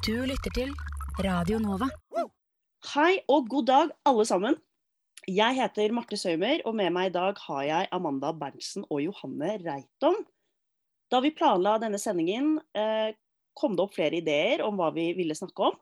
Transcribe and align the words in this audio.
Du 0.00 0.14
lytter 0.24 0.48
til 0.56 0.70
Radio 1.20 1.58
Nova. 1.60 1.84
Hei 2.94 3.18
og 3.28 3.50
god 3.52 3.66
dag, 3.68 3.90
alle 4.08 4.24
sammen. 4.24 4.54
Jeg 5.28 5.58
heter 5.58 5.92
Marte 5.92 6.16
Søymer, 6.16 6.62
og 6.64 6.72
med 6.78 6.88
meg 6.96 7.10
i 7.10 7.12
dag 7.12 7.36
har 7.42 7.66
jeg 7.68 7.90
Amanda 7.92 8.30
Berntsen 8.32 8.86
og 8.86 9.02
Johanne 9.04 9.58
Reitom. 9.60 10.16
Da 11.12 11.20
vi 11.20 11.34
planla 11.36 11.74
denne 11.82 12.00
sendingen, 12.00 12.54
eh, 12.72 13.12
kom 13.52 13.76
det 13.76 13.84
opp 13.84 13.98
flere 13.98 14.22
ideer 14.22 14.64
om 14.64 14.80
hva 14.80 14.88
vi 14.96 15.10
ville 15.18 15.36
snakke 15.36 15.68
om. 15.68 15.76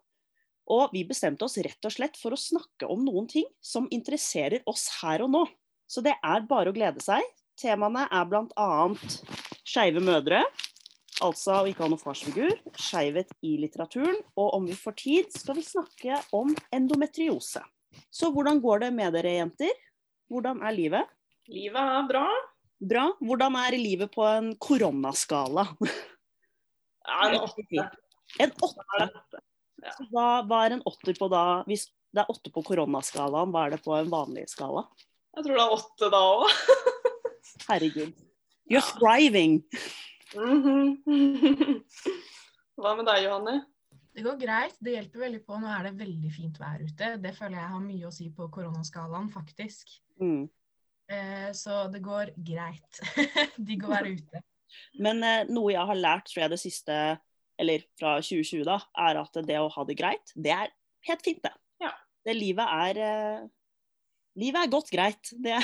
Og 0.66 0.90
vi 0.98 1.06
bestemte 1.06 1.46
oss 1.46 1.60
rett 1.62 1.86
og 1.86 1.94
slett 1.94 2.18
for 2.18 2.34
å 2.34 2.42
snakke 2.42 2.90
om 2.90 3.06
noen 3.06 3.30
ting 3.30 3.46
som 3.62 3.86
interesserer 3.94 4.66
oss 4.66 4.88
her 4.98 5.22
og 5.22 5.30
nå. 5.30 5.44
Så 5.86 6.02
det 6.02 6.18
er 6.18 6.48
bare 6.50 6.72
å 6.72 6.74
glede 6.74 7.06
seg. 7.06 7.22
Temaene 7.54 8.08
er 8.10 8.26
bl.a. 8.26 8.70
skeive 9.62 10.02
mødre, 10.02 10.42
altså 11.24 11.60
å 11.60 11.66
ikke 11.68 11.84
ha 11.84 11.90
noen 11.90 12.00
farsfigur, 12.00 12.52
skeivhet 12.78 13.32
i 13.46 13.56
litteraturen, 13.62 14.18
og 14.38 14.54
om 14.58 14.68
vi 14.68 14.76
får 14.78 14.96
tid, 15.00 15.32
skal 15.34 15.58
vi 15.58 15.64
snakke 15.66 16.20
om 16.36 16.54
endometriose. 16.74 17.62
Så 18.12 18.30
hvordan 18.34 18.60
går 18.62 18.84
det 18.86 18.92
med 18.94 19.16
dere, 19.16 19.38
jenter? 19.40 19.74
Hvordan 20.28 20.62
er 20.66 20.76
livet? 20.76 21.12
Livet 21.48 21.80
er 21.80 22.08
bra. 22.08 22.26
Bra. 22.78 23.04
Hvordan 23.24 23.56
er 23.58 23.78
livet 23.80 24.12
på 24.14 24.26
en 24.28 24.52
koronaskala? 24.60 25.64
En 27.08 27.38
åtte. 27.40 27.86
En 28.38 28.52
åtte. 28.52 29.06
Ja. 29.78 29.94
Hva, 30.10 30.26
hva 30.44 30.64
er 30.66 30.76
en 30.76 30.84
åtter 30.86 31.16
på 31.16 31.30
da? 31.32 31.62
Hvis 31.68 31.86
det 32.12 32.22
er 32.22 32.32
åtte 32.32 32.52
på 32.52 32.62
koronaskalaen, 32.66 33.52
hva 33.54 33.66
er 33.66 33.76
det 33.76 33.82
på 33.84 33.94
en 33.96 34.10
vanlig 34.12 34.48
skala? 34.52 34.84
Jeg 35.36 35.46
tror 35.46 35.54
det 35.56 35.64
er 35.64 35.74
åtte 35.78 36.10
da 36.12 36.22
òg. 36.34 36.44
Herregud. 37.70 38.12
You're 38.68 38.84
thriving. 38.84 39.62
Hva 42.78 42.90
med 42.98 43.08
deg, 43.08 43.24
Johanne? 43.24 43.54
Det 44.18 44.24
går 44.26 44.36
greit. 44.40 44.76
Det 44.82 44.96
hjelper 44.96 45.24
veldig 45.24 45.40
på. 45.46 45.58
Nå 45.62 45.70
er 45.72 45.88
det 45.88 46.00
veldig 46.00 46.32
fint 46.34 46.60
vær 46.60 46.82
ute. 46.82 47.10
Det 47.22 47.32
føler 47.36 47.60
jeg 47.60 47.72
har 47.72 47.84
mye 47.84 48.08
å 48.08 48.14
si 48.14 48.28
på 48.34 48.48
koronaskalaen, 48.52 49.28
faktisk. 49.32 49.94
Mm. 50.20 50.44
Eh, 51.08 51.50
så 51.56 51.86
det 51.92 52.02
går 52.04 52.34
greit. 52.44 53.00
Digg 53.68 53.86
å 53.86 53.94
være 53.94 54.14
ute. 54.18 54.42
Men 55.00 55.22
eh, 55.24 55.46
noe 55.48 55.72
jeg 55.72 55.90
har 55.90 56.00
lært 56.00 56.28
tror 56.28 56.44
jeg 56.44 56.52
det 56.52 56.60
siste, 56.60 56.96
eller 57.58 57.86
fra 58.00 58.18
2020 58.20 58.66
da, 58.68 58.80
er 59.08 59.22
at 59.22 59.38
det 59.48 59.60
å 59.62 59.70
ha 59.72 59.86
det 59.88 59.96
greit, 59.98 60.34
det 60.36 60.52
er 60.54 60.74
helt 61.08 61.24
fint 61.24 61.40
det. 61.44 61.54
Ja. 61.84 61.94
Det 62.26 62.36
livet 62.36 62.74
er 62.88 63.04
eh, 63.04 63.46
Livet 64.38 64.60
er 64.60 64.70
godt 64.70 64.90
greit. 64.92 65.30
Det, 65.42 65.56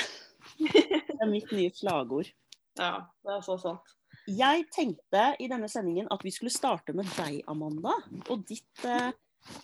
det 0.59 1.15
er 1.15 1.29
mitt 1.31 1.51
nye 1.55 1.71
slagord. 1.71 2.27
Ja, 2.75 3.05
det 3.23 3.37
er 3.37 3.45
så 3.45 3.55
sant. 3.61 3.93
Jeg 4.25 4.65
tenkte 4.73 5.25
i 5.37 5.47
denne 5.51 5.67
sendingen 5.69 6.07
at 6.13 6.23
vi 6.25 6.31
skulle 6.33 6.53
starte 6.53 6.95
med 6.97 7.05
deg, 7.17 7.43
Amanda. 7.51 7.93
Og 8.33 8.41
ditt 8.49 8.85
eh, 8.87 9.11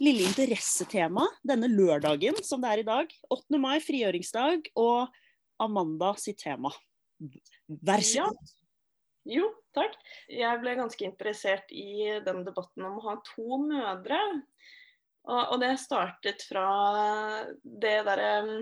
lille 0.03 0.27
interessetema 0.27 1.25
denne 1.47 1.69
lørdagen 1.71 2.37
som 2.45 2.61
det 2.61 2.69
er 2.75 2.83
i 2.83 2.87
dag. 2.87 3.15
8. 3.33 3.61
mai, 3.61 3.79
frigjøringsdag, 3.81 4.69
og 4.77 5.09
Amanda 5.61 6.13
sitt 6.21 6.41
tema. 6.43 6.73
Vær 7.67 8.05
så 8.05 8.21
Ja. 8.21 8.27
god. 8.29 8.57
Jo, 9.29 9.51
takk. 9.77 9.93
Jeg 10.33 10.61
ble 10.63 10.71
ganske 10.79 11.05
interessert 11.05 11.69
i 11.69 12.09
den 12.25 12.41
debatten 12.45 12.85
om 12.87 12.97
å 12.97 13.03
ha 13.05 13.19
to 13.25 13.59
mødre. 13.61 14.17
Og, 15.29 15.41
og 15.53 15.59
det 15.61 15.75
startet 15.77 16.41
fra 16.49 16.65
det 17.61 17.99
derre 18.07 18.31
um, 18.41 18.55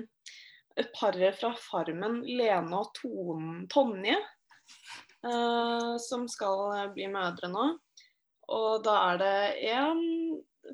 paret 0.96 1.38
fra 1.40 1.54
Farmen, 1.56 2.20
Lene 2.28 2.76
og 2.76 2.92
Ton, 3.00 3.64
Tonje, 3.72 4.18
eh, 5.26 5.94
som 6.04 6.28
skal 6.32 6.92
bli 6.96 7.10
mødre 7.12 7.52
nå. 7.52 7.66
Og 8.50 8.84
da 8.86 8.96
er 9.12 9.22
det 9.22 9.72
en 9.76 10.04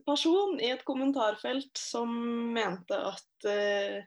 person 0.05 0.59
i 0.59 0.71
et 0.73 0.83
kommentarfelt 0.87 1.77
som 1.79 2.11
mente 2.55 2.97
at 2.97 3.47
eh, 3.51 4.03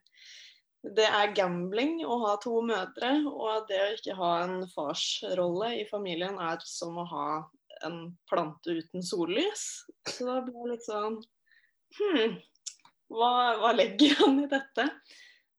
det 0.88 1.06
er 1.06 1.34
gambling 1.36 2.00
å 2.06 2.20
ha 2.22 2.36
to 2.40 2.60
mødre, 2.64 3.10
og 3.28 3.48
at 3.56 3.70
det 3.70 3.80
å 3.82 3.94
ikke 3.96 4.18
ha 4.18 4.32
en 4.44 4.60
farsrolle 4.72 5.72
i 5.80 5.86
familien 5.90 6.38
er 6.40 6.62
som 6.64 7.00
å 7.02 7.08
ha 7.10 7.30
en 7.86 7.98
plante 8.30 8.78
uten 8.78 9.02
sollys. 9.04 9.66
Så 10.06 10.28
da 10.28 10.38
ble 10.46 10.54
jeg 10.54 10.72
litt 10.74 10.86
sånn 10.86 11.18
Hm, 11.96 12.34
hva, 13.08 13.30
hva 13.56 13.70
legger 13.72 14.18
han 14.20 14.42
i 14.42 14.48
dette? 14.50 14.84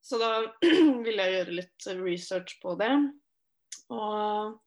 Så 0.06 0.20
da 0.22 0.44
ville 1.06 1.26
jeg 1.26 1.36
gjøre 1.36 1.56
litt 1.58 1.88
research 2.04 2.60
på 2.62 2.76
det. 2.80 2.92
Og 3.94 4.60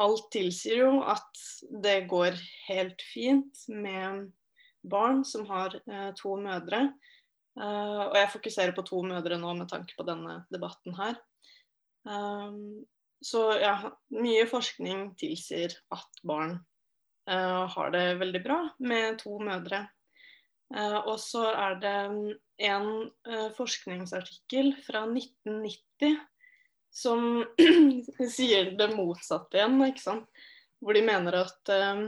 alt 0.00 0.28
tilsier 0.32 0.84
jo 0.84 1.00
at 1.04 1.42
det 1.84 2.04
går 2.10 2.38
helt 2.68 3.02
fint 3.12 3.64
med 3.68 4.30
barn 4.80 5.24
som 5.28 5.44
har 5.50 5.76
eh, 5.80 6.10
to 6.18 6.36
mødre. 6.40 6.86
Eh, 7.60 8.00
og 8.06 8.16
jeg 8.16 8.32
fokuserer 8.32 8.76
på 8.76 8.86
to 8.88 9.02
mødre 9.04 9.38
nå 9.40 9.52
med 9.58 9.68
tanke 9.72 9.96
på 9.98 10.06
denne 10.08 10.40
debatten 10.52 10.96
her. 10.96 11.20
Um, 12.08 12.86
så 13.20 13.42
ja, 13.60 13.74
mye 14.16 14.46
forskning 14.48 15.10
tilsier 15.20 15.74
at 15.92 16.20
barn 16.24 16.54
uh, 17.28 17.66
har 17.68 17.90
det 17.92 18.04
veldig 18.22 18.40
bra 18.46 18.60
med 18.80 19.20
to 19.20 19.36
mødre. 19.42 19.82
Uh, 20.72 21.02
og 21.02 21.18
så 21.20 21.44
er 21.50 21.76
det 21.82 21.96
en 22.70 22.88
uh, 23.28 23.50
forskningsartikkel 23.58 24.72
fra 24.86 25.04
1990 25.10 26.16
som 26.90 27.44
sier 28.36 28.72
det 28.78 28.90
motsatte 28.94 29.58
igjen, 29.58 29.78
ikke 29.86 30.02
sant. 30.02 30.46
Hvor 30.80 30.96
de 30.96 31.02
mener 31.04 31.36
at 31.44 31.72
eh, 31.72 32.06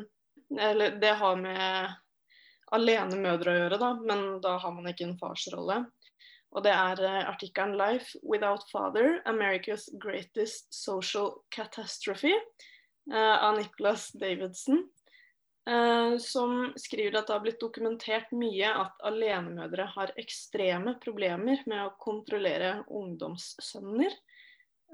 Eller 0.61 0.97
det 1.01 1.17
har 1.21 1.37
med 1.41 1.93
alene 2.73 3.19
mødre 3.21 3.53
å 3.53 3.59
gjøre, 3.63 3.79
da, 3.81 3.91
men 4.01 4.25
da 4.45 4.57
har 4.61 4.73
man 4.73 4.89
ikke 4.89 5.07
en 5.11 5.19
farsrolle. 5.21 5.83
Og 6.53 6.65
det 6.65 6.73
er 6.73 7.03
eh, 7.05 7.29
artikkelen 7.29 7.77
'Life 7.79 8.19
Without 8.25 8.65
Father 8.73 9.21
America's 9.29 9.89
Greatest 10.01 10.73
Social 10.75 11.45
Catastrophe' 11.55 12.37
eh, 13.13 13.37
av 13.37 13.57
Nicholas 13.59 14.11
Davidson. 14.13 14.89
Som 16.19 16.73
skriver 16.75 17.21
at 17.21 17.29
det 17.29 17.35
har 17.37 17.43
blitt 17.45 17.61
dokumentert 17.63 18.33
mye 18.35 18.67
at 18.67 19.05
alenemødre 19.07 19.85
har 19.93 20.11
ekstreme 20.19 20.97
problemer 20.99 21.61
med 21.71 21.85
å 21.85 21.93
kontrollere 22.03 22.73
ungdomssønner. 22.91 24.11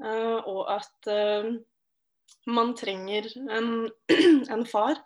Eh, 0.04 0.38
og 0.48 0.68
at 0.72 1.10
eh, 1.12 1.50
man 2.46 2.74
trenger 2.78 3.28
en, 3.50 3.88
en 4.54 4.64
far 4.68 4.98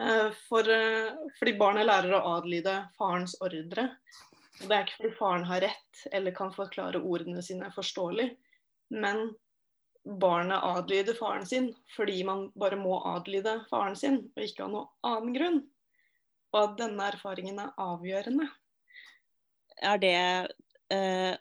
eh, 0.00 0.28
for, 0.48 0.70
fordi 1.38 1.56
barnet 1.58 1.88
lærer 1.88 2.16
å 2.16 2.36
adlyde 2.36 2.76
farens 2.98 3.36
ordre. 3.40 3.88
Og 4.62 4.68
det 4.68 4.76
er 4.76 4.84
ikke 4.86 5.00
fordi 5.00 5.16
faren 5.18 5.48
har 5.48 5.64
rett 5.66 6.04
eller 6.16 6.36
kan 6.36 6.54
forklare 6.54 7.02
ordene 7.04 7.42
sine 7.44 7.68
forståelig, 7.74 8.30
men 8.96 9.28
barnet 10.06 10.62
adlyder 10.62 11.16
faren 11.18 11.44
sin 11.44 11.72
fordi 11.96 12.20
man 12.24 12.46
bare 12.56 12.78
må 12.78 13.00
adlyde 13.10 13.58
faren 13.70 13.98
sin, 13.98 14.20
og 14.32 14.44
ikke 14.46 14.64
av 14.64 14.72
noen 14.72 15.10
annen 15.10 15.34
grunn. 15.36 15.58
Og 16.54 16.60
at 16.62 16.78
denne 16.78 17.10
erfaringen 17.10 17.58
er 17.60 17.74
avgjørende. 17.82 18.46
Er 19.84 19.98
det 20.00 20.16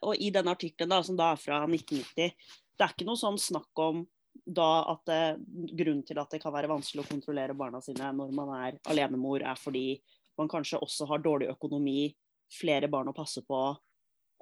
Og 0.02 0.18
i 0.18 0.32
denne 0.34 0.56
artikkelen, 0.56 1.04
som 1.06 1.16
da 1.16 1.30
er 1.36 1.40
fra 1.40 1.60
1990, 1.70 2.34
det 2.76 2.86
er 2.86 2.94
ikke 2.94 3.08
noe 3.08 3.20
sånn 3.20 3.40
snakk 3.42 3.82
om 3.82 4.04
da 4.46 4.84
at 4.92 5.06
det, 5.08 5.22
grunnen 5.80 6.04
til 6.06 6.20
at 6.20 6.34
det 6.34 6.42
kan 6.44 6.54
være 6.54 6.70
vanskelig 6.70 7.06
å 7.06 7.08
kontrollere 7.08 7.56
barna 7.58 7.80
sine 7.82 8.12
når 8.14 8.34
man 8.36 8.52
er 8.58 8.80
alenemor, 8.92 9.46
er 9.48 9.58
fordi 9.60 10.02
man 10.38 10.52
kanskje 10.52 10.82
også 10.84 11.08
har 11.10 11.24
dårlig 11.24 11.48
økonomi, 11.54 12.10
flere 12.52 12.90
barn 12.92 13.10
å 13.10 13.16
passe 13.16 13.42
på. 13.48 13.62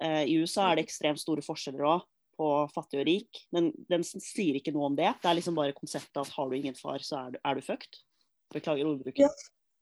Eh, 0.02 0.24
I 0.28 0.34
USA 0.42 0.68
er 0.68 0.80
det 0.80 0.88
ekstremt 0.88 1.22
store 1.22 1.44
forskjeller 1.46 1.86
òg, 1.88 2.04
på 2.34 2.48
fattig 2.74 2.98
og 3.00 3.06
rik. 3.06 3.44
Men 3.54 3.70
den 3.90 4.02
sier 4.02 4.58
ikke 4.58 4.74
noe 4.74 4.90
om 4.90 4.98
det. 4.98 5.12
Det 5.22 5.30
er 5.30 5.38
liksom 5.38 5.54
bare 5.54 5.76
konseptet 5.76 6.18
at 6.18 6.32
har 6.34 6.50
du 6.50 6.56
ingen 6.58 6.74
far, 6.74 6.98
så 7.06 7.20
er 7.20 7.36
du, 7.36 7.38
er 7.38 7.54
du 7.54 7.62
fucked. 7.62 8.00
Beklager 8.54 8.90
ordbruken. 8.90 9.30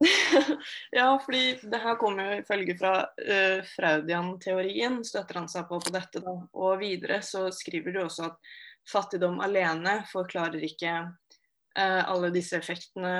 ja, 0.98 1.06
fordi 1.24 1.42
det 1.62 1.80
her 1.82 1.96
kommer 2.00 2.28
jo 2.28 2.42
ifølge 2.42 2.76
fra 2.78 2.92
uh, 3.04 3.62
Fraudian-teorien, 3.74 5.00
støtter 5.06 5.40
han 5.40 5.48
seg 5.50 5.68
på 5.68 5.80
på 5.82 5.94
dette. 5.94 6.22
da. 6.24 6.36
Og 6.52 6.78
videre 6.82 7.20
så 7.26 7.46
skriver 7.54 7.94
du 7.94 8.02
også 8.04 8.30
at 8.30 8.52
fattigdom 8.88 9.40
alene 9.44 10.00
forklarer 10.10 10.64
ikke 10.66 10.94
uh, 11.02 12.02
alle 12.02 12.32
disse 12.34 12.58
effektene 12.58 13.14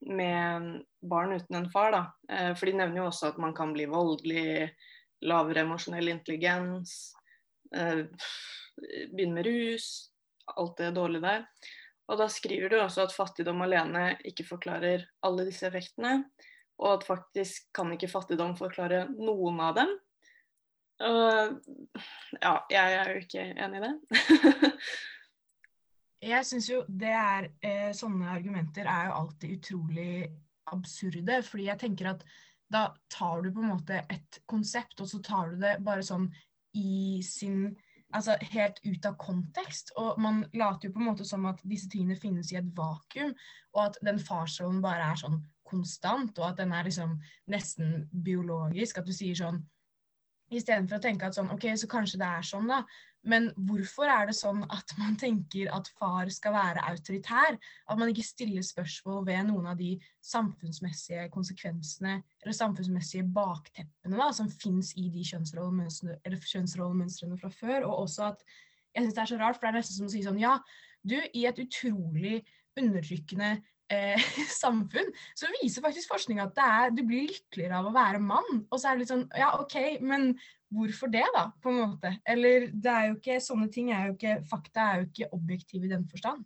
med 0.00 0.70
barn 1.04 1.36
uten 1.36 1.60
en 1.60 1.70
far. 1.72 1.94
Da. 1.94 2.04
Uh, 2.30 2.52
for 2.56 2.70
de 2.70 2.78
nevner 2.80 3.02
jo 3.02 3.08
også 3.10 3.32
at 3.32 3.40
man 3.42 3.56
kan 3.56 3.74
bli 3.76 3.88
voldelig, 3.90 4.70
lavere 5.24 5.64
emosjonell 5.64 6.10
intelligens, 6.12 7.14
eh, 7.72 8.04
begynne 9.08 9.38
med 9.38 9.46
rus, 9.46 9.86
alt 10.56 10.76
det 10.76 10.90
dårlige 10.98 11.24
der. 11.24 11.46
Og 12.10 12.20
da 12.20 12.28
skriver 12.28 12.72
du 12.72 12.78
også 12.80 13.06
at 13.06 13.14
fattigdom 13.16 13.62
alene 13.64 14.14
ikke 14.28 14.46
forklarer 14.46 15.06
alle 15.24 15.46
disse 15.48 15.66
effektene. 15.68 16.18
Og 16.82 16.98
at 16.98 17.06
faktisk 17.06 17.70
kan 17.76 17.92
ikke 17.94 18.10
fattigdom 18.10 18.56
forklare 18.58 19.06
noen 19.14 19.62
av 19.64 19.78
dem. 19.78 19.94
Uh, 21.02 21.56
ja, 22.38 22.54
jeg 22.70 22.98
er 22.98 23.10
jo 23.10 23.22
ikke 23.24 23.48
enig 23.64 23.80
i 23.80 23.84
det. 23.86 23.94
Jeg 26.24 26.46
syns 26.48 26.70
jo 26.70 26.78
det 26.88 27.10
er 27.12 27.50
eh, 27.60 27.90
Sånne 27.92 28.30
argumenter 28.32 28.86
er 28.88 29.10
jo 29.10 29.16
alltid 29.18 29.58
utrolig 29.58 30.24
absurde. 30.72 31.40
Fordi 31.44 31.66
jeg 31.68 31.80
tenker 31.82 32.10
at 32.14 32.24
da 32.72 32.86
tar 33.12 33.42
du 33.44 33.50
på 33.52 33.60
en 33.60 33.74
måte 33.74 34.00
et 34.10 34.38
konsept, 34.48 34.96
og 35.04 35.10
så 35.10 35.20
tar 35.24 35.52
du 35.52 35.58
det 35.60 35.76
bare 35.84 36.04
sånn 36.06 36.30
i 36.80 37.20
sin 37.22 37.68
Altså 38.14 38.36
helt 38.52 38.78
ut 38.84 39.06
av 39.08 39.16
kontekst. 39.18 39.90
Og 40.00 40.20
man 40.22 40.44
later 40.54 40.88
jo 40.88 40.94
på 40.94 41.02
en 41.02 41.08
måte 41.10 41.26
som 41.26 41.46
at 41.50 41.62
disse 41.66 41.90
tingene 41.90 42.18
finnes 42.20 42.52
i 42.52 42.58
et 42.60 42.70
vakuum, 42.76 43.34
og 43.74 43.80
at 43.88 43.98
den 44.06 44.20
farsrollen 44.22 44.82
bare 44.84 45.10
er 45.10 45.18
sånn 45.18 45.40
konstant, 45.66 46.38
og 46.38 46.52
at 46.52 46.60
den 46.60 46.74
er 46.76 46.86
liksom 46.86 47.16
nesten 47.50 48.04
biologisk. 48.26 49.00
At 49.00 49.08
du 49.08 49.16
sier 49.16 49.38
sånn 49.38 49.64
Istedenfor 50.54 51.00
å 51.00 51.02
tenke 51.02 51.26
at 51.26 51.34
sånn, 51.34 51.48
ok, 51.54 51.64
så 51.80 51.88
kanskje 51.90 52.18
det 52.20 52.26
er 52.28 52.44
sånn, 52.46 52.68
da. 52.68 52.82
Men 53.24 53.46
hvorfor 53.68 54.10
er 54.10 54.28
det 54.28 54.36
sånn 54.36 54.62
at 54.72 54.92
man 55.00 55.16
tenker 55.20 55.70
at 55.72 55.88
far 55.98 56.28
skal 56.32 56.54
være 56.56 56.84
autoritær? 56.90 57.56
At 57.88 58.00
man 58.00 58.12
ikke 58.12 58.26
stiller 58.26 58.64
spørsmål 58.64 59.24
ved 59.28 59.48
noen 59.48 59.70
av 59.72 59.80
de 59.80 59.94
samfunnsmessige 60.24 61.28
konsekvensene 61.32 62.18
eller 62.42 62.56
samfunnsmessige 62.56 63.26
bakteppene 63.34 64.20
da, 64.20 64.28
som 64.36 64.50
fins 64.52 64.92
i 65.00 65.08
de 65.12 65.24
kjønnsrollemønstrene, 65.30 67.40
fra 67.40 67.52
før. 67.52 67.88
Og 67.88 68.04
også 68.04 68.28
at 68.32 68.44
jeg 68.94 69.06
syns 69.06 69.16
det 69.16 69.24
er 69.24 69.32
så 69.32 69.40
rart, 69.40 69.56
for 69.56 69.66
det 69.66 69.72
er 69.72 69.80
nesten 69.80 69.98
som 69.98 70.10
å 70.10 70.12
si 70.12 70.26
sånn 70.26 70.42
Ja, 70.42 70.58
du, 71.04 71.16
i 71.16 71.46
et 71.48 71.60
utrolig 71.60 72.42
undertrykkende 72.80 73.56
eh, 73.92 74.26
samfunn, 74.62 75.10
så 75.36 75.50
viser 75.60 75.84
faktisk 75.84 76.12
forskning 76.12 76.42
at 76.44 76.58
er, 76.60 76.92
du 76.94 77.02
blir 77.06 77.28
lykkeligere 77.28 77.80
av 77.80 77.88
å 77.90 77.94
være 77.94 78.22
mann. 78.22 78.64
Og 78.70 78.78
så 78.78 78.90
er 78.90 78.96
det 78.96 79.04
litt 79.04 79.12
sånn 79.12 79.26
Ja, 79.38 79.54
OK, 79.60 79.76
men 80.04 80.32
hvorfor 80.74 81.12
det, 81.12 81.24
da? 81.36 81.48
på 81.62 81.70
en 81.72 81.80
måte? 81.84 82.16
Eller 82.28 82.68
det 82.72 82.90
er 82.90 83.08
jo 83.10 83.18
ikke 83.20 83.38
Sånne 83.42 83.70
ting 83.72 83.92
er 83.94 84.08
jo 84.08 84.16
ikke 84.16 84.36
Fakta 84.50 84.88
er 84.90 85.02
jo 85.02 85.08
ikke 85.10 85.30
objektive 85.36 85.88
i 85.88 85.92
den 85.92 86.06
forstand. 86.10 86.44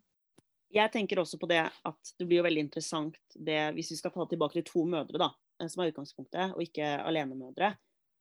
Jeg 0.75 0.93
tenker 0.93 1.21
også 1.23 1.39
på 1.41 1.49
det 1.49 1.63
at 1.65 2.15
det 2.21 2.27
blir 2.29 2.43
jo 2.43 2.45
veldig 2.45 2.67
interessant 2.67 3.17
det, 3.33 3.61
hvis 3.77 3.95
vi 3.95 4.01
skal 4.03 4.13
ta 4.13 4.27
tilbake 4.29 4.59
til 4.59 4.67
to 4.69 4.85
mødre, 4.85 5.21
da, 5.21 5.31
eh, 5.63 5.69
som 5.73 5.83
er 5.83 5.95
utgangspunktet, 5.95 6.53
og 6.53 6.65
ikke 6.65 6.91
alenemødre, 7.09 7.71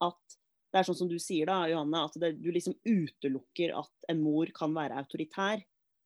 at 0.08 0.38
det 0.72 0.80
er 0.80 0.88
sånn 0.88 1.00
som 1.00 1.10
du 1.12 1.18
sier 1.20 1.50
da, 1.50 1.62
Johanne, 1.68 2.06
at 2.08 2.16
det, 2.22 2.34
du 2.40 2.48
liksom 2.54 2.76
utelukker 2.88 3.74
at 3.76 4.10
en 4.12 4.22
mor 4.24 4.48
kan 4.56 4.72
være 4.76 5.00
autoritær 5.00 5.64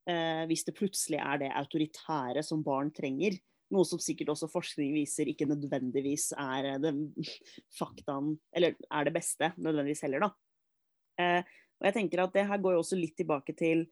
eh, 0.10 0.44
hvis 0.50 0.66
det 0.68 0.76
plutselig 0.78 1.20
er 1.22 1.42
det 1.44 1.54
autoritære 1.62 2.44
som 2.46 2.64
barn 2.66 2.92
trenger. 2.96 3.38
Noe 3.72 3.88
som 3.88 4.02
sikkert 4.04 4.34
også 4.34 4.50
forskning 4.52 4.92
viser 4.96 5.30
ikke 5.32 5.48
nødvendigvis 5.48 6.32
er 6.40 6.74
det 6.84 6.92
faktaen 7.80 8.34
Eller 8.52 8.76
er 8.92 9.08
det 9.08 9.16
beste 9.16 9.54
nødvendigvis 9.58 10.04
heller, 10.08 10.28
da. 10.28 10.32
Eh, 11.22 11.58
og 11.82 11.90
jeg 11.90 11.98
tenker 11.98 12.22
at 12.24 12.36
det 12.36 12.46
her 12.50 12.62
går 12.62 12.76
jo 12.76 12.84
også 12.84 13.00
litt 13.00 13.16
tilbake 13.18 13.56
til 13.58 13.88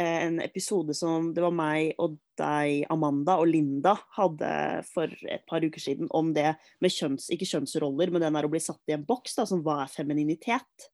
eh, 0.00 0.20
en 0.24 0.38
episode 0.40 0.94
som 0.96 1.28
det 1.36 1.42
var 1.44 1.52
meg 1.54 1.92
og 2.00 2.16
deg, 2.40 2.86
Amanda 2.92 3.36
og 3.42 3.50
Linda 3.50 3.92
hadde 4.16 4.48
for 4.88 5.12
et 5.28 5.44
par 5.50 5.64
uker 5.64 5.82
siden 5.82 6.08
om 6.16 6.32
det 6.34 6.54
med 6.82 6.94
kjønns, 6.94 7.28
ikke 7.34 7.50
kjønnsroller, 7.50 8.10
men 8.14 8.24
den 8.24 8.38
der 8.38 8.48
å 8.48 8.52
bli 8.52 8.62
satt 8.64 8.80
i 8.90 8.96
en 8.96 9.04
boks, 9.06 9.36
da, 9.36 9.46
som 9.50 9.60
hva 9.66 9.82
er 9.84 9.92
femininitet. 9.92 10.88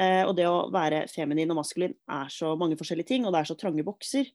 Eh, 0.00 0.22
og 0.24 0.32
det 0.38 0.46
å 0.48 0.68
være 0.72 1.04
feminin 1.12 1.50
og 1.52 1.60
maskulin 1.60 1.96
er 2.08 2.30
så 2.32 2.54
mange 2.58 2.78
forskjellige 2.80 3.12
ting, 3.12 3.26
og 3.26 3.34
det 3.34 3.42
er 3.42 3.50
så 3.50 3.58
trange 3.60 3.84
bokser. 3.84 4.30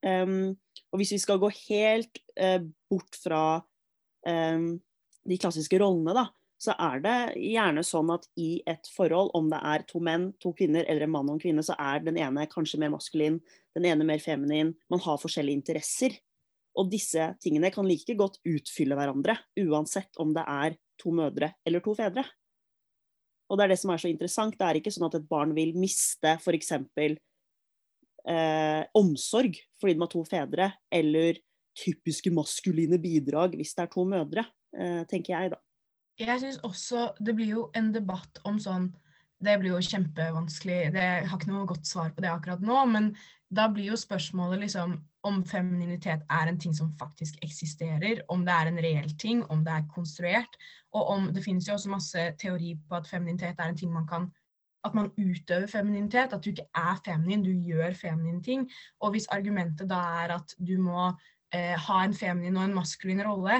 Um, 0.00 0.56
og 0.92 1.00
hvis 1.00 1.12
vi 1.12 1.20
skal 1.20 1.40
gå 1.40 1.50
helt 1.68 2.20
uh, 2.40 2.60
bort 2.88 3.16
fra 3.20 3.42
um, 4.24 4.70
de 5.28 5.36
klassiske 5.40 5.80
rollene, 5.80 6.14
da, 6.16 6.24
så 6.60 6.74
er 6.76 7.02
det 7.04 7.16
gjerne 7.40 7.84
sånn 7.86 8.12
at 8.12 8.26
i 8.40 8.62
et 8.68 8.88
forhold, 8.92 9.32
om 9.36 9.48
det 9.52 9.60
er 9.72 9.84
to 9.88 10.00
menn, 10.04 10.30
to 10.42 10.52
kvinner 10.56 10.84
eller 10.84 11.06
en 11.06 11.14
mann 11.14 11.30
og 11.30 11.38
en 11.38 11.42
kvinne, 11.42 11.64
så 11.64 11.76
er 11.80 12.02
den 12.04 12.18
ene 12.20 12.48
kanskje 12.52 12.80
mer 12.82 12.92
maskulin, 12.92 13.38
den 13.76 13.86
ene 13.88 14.04
mer 14.08 14.20
feminin. 14.20 14.74
Man 14.92 15.04
har 15.04 15.20
forskjellige 15.20 15.60
interesser. 15.62 16.18
Og 16.78 16.90
disse 16.92 17.32
tingene 17.42 17.72
kan 17.74 17.88
like 17.88 18.14
godt 18.16 18.38
utfylle 18.46 18.96
hverandre, 18.98 19.34
uansett 19.64 20.20
om 20.22 20.34
det 20.36 20.44
er 20.44 20.76
to 21.00 21.12
mødre 21.16 21.54
eller 21.66 21.82
to 21.84 21.96
fedre. 21.98 22.26
Og 23.50 23.58
det 23.58 23.66
er 23.66 23.72
det 23.72 23.80
som 23.82 23.90
er 23.90 24.00
så 24.02 24.10
interessant. 24.10 24.54
Det 24.58 24.66
er 24.66 24.78
ikke 24.78 24.92
sånn 24.94 25.08
at 25.08 25.18
et 25.18 25.26
barn 25.30 25.52
vil 25.56 25.74
miste 25.78 26.36
f.eks. 26.38 26.72
Eh, 28.30 28.82
omsorg 29.00 29.56
fordi 29.80 29.94
de 29.96 30.04
har 30.04 30.10
to 30.12 30.22
fedre, 30.28 30.66
eller 30.92 31.40
typiske 31.78 32.30
maskuline 32.34 32.98
bidrag 33.00 33.56
hvis 33.56 33.72
det 33.76 33.86
er 33.86 33.92
to 33.92 34.04
mødre, 34.06 34.44
eh, 34.76 35.02
tenker 35.08 35.34
jeg, 35.34 35.52
da. 35.54 35.60
Jeg 36.20 36.42
syns 36.42 36.58
også 36.66 37.10
det 37.18 37.34
blir 37.38 37.54
jo 37.54 37.68
en 37.78 37.94
debatt 37.94 38.42
om 38.44 38.60
sånn 38.60 38.92
Det 39.40 39.54
blir 39.56 39.72
jo 39.72 39.78
kjempevanskelig, 39.80 40.90
det 40.92 41.04
har 41.24 41.38
ikke 41.38 41.48
noe 41.48 41.64
godt 41.64 41.86
svar 41.88 42.10
på 42.12 42.20
det 42.20 42.28
akkurat 42.28 42.60
nå, 42.60 42.74
men 42.92 43.06
da 43.48 43.70
blir 43.72 43.86
jo 43.88 43.96
spørsmålet 43.96 44.60
liksom 44.66 44.98
om 45.22 45.42
femininitet 45.44 46.22
er 46.30 46.48
en 46.48 46.58
ting 46.60 46.74
som 46.76 46.92
faktisk 46.98 47.36
eksisterer, 47.44 48.22
om 48.28 48.44
det 48.46 48.54
er 48.54 48.70
en 48.70 48.80
reell 48.80 49.10
ting, 49.20 49.42
om 49.52 49.64
det 49.64 49.72
er 49.72 49.88
konstruert. 49.94 50.56
Og 50.96 51.08
om 51.14 51.28
det 51.34 51.44
finnes 51.44 51.68
jo 51.68 51.74
også 51.76 51.92
masse 51.92 52.26
teori 52.40 52.74
på 52.88 52.96
at 52.96 53.08
femininitet 53.08 53.58
er 53.58 53.68
en 53.68 53.76
ting 53.76 53.92
man 53.92 54.08
kan 54.08 54.30
at 54.84 54.94
man 54.94 55.10
utøver 55.18 55.66
femininitet, 55.68 56.32
at 56.32 56.44
du 56.44 56.50
ikke 56.50 56.68
er 56.74 57.00
feminin, 57.04 57.44
du 57.44 57.50
gjør 57.52 57.92
feminine 57.92 58.42
ting. 58.42 58.70
Og 59.00 59.10
hvis 59.10 59.28
argumentet 59.28 59.90
da 59.90 60.00
er 60.22 60.34
at 60.38 60.54
du 60.56 60.78
må 60.80 61.10
eh, 61.52 61.76
ha 61.76 61.98
en 62.04 62.14
feminin 62.16 62.56
og 62.56 62.64
en 62.64 62.74
maskulin 62.78 63.20
rolle, 63.26 63.58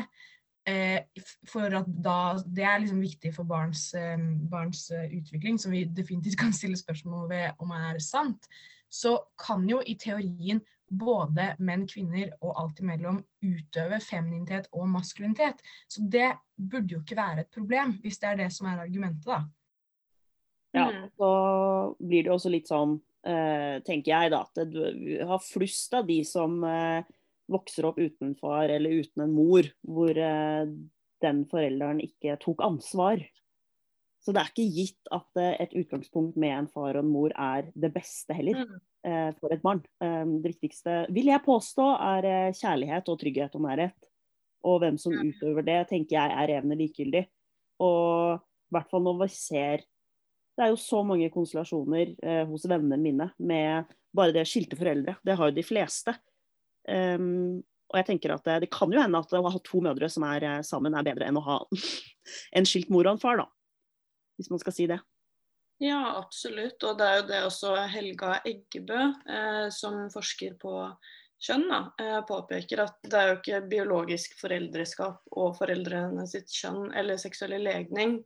eh, 0.68 1.00
for 1.48 1.76
at 1.76 1.88
da 2.04 2.36
Det 2.56 2.64
er 2.64 2.78
liksom 2.78 3.00
viktig 3.00 3.34
for 3.34 3.44
barns, 3.44 3.94
eh, 3.94 4.16
barns 4.50 4.90
eh, 4.90 5.12
utvikling, 5.20 5.60
som 5.60 5.72
vi 5.72 5.84
definitivt 5.84 6.38
kan 6.38 6.52
stille 6.52 6.76
spørsmål 6.76 7.28
ved 7.30 7.50
om 7.58 7.70
er 7.70 7.98
sant, 7.98 8.48
så 8.90 9.18
kan 9.46 9.68
jo 9.68 9.82
i 9.86 9.94
teorien 9.94 10.60
både 10.90 11.52
menn, 11.62 11.86
kvinner 11.88 12.32
og 12.40 12.56
alt 12.58 12.80
imellom 12.82 13.20
utøve 13.46 14.00
femininitet 14.02 14.68
og 14.74 14.88
maskulinitet. 14.90 15.62
Så 15.88 16.02
det 16.10 16.32
burde 16.56 16.96
jo 16.96 17.00
ikke 17.04 17.18
være 17.18 17.44
et 17.44 17.54
problem, 17.54 17.94
hvis 18.02 18.18
det 18.20 18.30
er 18.30 18.40
det 18.42 18.50
som 18.54 18.68
er 18.70 18.82
argumentet, 18.82 19.28
da. 19.30 19.40
Ja, 20.74 20.86
mm. 20.90 21.08
så 21.18 21.30
blir 21.98 22.26
det 22.26 22.34
også 22.34 22.50
litt 22.52 22.70
sånn, 22.70 22.98
eh, 23.26 23.80
tenker 23.86 24.12
jeg 24.12 24.34
da, 24.34 24.44
at 24.46 24.70
du 24.70 24.82
har 25.26 25.42
flust 25.42 25.94
av 25.98 26.06
de 26.06 26.20
som 26.26 26.60
eh, 26.66 27.02
vokser 27.50 27.88
opp 27.88 27.98
uten 27.98 28.36
far 28.38 28.70
eller 28.70 29.02
uten 29.02 29.24
en 29.26 29.34
mor, 29.34 29.66
hvor 29.82 30.14
eh, 30.14 30.70
den 31.24 31.44
forelderen 31.50 32.02
ikke 32.04 32.38
tok 32.42 32.62
ansvar. 32.64 33.22
Så 34.20 34.34
det 34.36 34.42
er 34.42 34.50
ikke 34.50 34.68
gitt 34.68 35.10
at 35.16 35.40
eh, 35.40 35.56
et 35.64 35.74
utgangspunkt 35.80 36.36
med 36.40 36.52
en 36.52 36.68
far 36.70 36.92
og 36.92 37.02
en 37.02 37.12
mor 37.12 37.32
er 37.32 37.70
det 37.72 37.92
beste 37.94 38.36
heller. 38.36 38.66
Mm. 38.66 38.80
Eh, 39.08 39.28
for 39.40 39.54
et 39.54 39.62
barn. 39.64 39.80
Eh, 40.04 40.24
det 40.44 40.54
viktigste, 40.54 40.96
vil 41.14 41.30
jeg 41.32 41.44
påstå, 41.46 41.86
er 42.18 42.56
kjærlighet 42.56 43.08
og 43.08 43.20
trygghet 43.22 43.56
og 43.56 43.64
nærhet. 43.64 44.10
Og 44.68 44.82
hvem 44.82 44.98
som 45.00 45.16
utøver 45.16 45.64
det, 45.64 45.78
tenker 45.88 46.18
jeg 46.18 46.36
er 46.36 46.58
evne 46.58 46.76
likegyldig. 46.76 47.24
Og 47.80 48.36
i 48.36 48.76
hvert 48.76 48.90
fall 48.92 49.02
når 49.06 49.22
vi 49.22 49.32
ser 49.32 49.86
Det 50.58 50.66
er 50.66 50.74
jo 50.74 50.76
så 50.76 50.98
mange 51.06 51.30
konstellasjoner 51.32 52.10
hos 52.44 52.66
vennene 52.68 52.98
mine 53.00 53.30
med 53.38 53.88
bare 54.12 54.34
det 54.34 54.42
skilte 54.44 54.76
foreldre. 54.76 55.14
Det 55.24 55.36
har 55.38 55.48
jo 55.48 55.54
de 55.56 55.64
fleste. 55.64 56.12
Um, 56.84 57.62
og 57.88 57.96
jeg 57.96 58.06
tenker 58.10 58.34
at 58.34 58.44
det, 58.44 58.58
det, 58.66 58.68
kan 58.74 58.92
jo 58.92 59.00
hende 59.00 59.22
at 59.22 59.32
å 59.32 59.40
ha 59.46 59.62
to 59.64 59.80
mødre 59.80 60.10
som 60.12 60.26
er 60.28 60.60
sammen, 60.66 60.92
er 60.92 61.06
bedre 61.06 61.30
enn 61.30 61.38
å 61.40 61.44
ha 61.46 61.56
en 62.58 62.68
skilt 62.68 62.92
mor 62.92 63.08
og 63.08 63.14
en 63.14 63.22
far, 63.22 63.40
da. 63.40 63.48
Hvis 64.40 64.50
man 64.52 64.62
skal 64.62 64.74
si 64.76 64.88
det. 64.88 65.00
Ja, 65.80 66.00
absolutt. 66.18 66.82
Og 66.84 66.98
det 66.98 67.06
er 67.06 67.18
jo 67.20 67.26
det 67.28 67.40
også 67.46 67.74
Helga 67.92 68.34
Eggebø, 68.44 69.00
eh, 69.28 69.66
som 69.72 70.02
forsker 70.12 70.56
på 70.60 70.74
kjønn, 71.40 71.66
da, 71.70 71.80
eh, 72.00 72.20
påpeker 72.28 72.82
at 72.84 72.98
det 73.06 73.16
er 73.16 73.28
jo 73.30 73.36
ikke 73.38 73.60
biologisk 73.70 74.36
foreldreskap 74.40 75.22
og 75.40 75.54
foreldrene 75.56 76.26
sitt 76.28 76.52
kjønn 76.52 76.92
eller 76.92 77.20
seksuelle 77.20 77.62
legning 77.64 78.18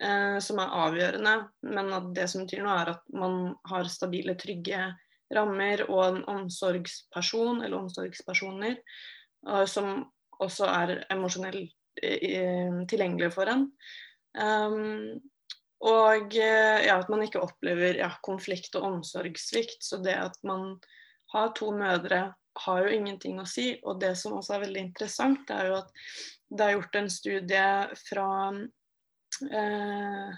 eh, 0.00 0.38
som 0.40 0.62
er 0.62 0.72
avgjørende, 0.86 1.34
men 1.68 1.92
at 1.92 2.08
det 2.16 2.28
som 2.32 2.46
betyr 2.46 2.64
noe, 2.64 2.78
er 2.80 2.94
at 2.94 3.04
man 3.12 3.52
har 3.68 3.92
stabile, 3.92 4.36
trygge 4.40 4.86
rammer 5.34 5.84
og 5.90 6.02
en 6.06 6.24
omsorgsperson 6.38 7.62
eller 7.64 7.78
omsorgspersoner 7.82 8.78
eh, 8.78 9.64
som 9.68 10.06
også 10.40 10.68
er 10.72 10.96
emosjonelt 11.12 11.76
eh, 12.02 12.80
tilgjengelige 12.88 13.34
for 13.34 13.52
en. 13.52 13.68
Um, 14.34 15.20
og 15.84 16.36
eh, 16.40 16.86
ja, 16.86 16.96
at 16.96 17.10
man 17.12 17.24
ikke 17.26 17.42
opplever 17.44 17.98
ja, 18.00 18.08
konflikt 18.24 18.76
og 18.78 18.86
omsorgssvikt. 18.88 19.82
Så 19.84 20.00
det 20.04 20.16
at 20.16 20.38
man 20.46 20.78
har 21.34 21.52
to 21.58 21.72
mødre, 21.76 22.30
har 22.64 22.86
jo 22.86 22.94
ingenting 22.94 23.40
å 23.42 23.48
si. 23.48 23.74
Og 23.82 24.00
det 24.00 24.14
som 24.16 24.38
også 24.38 24.56
er 24.56 24.64
veldig 24.64 24.82
interessant, 24.86 25.44
det 25.48 25.58
er 25.58 25.70
jo 25.70 25.76
at 25.82 25.92
det 26.54 26.64
er 26.64 26.76
gjort 26.76 26.98
en 27.00 27.10
studie 27.12 27.68
fra 28.00 28.28
eh, 29.50 30.34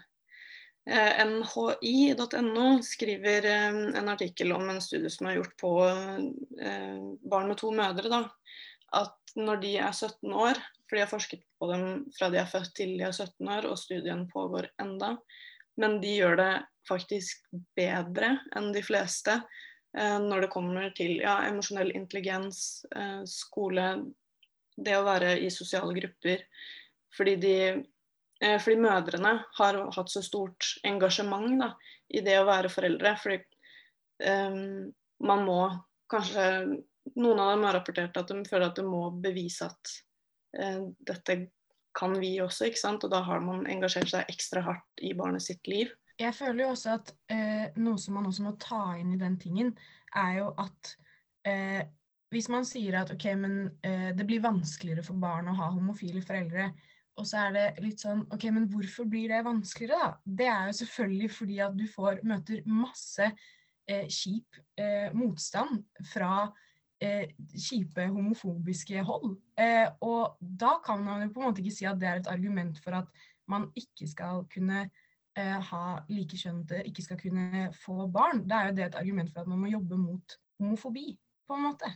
eh 0.87 1.25
NHI.no 1.27 2.67
skriver 2.87 3.51
eh, 3.51 3.81
en 4.01 4.09
artikkel 4.09 4.55
om 4.57 4.71
en 4.71 4.83
studie 4.83 5.13
som 5.13 5.29
er 5.29 5.39
gjort 5.39 5.55
på 5.61 5.75
eh, 5.87 7.07
barn 7.23 7.53
med 7.53 7.61
to 7.61 7.71
mødre. 7.75 8.11
Da, 8.11 8.25
at 8.99 9.37
når 9.39 9.63
de 9.63 9.77
er 9.79 9.93
17 9.93 10.33
år, 10.33 10.59
for 10.87 10.99
jeg 10.99 11.07
har 11.07 11.11
forsket 11.13 11.45
på 11.59 11.69
dem 11.73 11.87
fra 12.15 12.31
de 12.31 12.41
er 12.41 12.51
født 12.51 12.73
til 12.79 12.95
de 12.99 13.07
er 13.09 13.15
17 13.15 13.53
år, 13.57 13.69
og 13.71 13.79
studien 13.81 14.27
pågår 14.31 14.71
enda. 14.83 15.17
Men 15.81 15.99
de 16.01 16.15
gjør 16.17 16.39
det 16.41 16.53
faktisk 16.89 17.49
bedre 17.77 18.37
enn 18.57 18.71
de 18.75 18.83
fleste 18.87 19.35
eh, 19.35 20.19
når 20.23 20.47
det 20.47 20.53
kommer 20.55 20.93
til 20.97 21.19
ja, 21.21 21.41
emosjonell 21.49 21.93
intelligens, 21.99 22.87
eh, 22.95 23.23
skole, 23.29 23.89
det 24.77 24.97
å 24.97 25.05
være 25.07 25.37
i 25.43 25.51
sosiale 25.53 25.97
grupper. 25.97 26.47
Fordi, 27.17 27.37
de, 27.41 27.57
eh, 28.41 28.59
fordi 28.63 28.79
mødrene 28.81 29.35
har 29.59 29.81
hatt 29.97 30.13
så 30.13 30.23
stort 30.25 30.77
engasjement 30.87 31.59
da, 31.61 31.73
i 32.15 32.23
det 32.25 32.39
å 32.41 32.49
være 32.49 32.73
foreldre. 32.73 33.17
Fordi 33.23 33.41
um, 34.27 34.93
man 35.27 35.49
må 35.49 35.63
kanskje 36.13 36.45
Noen 37.15 37.39
av 37.39 37.53
dem 37.53 37.63
har 37.63 37.77
rapportert 37.77 38.17
at 38.19 38.31
de 38.33 38.41
føler 38.49 38.65
at 38.67 38.79
de 38.81 38.83
må 38.83 39.05
bevise 39.23 39.69
at 39.69 39.91
dette 40.57 41.35
kan 41.97 42.17
vi 42.21 42.37
også, 42.45 42.69
ikke 42.69 42.81
sant. 42.81 43.05
Og 43.07 43.13
da 43.13 43.23
har 43.27 43.43
man 43.45 43.67
engasjert 43.71 44.11
seg 44.13 44.33
ekstra 44.33 44.63
hardt 44.67 45.05
i 45.05 45.15
barnet 45.17 45.45
sitt 45.45 45.69
liv. 45.71 45.93
Jeg 46.21 46.33
føler 46.37 46.65
jo 46.65 46.73
også 46.73 46.97
at 46.97 47.13
eh, 47.33 47.69
noe 47.81 48.01
som 48.01 48.17
man 48.17 48.29
også 48.31 48.47
må 48.47 48.55
ta 48.61 48.83
inn 49.01 49.13
i 49.13 49.21
den 49.21 49.37
tingen, 49.41 49.75
er 50.17 50.39
jo 50.39 50.51
at 50.61 50.93
eh, 51.49 51.83
hvis 52.33 52.49
man 52.53 52.65
sier 52.69 52.97
at 53.03 53.13
ok, 53.13 53.27
men 53.39 53.57
eh, 53.85 54.11
det 54.17 54.25
blir 54.29 54.45
vanskeligere 54.45 55.05
for 55.05 55.21
barn 55.21 55.51
å 55.53 55.57
ha 55.59 55.69
homofile 55.75 56.25
foreldre, 56.25 56.71
og 57.17 57.29
så 57.29 57.47
er 57.47 57.53
det 57.55 57.67
litt 57.85 58.03
sånn 58.03 58.25
OK, 58.33 58.49
men 58.53 58.67
hvorfor 58.73 59.09
blir 59.09 59.33
det 59.33 59.45
vanskeligere, 59.47 60.01
da? 60.01 60.33
Det 60.41 60.49
er 60.53 60.71
jo 60.71 60.79
selvfølgelig 60.81 61.31
fordi 61.33 61.61
at 61.65 61.77
du 61.77 61.85
får, 61.89 62.21
møter 62.29 62.65
masse 62.69 63.29
eh, 63.29 64.09
kjip 64.09 64.61
eh, 64.81 65.13
motstand 65.17 65.85
fra 66.13 66.33
eh, 66.49 66.66
kjipe 67.01 68.07
homofobiske 68.09 69.03
hold. 69.05 69.37
Eh, 69.61 69.89
og 70.01 70.39
da 70.41 70.77
kan 70.85 71.03
man 71.05 71.27
jo 71.27 71.33
på 71.35 71.43
en 71.43 71.51
måte 71.51 71.63
ikke 71.63 71.75
si 71.77 71.89
at 71.89 72.01
det 72.01 72.09
er 72.09 72.23
et 72.23 72.31
argument 72.33 72.79
for 72.85 72.97
at 72.97 73.11
man 73.51 73.69
ikke 73.77 74.09
skal 74.09 74.47
kunne 74.53 74.87
eh, 75.37 75.61
ha 75.69 75.85
likekjønnede, 76.09 76.85
ikke 76.89 77.05
skal 77.05 77.21
kunne 77.21 77.69
få 77.85 78.09
barn. 78.13 78.47
Det 78.49 78.57
er 78.57 78.71
jo 78.71 78.79
det 78.79 78.89
et 78.89 78.99
argument 79.03 79.33
for 79.33 79.45
at 79.45 79.53
man 79.53 79.63
må 79.63 79.71
jobbe 79.71 80.01
mot 80.01 80.39
homofobi, 80.61 81.07
på 81.47 81.59
en 81.59 81.69
måte. 81.69 81.93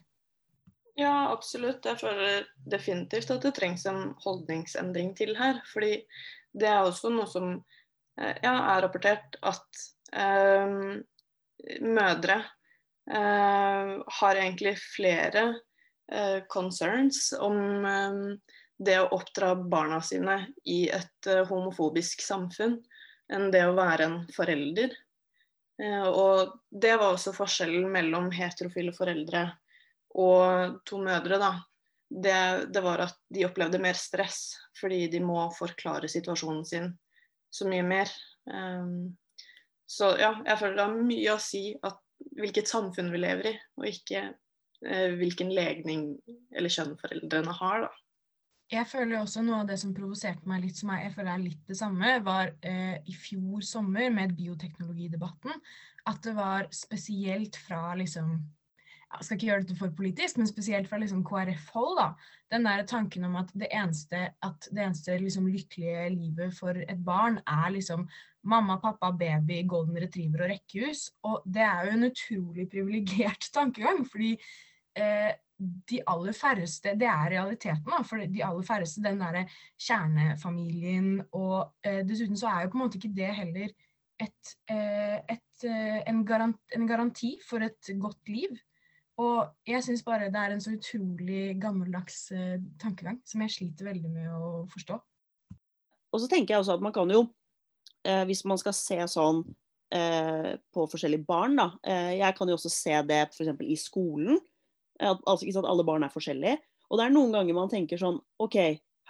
Ja, 0.99 1.33
absolutt. 1.33 1.87
Jeg 1.87 2.01
føler 2.03 2.45
definitivt 2.69 3.31
at 3.33 3.43
det 3.47 3.55
trengs 3.57 3.87
en 3.89 4.13
holdningsendring 4.21 5.15
til 5.17 5.33
her. 5.39 5.63
Fordi 5.73 5.95
det 6.53 6.69
er 6.69 6.85
også 6.85 7.09
noe 7.15 7.29
som 7.31 7.55
eh, 8.21 8.37
ja, 8.45 8.53
er 8.53 8.85
rapportert 8.85 9.39
at 9.41 9.85
um, 10.13 11.01
mødre 11.89 12.43
Eh, 12.43 12.60
har 13.11 14.39
egentlig 14.39 14.77
flere 14.79 15.43
eh, 16.13 16.41
concerns 16.49 17.33
om 17.39 17.85
eh, 17.85 18.19
det 18.79 18.97
å 19.01 19.11
oppdra 19.17 19.55
barna 19.57 20.01
sine 20.03 20.37
i 20.65 20.85
et 20.89 21.31
homofobisk 21.49 22.23
samfunn 22.25 22.79
enn 23.33 23.51
det 23.53 23.65
å 23.67 23.75
være 23.77 24.07
en 24.07 24.21
forelder. 24.35 24.95
Og 25.81 26.55
det 26.69 26.95
var 27.01 27.15
også 27.15 27.33
forskjellen 27.33 27.87
mellom 27.93 28.27
heterofile 28.35 28.93
foreldre 28.97 29.47
og 30.19 30.81
to 30.85 30.99
mødre, 31.03 31.39
da. 31.39 31.53
Det, 32.11 32.67
det, 32.75 32.81
var 32.83 33.05
at 33.05 33.21
de 33.31 33.45
opplevde 33.47 33.79
mer 33.79 33.95
stress 33.95 34.57
fordi 34.81 35.05
de 35.13 35.21
må 35.23 35.45
forklare 35.55 36.09
situasjonen 36.11 36.65
sin 36.67 36.89
så 37.51 37.69
mye 37.71 37.85
mer. 37.87 38.11
Um, 38.51 39.17
så 39.87 40.15
ja, 40.19 40.33
jeg 40.47 40.59
føler 40.59 40.79
det 40.79 40.87
har 40.89 41.05
mye 41.11 41.35
å 41.35 41.43
si 41.43 41.63
at 41.87 42.01
hvilket 42.41 42.71
samfunn 42.71 43.11
vi 43.13 43.21
lever 43.21 43.51
i, 43.53 43.57
og 43.81 43.89
ikke 43.91 44.23
eh, 44.29 45.17
hvilken 45.21 45.53
legning 45.55 46.13
eller 46.55 46.73
kjønn 46.73 46.97
foreldrene 47.01 47.57
har. 47.61 47.87
da. 47.87 47.91
Jeg 48.71 48.87
føler 48.87 49.19
også 49.19 49.43
noe 49.43 49.65
av 49.65 49.71
det 49.71 49.81
som 49.83 49.95
provoserte 49.95 50.47
meg 50.47 50.63
litt, 50.63 50.79
som 50.79 50.93
jeg 50.95 51.11
føler 51.17 51.33
er 51.33 51.43
litt 51.43 51.63
det 51.67 51.77
samme, 51.79 52.13
var 52.23 52.53
eh, 52.63 53.01
i 53.03 53.15
fjor 53.19 53.65
sommer 53.67 54.13
med 54.15 54.37
bioteknologidebatten. 54.39 55.57
At 56.07 56.23
det 56.23 56.37
var 56.39 56.71
spesielt 56.75 57.59
fra 57.61 57.91
liksom 57.99 58.41
Jeg 59.11 59.27
skal 59.27 59.37
ikke 59.37 59.47
gjøre 59.49 59.63
dette 59.65 59.75
for 59.75 59.91
politisk, 59.99 60.37
men 60.39 60.47
spesielt 60.47 60.87
fra 60.87 61.01
liksom 61.03 61.25
KrF-hold. 61.27 61.97
da, 61.99 62.13
Den 62.55 62.69
der 62.69 62.85
tanken 62.87 63.25
om 63.27 63.35
at 63.41 63.51
det 63.59 63.67
eneste, 63.75 64.21
at 64.39 64.69
det 64.71 64.85
eneste 64.85 65.19
liksom 65.19 65.49
lykkelige 65.51 66.05
livet 66.15 66.55
for 66.55 66.79
et 66.79 67.05
barn 67.05 67.41
er 67.43 67.73
liksom 67.75 68.07
mamma, 68.43 68.79
pappa, 68.81 69.13
baby, 69.13 69.63
golden 69.69 69.99
retriever 70.01 70.47
og 70.47 70.53
rekkehus. 70.55 71.07
Og 71.29 71.45
det 71.45 71.63
er 71.67 71.87
jo 71.87 71.95
en 71.97 72.09
utrolig 72.11 72.67
privilegert 72.73 73.51
tankegang, 73.57 74.03
fordi 74.09 74.33
eh, 74.97 75.31
de 75.61 75.99
aller 76.09 76.33
færreste 76.33 76.95
Det 76.97 77.09
er 77.09 77.31
realiteten, 77.35 77.85
da. 77.85 78.01
For 78.07 78.25
de 78.25 78.45
aller 78.45 78.65
færreste, 78.65 79.03
den 79.05 79.21
derre 79.21 79.45
kjernefamilien 79.77 81.13
og 81.37 81.75
eh, 81.85 82.01
Dessuten 82.09 82.39
så 82.41 82.49
er 82.49 82.65
jo 82.65 82.73
på 82.73 82.81
en 82.81 82.85
måte 82.87 83.01
ikke 83.01 83.15
det 83.17 83.31
heller 83.37 83.69
et, 84.21 84.57
eh, 84.73 85.19
et, 85.33 85.65
eh, 85.65 86.01
en, 86.09 86.25
garanti, 86.25 86.77
en, 86.77 86.87
garanti 86.89 87.31
for 87.45 87.65
et 87.65 87.93
godt 88.01 88.29
liv. 88.29 88.57
Og 89.21 89.51
jeg 89.69 89.85
syns 89.85 90.05
bare 90.05 90.31
det 90.33 90.41
er 90.41 90.55
en 90.55 90.63
så 90.65 90.73
utrolig 90.77 91.59
gammeldags 91.61 92.31
eh, 92.33 92.57
tankegang 92.81 93.21
som 93.29 93.45
jeg 93.45 93.57
sliter 93.57 93.91
veldig 93.91 94.13
med 94.13 94.33
å 94.33 94.65
forstå. 94.73 94.97
Og 96.11 96.23
så 96.23 96.29
tenker 96.31 96.55
jeg 96.55 96.65
også 96.65 96.79
at 96.79 96.85
man 96.85 96.95
kan 96.95 97.13
jo 97.13 97.27
eh, 98.07 98.23
hvis 98.29 98.45
man 98.49 98.61
skal 98.61 98.75
se 98.77 98.99
sånn 99.11 99.43
eh, 99.95 100.53
på 100.73 100.87
forskjellige 100.91 101.27
barn, 101.29 101.59
da. 101.61 101.71
Eh, 101.85 102.13
jeg 102.21 102.37
kan 102.39 102.51
jo 102.51 102.59
også 102.59 102.73
se 102.73 103.01
det 103.09 103.25
f.eks. 103.29 103.55
i 103.65 103.79
skolen. 103.81 104.41
altså 105.01 105.45
ikke 105.45 105.59
sant, 105.59 105.71
Alle 105.71 105.87
barn 105.87 106.05
er 106.07 106.15
forskjellige. 106.15 106.59
Og 106.91 106.99
det 106.99 107.07
er 107.07 107.15
noen 107.15 107.35
ganger 107.35 107.57
man 107.57 107.71
tenker 107.71 108.01
sånn 108.01 108.19
OK, 108.43 108.57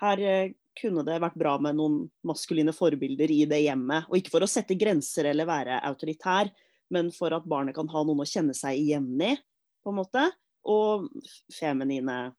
her 0.01 0.25
eh, 0.25 0.53
kunne 0.81 1.05
det 1.05 1.19
vært 1.23 1.39
bra 1.41 1.57
med 1.63 1.77
noen 1.79 2.03
maskuline 2.27 2.73
forbilder 2.77 3.33
i 3.33 3.43
det 3.49 3.63
hjemmet. 3.65 4.09
Og 4.09 4.21
ikke 4.21 4.35
for 4.35 4.45
å 4.45 4.51
sette 4.51 4.79
grenser 4.79 5.31
eller 5.31 5.49
være 5.49 5.81
autoritær, 5.89 6.53
men 6.95 7.11
for 7.15 7.35
at 7.37 7.49
barnet 7.49 7.77
kan 7.77 7.91
ha 7.91 8.05
noen 8.05 8.23
å 8.23 8.29
kjenne 8.29 8.55
seg 8.57 8.79
igjen 8.81 9.11
i, 9.23 9.35
på 9.83 9.93
en 9.93 10.01
måte. 10.03 10.29
Og 10.69 11.09
feminine 11.55 12.31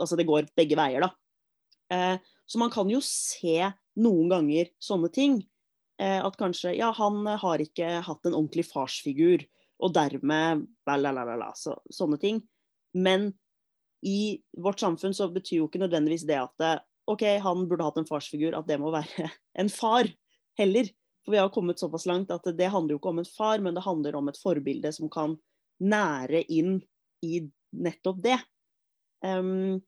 Altså 0.00 0.16
det 0.16 0.24
går 0.24 0.46
begge 0.56 0.72
veier, 0.78 1.04
da. 1.04 1.10
Eh, 1.92 2.14
så 2.48 2.56
man 2.56 2.70
kan 2.72 2.88
jo 2.88 2.96
se 3.04 3.58
noen 4.00 4.30
ganger 4.30 4.70
sånne 4.80 5.10
ting. 5.12 5.34
Eh, 6.02 6.20
at 6.24 6.36
kanskje 6.36 6.74
ja, 6.76 6.90
han 6.96 7.24
har 7.26 7.62
ikke 7.62 8.00
hatt 8.04 8.28
en 8.28 8.36
ordentlig 8.36 8.66
farsfigur, 8.68 9.44
og 9.80 9.92
dermed 9.96 10.66
la, 10.88 11.50
så, 11.56 11.76
sånne 11.92 12.18
ting. 12.20 12.42
Men 12.96 13.30
i 14.06 14.38
vårt 14.56 14.80
samfunn 14.80 15.16
så 15.16 15.28
betyr 15.32 15.60
jo 15.60 15.70
ikke 15.70 15.80
nødvendigvis 15.82 16.26
det 16.28 16.38
at 16.40 16.64
eh, 16.64 16.78
OK, 17.06 17.24
han 17.42 17.66
burde 17.70 17.86
hatt 17.86 17.98
en 18.00 18.08
farsfigur, 18.08 18.56
at 18.58 18.68
det 18.68 18.80
må 18.82 18.92
være 18.94 19.30
en 19.60 19.72
far 19.72 20.08
heller. 20.58 20.88
For 21.24 21.34
vi 21.34 21.40
har 21.42 21.50
kommet 21.54 21.80
såpass 21.82 22.06
langt 22.06 22.30
at 22.30 22.44
det 22.56 22.70
handler 22.70 22.94
jo 22.94 23.00
ikke 23.00 23.12
om 23.14 23.22
en 23.22 23.28
far, 23.28 23.62
men 23.62 23.74
det 23.74 23.84
handler 23.86 24.18
om 24.18 24.28
et 24.30 24.38
forbilde 24.38 24.92
som 24.94 25.10
kan 25.12 25.34
nære 25.82 26.44
inn 26.52 26.78
i 27.26 27.40
nettopp 27.76 28.20
det. 28.24 28.36
Um, 29.24 29.80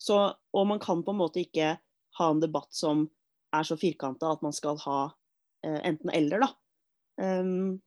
så, 0.00 0.30
og 0.56 0.66
man 0.66 0.80
kan 0.80 1.02
på 1.04 1.12
en 1.12 1.20
måte 1.20 1.42
ikke 1.44 1.74
ha 2.18 2.28
en 2.32 2.40
debatt 2.40 2.72
som 2.74 3.04
er 3.52 3.66
så 3.66 3.76
firkanta 3.76 4.30
at 4.32 4.44
man 4.44 4.54
skal 4.56 4.78
ha 4.86 5.00
Eh, 5.66 5.80
enten 5.84 6.12
eller, 6.14 6.44
da. 6.44 6.50
Um, 7.20 7.80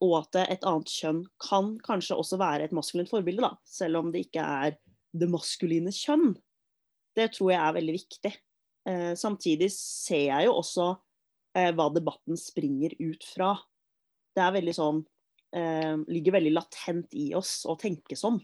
og 0.00 0.14
at 0.22 0.38
et 0.46 0.64
annet 0.64 0.88
kjønn 0.88 1.24
kan 1.42 1.74
kanskje 1.84 2.16
også 2.16 2.38
være 2.40 2.64
et 2.64 2.76
maskulint 2.76 3.10
forbilde, 3.10 3.44
da, 3.44 3.52
selv 3.68 4.00
om 4.00 4.12
det 4.12 4.24
ikke 4.28 4.44
er 4.44 4.78
det 5.12 5.28
maskuline 5.28 5.92
kjønn. 5.92 6.32
Det 7.18 7.28
tror 7.34 7.52
jeg 7.52 7.60
er 7.60 7.76
veldig 7.76 7.96
viktig. 7.98 8.32
Uh, 8.88 9.12
samtidig 9.18 9.68
ser 9.74 10.30
jeg 10.30 10.48
jo 10.48 10.56
også 10.62 10.86
uh, 10.94 11.72
hva 11.76 11.90
debatten 11.92 12.38
springer 12.40 12.94
ut 13.02 13.26
fra. 13.28 13.52
Det 14.32 14.40
er 14.44 14.54
veldig 14.54 14.72
sånn 14.76 15.02
uh, 15.02 15.96
Ligger 16.08 16.36
veldig 16.38 16.54
latent 16.54 17.18
i 17.18 17.32
oss 17.36 17.58
å 17.68 17.76
tenke 17.80 18.16
sånn. 18.16 18.38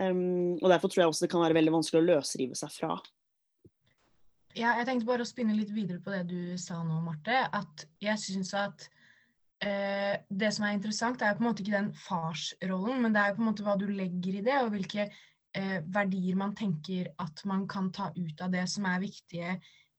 Um, 0.00 0.54
og 0.62 0.70
Derfor 0.70 0.88
tror 0.88 1.04
jeg 1.04 1.12
også 1.12 1.26
det 1.26 1.34
kan 1.34 1.44
være 1.44 1.58
veldig 1.58 1.74
vanskelig 1.74 2.00
å 2.00 2.08
løsrive 2.14 2.56
seg 2.58 2.72
fra. 2.72 2.96
Ja, 4.54 4.76
jeg 4.78 4.86
tenkte 4.86 5.08
bare 5.08 5.24
å 5.24 5.26
spinne 5.26 5.56
litt 5.56 5.72
videre 5.74 5.98
på 6.02 6.12
det 6.14 6.28
du 6.30 6.54
sa 6.62 6.76
nå, 6.86 7.00
Marte. 7.02 7.40
At 7.58 7.82
jeg 8.02 8.20
syns 8.22 8.52
at 8.54 8.84
eh, 9.66 10.20
det 10.30 10.50
som 10.54 10.66
er 10.66 10.76
interessant, 10.76 11.22
er 11.22 11.32
jo 11.32 11.40
på 11.40 11.42
en 11.42 11.48
måte 11.48 11.64
ikke 11.64 11.74
den 11.74 11.88
farsrollen, 11.98 13.00
men 13.02 13.14
det 13.16 13.22
er 13.22 13.32
jo 13.32 13.38
på 13.38 13.42
en 13.42 13.48
måte 13.48 13.64
hva 13.66 13.74
du 13.80 13.88
legger 13.90 14.36
i 14.38 14.42
det, 14.46 14.54
og 14.62 14.70
hvilke 14.76 15.08
eh, 15.08 15.80
verdier 15.96 16.38
man 16.38 16.54
tenker 16.54 17.10
at 17.24 17.42
man 17.50 17.64
kan 17.70 17.88
ta 17.94 18.12
ut 18.14 18.44
av 18.46 18.52
det 18.54 18.62
som 18.70 18.86
er 18.86 19.02
viktige 19.02 19.56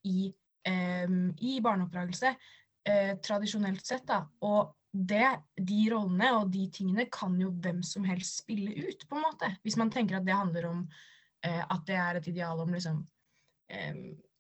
i, 0.08 0.30
eh, 0.72 1.18
i 1.52 1.58
barneoppdragelse. 1.66 2.32
Eh, 2.88 3.12
tradisjonelt 3.28 3.84
sett, 3.84 4.06
da. 4.08 4.22
Og 4.48 4.72
det, 4.96 5.34
de 5.60 5.82
rollene 5.92 6.30
og 6.38 6.54
de 6.54 6.70
tingene 6.72 7.10
kan 7.12 7.36
jo 7.42 7.50
hvem 7.52 7.82
som 7.84 8.08
helst 8.08 8.46
spille 8.46 8.72
ut, 8.86 9.04
på 9.04 9.20
en 9.20 9.26
måte. 9.26 9.52
Hvis 9.68 9.76
man 9.82 9.92
tenker 9.92 10.22
at 10.22 10.30
det 10.30 10.40
handler 10.40 10.70
om 10.70 10.86
eh, 11.44 11.60
at 11.60 11.84
det 11.92 12.00
er 12.00 12.22
et 12.22 12.32
ideal 12.32 12.64
om 12.64 12.72
liksom 12.72 13.04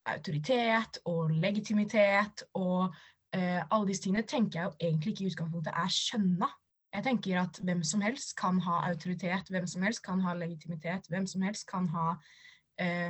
autoritet 0.05 0.99
og 1.09 1.31
legitimitet 1.33 2.43
og 2.53 2.93
eh, 3.35 3.61
alle 3.63 3.89
disse 3.89 4.05
tingene 4.05 4.25
tenker 4.27 4.59
jeg 4.59 4.69
jo 4.69 4.87
egentlig 4.87 5.13
ikke 5.13 5.25
i 5.25 5.33
utgangspunktet 5.33 5.73
er 5.73 5.91
skjønna. 5.91 6.49
Jeg 6.95 7.03
tenker 7.03 7.41
at 7.41 7.59
hvem 7.67 7.83
som 7.83 8.01
helst 8.05 8.35
kan 8.39 8.59
ha 8.63 8.79
autoritet, 8.89 9.49
hvem 9.51 9.67
som 9.67 9.83
helst 9.83 10.03
kan 10.05 10.21
ha 10.23 10.33
legitimitet, 10.37 11.09
hvem 11.11 11.27
som 11.27 11.43
helst 11.43 11.67
kan 11.67 11.89
ha 11.91 12.15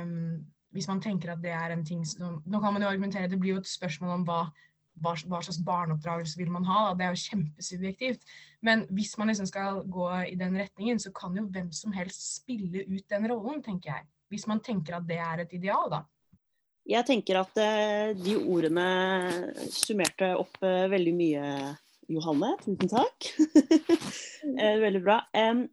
um, 0.02 0.46
Hvis 0.74 0.88
man 0.88 1.00
tenker 1.00 1.32
at 1.32 1.42
det 1.42 1.52
er 1.54 1.72
en 1.72 1.84
ting 1.86 2.02
som 2.04 2.42
Nå 2.44 2.60
kan 2.60 2.72
man 2.74 2.82
jo 2.82 2.88
argumentere, 2.88 3.28
det 3.30 3.38
blir 3.40 3.54
jo 3.54 3.60
et 3.60 3.68
spørsmål 3.70 4.10
om 4.10 4.24
hva, 4.26 4.40
hva, 5.00 5.12
hva 5.30 5.40
slags 5.44 5.62
barneoppdragelse 5.64 6.36
vil 6.40 6.50
man 6.50 6.66
ha. 6.66 6.88
Da. 6.88 6.96
Det 6.98 7.06
er 7.06 7.14
jo 7.14 7.22
kjempesubjektivt. 7.30 8.26
Men 8.62 8.84
hvis 8.90 9.14
man 9.18 9.30
liksom 9.30 9.46
skal 9.46 9.84
gå 9.86 10.10
i 10.32 10.34
den 10.34 10.58
retningen, 10.58 10.98
så 10.98 11.12
kan 11.14 11.36
jo 11.38 11.46
hvem 11.46 11.70
som 11.72 11.94
helst 11.94 12.26
spille 12.40 12.84
ut 12.90 13.06
den 13.10 13.30
rollen, 13.30 13.62
tenker 13.62 13.94
jeg. 13.94 14.06
hvis 14.28 14.46
man 14.50 14.60
tenker 14.60 14.96
at 14.96 15.06
det 15.06 15.20
er 15.22 15.44
et 15.44 15.52
ideal, 15.54 15.86
da. 15.90 16.02
Jeg 16.86 17.02
tenker 17.08 17.40
at 17.40 17.58
eh, 17.58 18.12
de 18.14 18.36
ordene 18.38 18.86
summerte 19.74 20.30
opp 20.38 20.60
eh, 20.62 20.86
veldig 20.92 21.14
mye, 21.18 21.48
Johanne. 22.12 22.52
Tusen 22.62 22.92
takk. 22.92 23.30
Eh, 24.46 24.76
veldig 24.78 25.00
bra. 25.02 25.16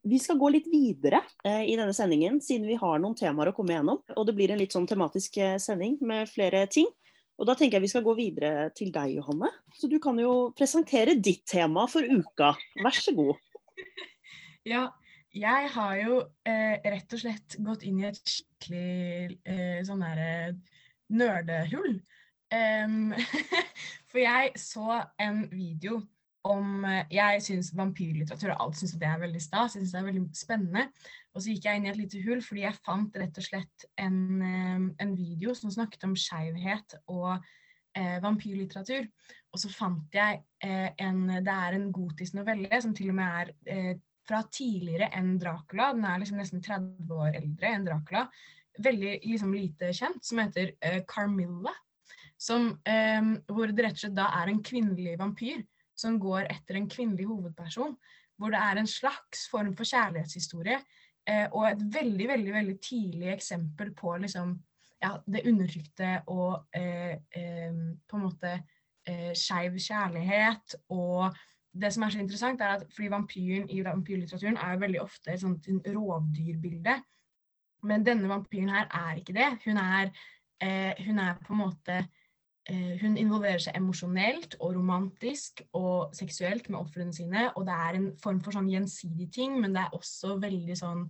Vi 0.09 0.17
skal 0.17 0.39
gå 0.41 0.47
litt 0.49 0.65
videre 0.67 1.19
i 1.45 1.75
denne 1.77 1.93
sendingen, 1.93 2.39
siden 2.41 2.65
vi 2.65 2.73
har 2.81 2.97
noen 2.99 3.13
temaer 3.15 3.51
å 3.51 3.53
komme 3.55 3.75
gjennom. 3.75 3.99
Og 4.17 4.25
det 4.25 4.33
blir 4.33 4.49
en 4.49 4.57
litt 4.57 4.73
sånn 4.73 4.87
tematisk 4.89 5.37
sending 5.61 5.99
med 6.01 6.25
flere 6.31 6.63
ting. 6.73 6.89
Og 7.37 7.45
da 7.47 7.53
tenker 7.55 7.77
jeg 7.77 7.85
vi 7.85 7.91
skal 7.91 8.03
gå 8.07 8.15
videre 8.17 8.71
til 8.73 8.89
deg, 8.91 9.13
Johanne. 9.19 9.51
Så 9.77 9.87
du 9.91 9.99
kan 10.01 10.17
jo 10.19 10.49
presentere 10.57 11.13
ditt 11.15 11.45
tema 11.49 11.85
for 11.91 12.01
uka. 12.01 12.55
Vær 12.81 12.97
så 12.97 13.13
god. 13.15 13.37
Ja, 14.63 14.87
jeg 15.35 15.69
har 15.73 15.95
jo 15.99 16.17
eh, 16.47 16.77
rett 16.87 17.13
og 17.15 17.19
slett 17.19 17.57
gått 17.65 17.81
inn 17.83 17.97
i 17.99 18.05
et 18.07 18.19
skikkelig 18.21 19.39
eh, 19.43 19.79
sånn 19.83 20.03
derre 20.05 20.53
nerdehull. 21.15 21.99
Um, 22.53 23.13
for 24.11 24.21
jeg 24.21 24.51
så 24.61 24.99
en 25.21 25.45
video 25.51 26.01
om 26.43 26.83
eh, 26.85 27.05
Jeg 27.13 27.41
syns 27.45 27.71
vampyrlitteratur 27.77 28.51
og 28.51 28.65
alt 28.65 28.79
syns 28.79 28.97
det 28.99 29.07
er 29.07 29.21
veldig 29.21 29.41
stas. 29.41 29.77
Jeg 29.77 29.83
syns 29.83 29.93
det 29.95 29.99
er 30.01 30.07
veldig 30.09 30.23
spennende. 30.35 30.85
Og 31.33 31.41
så 31.41 31.53
gikk 31.53 31.67
jeg 31.69 31.79
inn 31.79 31.87
i 31.87 31.91
et 31.93 31.99
lite 31.99 32.23
hull 32.25 32.43
fordi 32.45 32.65
jeg 32.65 32.81
fant 32.83 33.19
rett 33.19 33.39
og 33.39 33.45
slett 33.47 33.85
en, 34.01 34.43
en 35.01 35.13
video 35.17 35.55
som 35.57 35.71
snakket 35.73 36.03
om 36.09 36.17
skeivhet 36.19 36.97
og 37.13 37.37
eh, 37.97 38.17
vampyrlitteratur. 38.23 39.07
Og 39.53 39.61
så 39.61 39.71
fant 39.71 40.17
jeg 40.17 40.41
eh, 40.65 40.89
en 41.05 41.27
Det 41.29 41.53
er 41.53 41.77
en 41.77 41.91
gotisk 41.95 42.35
novelle 42.37 42.81
som 42.81 42.95
til 42.97 43.13
og 43.13 43.19
med 43.21 43.39
er 43.43 43.53
eh, 43.69 43.93
fra 44.27 44.43
tidligere 44.47 45.11
enn 45.17 45.35
Dracula. 45.39 45.91
Den 45.95 46.05
er 46.07 46.21
liksom 46.21 46.39
nesten 46.39 46.63
30 46.63 47.15
år 47.23 47.39
eldre 47.39 47.71
enn 47.71 47.87
Dracula. 47.87 48.27
Veldig 48.81 49.19
liksom 49.21 49.53
lite 49.53 49.91
kjent, 49.93 50.23
som 50.25 50.41
heter 50.41 50.73
eh, 50.81 51.03
Carmilla. 51.07 51.73
Som, 52.37 52.73
eh, 52.89 53.21
hvor 53.47 53.71
det 53.71 53.85
rett 53.85 53.99
og 53.99 54.03
slett 54.05 54.17
da 54.17 54.31
er 54.41 54.51
en 54.51 54.63
kvinnelig 54.65 55.15
vampyr 55.19 55.61
som 55.95 56.17
går 56.19 56.49
etter 56.49 56.79
en 56.79 56.89
kvinnelig 56.89 57.27
hovedperson. 57.29 57.95
Hvor 58.41 58.51
det 58.51 58.59
er 58.59 58.81
en 58.81 58.89
slags 58.89 59.47
form 59.51 59.71
for 59.77 59.87
kjærlighetshistorie. 59.87 60.81
Eh, 61.29 61.47
og 61.53 61.69
et 61.69 61.83
veldig, 61.93 62.27
veldig 62.33 62.53
veldig 62.53 62.77
tidlig 62.83 63.29
eksempel 63.31 63.93
på 63.95 64.17
liksom, 64.25 64.57
ja, 65.03 65.15
det 65.25 65.45
undertrykte 65.47 66.17
og 66.33 66.65
eh, 66.75 67.15
eh, 67.35 67.75
på 68.09 68.19
en 68.19 68.25
måte 68.25 68.51
eh, 69.07 69.31
skeiv 69.37 69.77
kjærlighet. 69.79 70.75
Og 70.89 71.29
det 71.73 71.93
som 71.93 72.03
er 72.05 72.13
så 72.13 72.21
interessant, 72.21 72.61
er 72.61 72.77
at 72.77 72.85
fordi 72.93 73.09
vampyren 73.11 73.69
i 73.71 73.81
vampyrlitteraturen 73.85 74.59
er 74.61 74.81
veldig 74.81 75.01
ofte 75.01 75.33
et 75.33 75.41
sånt 75.41 75.69
rovdyrbilde. 75.87 76.99
Men 77.83 78.05
denne 78.05 78.29
vampyren 78.31 78.71
her 78.73 78.89
er 78.89 79.19
ikke 79.19 79.35
det. 79.35 79.49
Hun 79.65 79.79
er, 79.81 80.11
eh, 80.61 81.05
hun 81.05 81.19
er 81.19 81.39
på 81.43 81.53
en 81.53 81.59
måte 81.59 81.97
eh, 82.69 82.95
Hun 83.01 83.17
involverer 83.17 83.59
seg 83.59 83.75
emosjonelt 83.75 84.55
og 84.59 84.75
romantisk 84.77 85.61
og 85.73 86.15
seksuelt 86.15 86.69
med 86.69 86.79
ofrene 86.79 87.13
sine. 87.13 87.49
Og 87.57 87.67
det 87.67 87.75
er 87.75 87.99
en 87.99 88.09
form 88.23 88.41
for 88.43 88.55
sånn 88.55 88.71
gjensidig 88.71 89.29
ting, 89.35 89.59
men 89.61 89.75
det 89.75 89.83
er 89.83 89.97
også 89.97 90.37
veldig 90.39 90.77
sånn 90.79 91.07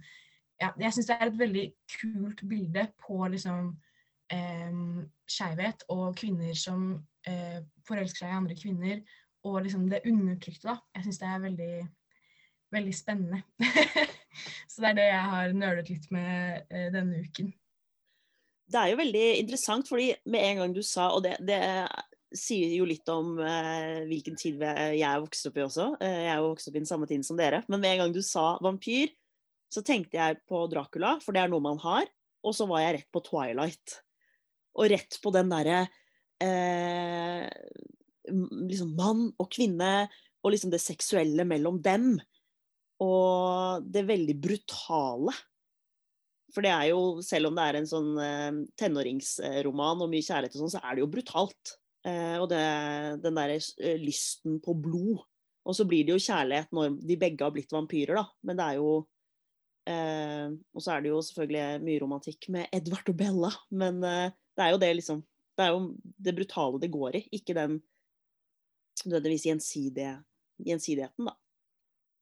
ja, 0.62 0.70
Jeg 0.80 0.94
syns 0.94 1.10
det 1.10 1.18
er 1.20 1.28
et 1.28 1.40
veldig 1.40 1.66
kult 2.00 2.44
bilde 2.50 2.88
på 3.02 3.18
liksom 3.34 3.74
eh, 4.32 4.82
skeivhet 5.30 5.86
og 5.94 6.16
kvinner 6.18 6.54
som 6.58 6.94
eh, 7.28 7.60
forelsker 7.88 8.24
seg 8.24 8.32
i 8.32 8.38
andre 8.38 8.58
kvinner, 8.58 9.02
og 9.44 9.62
liksom 9.66 9.90
det 9.92 10.04
undertrykte, 10.08 10.70
da. 10.70 10.78
Jeg 10.96 11.08
syns 11.08 11.20
det 11.20 11.30
er 11.30 11.40
veldig, 11.44 11.74
veldig 12.72 12.96
spennende. 12.96 13.42
Så 14.70 14.84
det 14.84 14.94
er 14.94 14.98
det 15.00 15.10
jeg 15.10 15.28
har 15.34 15.54
nølet 15.58 15.92
litt 15.92 16.08
med 16.14 16.64
eh, 16.70 16.90
denne 16.94 17.24
uken. 17.26 17.52
Det 18.74 18.80
er 18.80 18.94
jo 18.94 19.00
veldig 19.02 19.28
interessant, 19.42 19.90
fordi 19.90 20.14
med 20.32 20.48
en 20.48 20.62
gang 20.62 20.74
du 20.76 20.82
sa, 20.86 21.12
og 21.14 21.24
det, 21.26 21.36
det 21.46 21.60
sier 22.34 22.72
jo 22.74 22.88
litt 22.90 23.08
om 23.12 23.36
eh, 23.44 24.04
hvilken 24.10 24.38
tid 24.40 24.62
jeg 24.64 25.04
er 25.06 25.22
vokst 25.22 25.50
opp 25.50 25.60
i 25.60 25.66
også. 25.66 25.90
Eh, 26.02 26.20
jeg 26.26 26.32
er 26.34 26.42
jo 26.42 26.54
vokst 26.54 26.70
opp 26.70 26.78
i 26.78 26.82
den 26.82 26.90
samme 26.90 27.10
tiden 27.10 27.26
som 27.28 27.40
dere. 27.40 27.62
Men 27.70 27.84
med 27.84 27.94
en 27.94 28.04
gang 28.04 28.16
du 28.16 28.22
sa 28.26 28.54
vampyr, 28.64 29.14
så 29.74 29.84
tenkte 29.86 30.20
jeg 30.20 30.42
på 30.50 30.66
Dracula, 30.70 31.18
for 31.24 31.36
det 31.36 31.44
er 31.44 31.54
noe 31.54 31.64
man 31.64 31.82
har. 31.84 32.10
Og 32.44 32.56
så 32.58 32.68
var 32.70 32.84
jeg 32.84 32.98
rett 32.98 33.12
på 33.14 33.24
Twilight. 33.26 33.98
Og 34.78 34.90
rett 34.92 35.20
på 35.22 35.32
den 35.34 35.52
derre 35.54 35.86
eh, 36.44 37.48
liksom 38.30 38.94
mann 38.98 39.28
og 39.38 39.50
kvinne, 39.54 40.08
og 40.44 40.54
liksom 40.54 40.74
det 40.74 40.82
seksuelle 40.84 41.46
mellom 41.48 41.80
dem. 41.84 42.16
Og 43.04 43.86
det 43.94 44.06
veldig 44.08 44.38
brutale. 44.42 45.36
For 46.54 46.66
det 46.66 46.72
er 46.72 46.90
jo, 46.92 47.22
selv 47.26 47.50
om 47.50 47.58
det 47.58 47.66
er 47.66 47.80
en 47.80 47.90
sånn 47.90 48.12
eh, 48.22 48.58
tenåringsroman 48.80 50.04
og 50.06 50.12
mye 50.12 50.26
kjærlighet 50.26 50.58
og 50.58 50.66
sånn, 50.66 50.76
så 50.76 50.84
er 50.84 50.96
det 50.96 51.04
jo 51.04 51.10
brutalt. 51.16 51.78
Eh, 52.06 52.36
og 52.38 52.50
det, 52.52 52.62
den 53.24 53.40
derre 53.40 53.58
eh, 53.58 53.98
lysten 54.02 54.60
på 54.64 54.76
blod. 54.78 55.24
Og 55.64 55.78
så 55.78 55.86
blir 55.88 56.06
det 56.06 56.14
jo 56.14 56.22
kjærlighet 56.22 56.74
når 56.76 56.98
de 57.08 57.18
begge 57.20 57.46
har 57.46 57.54
blitt 57.56 57.74
vampyrer, 57.74 58.20
da. 58.20 58.26
Men 58.46 58.60
det 58.60 58.66
er 58.66 58.80
jo 58.82 58.90
eh, 59.90 60.48
Og 60.76 60.84
så 60.84 60.96
er 60.96 61.04
det 61.04 61.14
jo 61.14 61.22
selvfølgelig 61.24 61.86
mye 61.88 62.02
romantikk 62.04 62.50
med 62.54 62.76
Edvard 62.76 63.14
og 63.14 63.20
Bella, 63.20 63.54
men 63.72 64.04
eh, 64.08 64.36
det 64.54 64.66
er 64.66 64.76
jo 64.76 64.82
det 64.84 64.92
liksom 65.00 65.24
Det 65.58 65.66
er 65.66 65.72
jo 65.74 65.82
det 66.28 66.36
brutale 66.36 66.82
det 66.82 66.92
går 66.94 67.18
i, 67.20 67.24
ikke 67.40 67.56
den 67.58 67.80
nødvendigvis 69.04 69.48
gjensidige, 69.50 70.14
gjensidigheten, 70.64 71.28
da. 71.28 71.34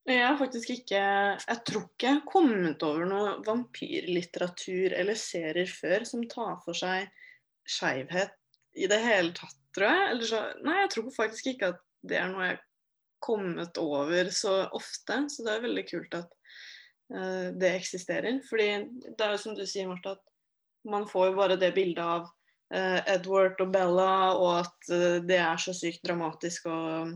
Jeg 0.09 0.25
har 0.25 0.37
faktisk 0.39 0.71
ikke 0.73 0.99
Jeg 0.99 1.57
tror 1.67 1.83
ikke 1.85 2.07
jeg 2.07 2.17
har 2.17 2.29
kommet 2.29 2.83
over 2.85 3.05
noe 3.05 3.33
vampyrlitteratur 3.45 4.95
eller 4.97 5.19
serier 5.19 5.69
før 5.69 6.05
som 6.09 6.25
tar 6.29 6.57
for 6.65 6.77
seg 6.77 7.11
skeivhet 7.69 8.33
i 8.81 8.87
det 8.89 8.97
hele 9.03 9.33
tatt, 9.35 9.55
tror 9.75 9.91
jeg. 9.91 10.09
Eller 10.13 10.29
så, 10.31 10.41
nei, 10.65 10.79
jeg 10.81 10.91
tror 10.95 11.13
faktisk 11.15 11.51
ikke 11.53 11.71
at 11.75 11.81
det 12.07 12.17
er 12.17 12.31
noe 12.31 12.47
jeg 12.47 12.55
har 12.55 12.63
kommet 13.21 13.77
over 13.77 14.31
så 14.33 14.55
ofte. 14.73 15.19
Så 15.29 15.45
det 15.45 15.53
er 15.53 15.65
veldig 15.67 15.85
kult 15.91 16.17
at 16.17 16.33
uh, 17.13 17.47
det 17.61 17.73
eksisterer. 17.75 18.39
Fordi 18.47 18.69
det 19.05 19.25
er 19.25 19.35
jo 19.35 19.41
som 19.43 19.57
du 19.57 19.65
sier, 19.69 19.89
Martha, 19.91 20.15
at 20.17 20.89
man 20.89 21.05
får 21.09 21.29
jo 21.29 21.37
bare 21.37 21.59
det 21.61 21.73
bildet 21.77 22.01
av 22.01 22.25
uh, 22.25 22.99
Edward 23.05 23.61
og 23.61 23.75
Bella, 23.75 24.11
og 24.33 24.63
at 24.63 24.89
uh, 24.89 25.19
det 25.27 25.37
er 25.43 25.61
så 25.61 25.75
sykt 25.77 26.01
dramatisk 26.07 26.71
og 26.71 27.13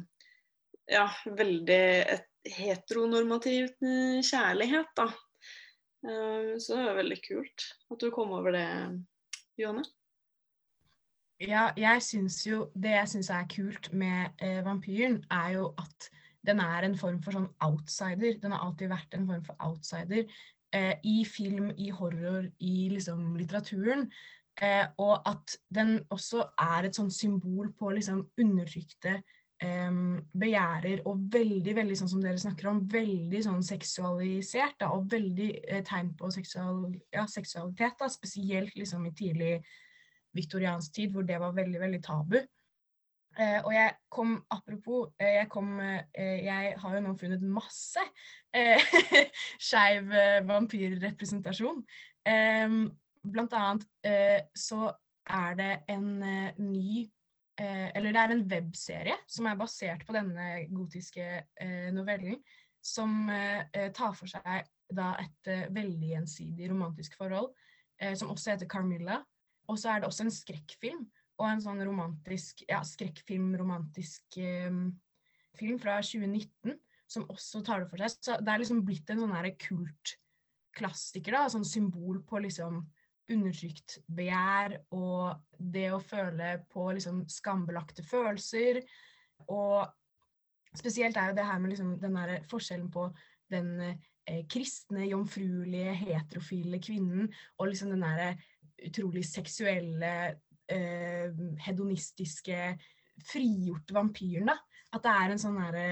ja, 0.91 1.07
veldig 1.25 1.83
et 2.13 2.29
heteronormativt 2.53 3.83
eh, 3.85 4.21
kjærlighet, 4.25 4.91
da. 4.97 5.09
Eh, 6.05 6.55
Så 6.61 6.77
det 6.77 6.87
er 6.87 6.99
veldig 7.01 7.19
kult 7.25 7.69
at 7.91 8.01
du 8.01 8.09
kom 8.13 8.33
over 8.37 8.55
det, 8.55 8.67
Johanne. 9.57 9.85
Ja, 11.41 11.73
jeg 11.75 11.99
syns 11.99 12.37
jo 12.47 12.69
Det 12.71 12.93
jeg 12.93 13.09
syns 13.11 13.29
er 13.29 13.47
kult 13.51 13.89
med 13.93 14.37
eh, 14.39 14.61
vampyren, 14.63 15.23
er 15.31 15.57
jo 15.57 15.73
at 15.81 16.09
den 16.45 16.61
er 16.61 16.85
en 16.85 16.95
form 16.97 17.17
for 17.25 17.33
sånn 17.33 17.49
outsider. 17.65 18.37
Den 18.39 18.53
har 18.53 18.61
alltid 18.67 18.91
vært 18.91 19.15
en 19.17 19.25
form 19.27 19.41
for 19.47 19.57
outsider 19.65 20.27
eh, 20.75 20.93
i 21.03 21.23
film, 21.25 21.71
i 21.77 21.89
horror, 21.89 22.45
i 22.61 22.89
liksom 22.93 23.33
litteraturen. 23.39 24.05
Eh, 24.61 24.85
og 25.01 25.25
at 25.27 25.57
den 25.73 25.97
også 26.13 26.45
er 26.61 26.87
et 26.87 26.95
sånn 26.95 27.09
symbol 27.11 27.73
på 27.75 27.89
liksom 27.97 28.21
undertrykte 28.39 29.17
begjærer, 29.55 30.99
og 31.07 31.21
veldig, 31.31 31.75
veldig 31.77 31.95
sånn 31.95 32.09
som 32.11 32.23
dere 32.23 32.39
snakker 32.41 32.67
om, 32.67 32.81
veldig 32.91 33.39
sånn 33.45 33.63
seksualisert, 33.63 34.75
da, 34.81 34.89
og 34.91 35.07
veldig 35.11 35.47
eh, 35.63 35.83
tegn 35.87 36.11
på 36.19 36.27
seksual, 36.33 36.89
ja, 37.13 37.23
seksualitet, 37.31 37.95
da, 38.01 38.09
spesielt 38.11 38.75
liksom 38.75 39.05
i 39.07 39.13
tidlig 39.15 39.53
viktoriansk 40.35 40.97
tid, 40.97 41.15
hvor 41.15 41.23
det 41.23 41.39
var 41.39 41.55
veldig, 41.55 41.79
veldig 41.79 42.01
tabu. 42.03 42.37
Eh, 43.39 43.61
og 43.63 43.71
jeg 43.75 43.95
kom, 44.11 44.35
apropos, 44.51 45.09
eh, 45.19 45.33
jeg 45.41 45.49
kom 45.51 45.79
eh, 45.83 46.43
Jeg 46.43 46.75
har 46.79 46.93
jo 46.95 47.01
nå 47.03 47.15
funnet 47.19 47.41
masse 47.43 48.03
eh, 48.55 48.93
skeiv 49.69 50.11
eh, 50.11 50.39
vampyrrepresentasjon. 50.47 51.81
Blant 53.25 53.57
annet 53.57 53.83
eh, 54.07 54.39
så 54.55 54.87
er 55.25 55.59
det 55.59 55.73
en 55.91 56.07
ny 56.61 57.05
eh, 57.61 57.89
Eller 57.95 58.13
det 58.13 58.21
er 58.21 58.33
en 58.35 58.45
webserie 58.51 59.17
som 59.27 59.49
er 59.49 59.59
basert 59.59 60.05
på 60.07 60.15
denne 60.15 60.65
gotiske 60.71 61.25
eh, 61.43 61.89
novellen, 61.95 62.39
som 62.85 63.29
eh, 63.33 63.65
eh, 63.73 63.91
tar 63.95 64.13
for 64.17 64.29
seg 64.29 64.67
da 64.93 65.13
et 65.21 65.49
eh, 65.49 65.67
veldig 65.73 66.11
gjensidig 66.13 66.69
romantisk 66.69 67.17
forhold, 67.17 67.51
eh, 68.01 68.13
som 68.17 68.31
også 68.33 68.53
heter 68.53 68.69
Carmilla. 68.69 69.21
Og 69.69 69.79
så 69.81 69.91
er 69.91 70.01
det 70.01 70.09
også 70.09 70.27
en 70.27 70.33
skrekkfilm 70.33 71.05
og 71.41 71.47
en 71.49 71.63
sånn 71.63 71.81
romantisk 71.83 72.61
ja, 72.69 72.79
skrekkfilm-romantisk 72.85 74.37
film 75.57 75.79
fra 75.81 75.97
2019 76.05 76.77
som 77.11 77.25
også 77.31 77.61
tar 77.65 77.83
det 77.83 77.89
for 77.91 78.01
seg. 78.01 78.13
Så 78.21 78.37
det 78.41 78.51
er 78.51 78.61
liksom 78.61 78.83
blitt 78.85 79.09
en 79.11 79.23
sånn 79.23 79.49
kultklassiker, 79.65 81.35
da, 81.35 81.49
sånn 81.51 81.67
symbol 81.67 82.21
på 82.27 82.41
liksom 82.45 82.83
undertrykt 83.31 83.99
begjær 84.15 84.77
og 84.95 85.39
det 85.57 85.87
å 85.95 86.01
føle 86.03 86.57
på 86.71 86.89
liksom 86.93 87.23
skambelagte 87.31 88.05
følelser. 88.05 88.81
Og 89.51 89.85
spesielt 90.75 91.17
er 91.17 91.31
jo 91.31 91.37
det 91.39 91.47
her 91.47 91.61
med 91.61 91.73
liksom 91.73 91.95
den 92.01 92.19
der 92.19 92.35
forskjellen 92.49 92.89
på 92.93 93.07
den 93.51 93.71
eh, 93.81 94.43
kristne, 94.49 95.05
jomfruelige, 95.09 95.93
heterofile 96.05 96.81
kvinnen 96.83 97.29
og 97.59 97.69
liksom 97.69 97.93
den 97.93 98.05
derre 98.05 98.33
utrolig 98.85 99.23
seksuelle, 99.27 100.13
eh, 100.71 101.31
hedonistiske, 101.65 102.75
frigjorte 103.31 103.95
vampyren. 103.95 104.51
da. 104.51 104.59
At 104.95 105.03
det 105.05 105.15
er 105.15 105.33
en 105.33 105.41
sånn 105.41 105.59
derre 105.59 105.87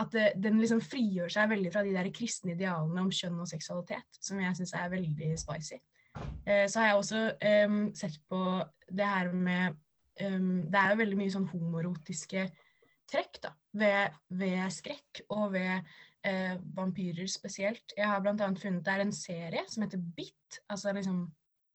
at 0.00 0.14
det, 0.14 0.26
den 0.40 0.60
liksom 0.60 0.80
frigjør 0.80 1.28
seg 1.32 1.50
veldig 1.50 1.70
fra 1.74 1.82
de 1.84 1.92
der 1.92 2.08
kristne 2.14 2.54
idealene 2.54 3.02
om 3.04 3.10
kjønn 3.12 3.42
og 3.42 3.48
seksualitet, 3.50 4.20
som 4.22 4.40
jeg 4.40 4.56
syns 4.56 4.72
er 4.78 4.92
veldig 4.94 5.34
spicy. 5.40 5.76
Eh, 6.18 6.66
så 6.68 6.80
har 6.80 6.90
jeg 6.90 6.98
også 6.98 7.22
um, 7.68 7.80
sett 7.94 8.18
på 8.28 8.40
det 8.90 9.06
her 9.06 9.32
med 9.32 9.76
um, 10.24 10.66
Det 10.66 10.78
er 10.80 10.92
jo 10.92 11.00
veldig 11.02 11.18
mye 11.20 11.32
sånn 11.32 11.48
homorotiske 11.52 12.46
trekk 13.10 13.40
da, 13.42 13.52
ved, 13.78 14.16
ved 14.38 14.62
skrekk 14.74 15.22
og 15.28 15.52
ved 15.54 15.90
uh, 16.26 16.56
vampyrer 16.76 17.30
spesielt. 17.30 17.94
Jeg 17.96 18.08
har 18.10 18.22
bl.a. 18.22 18.34
funnet 18.36 18.84
det 18.86 18.94
er 18.94 19.04
en 19.04 19.14
serie 19.14 19.66
som 19.70 19.86
heter 19.86 20.02
Bitt, 20.16 20.60
altså 20.70 20.94
liksom 20.96 21.24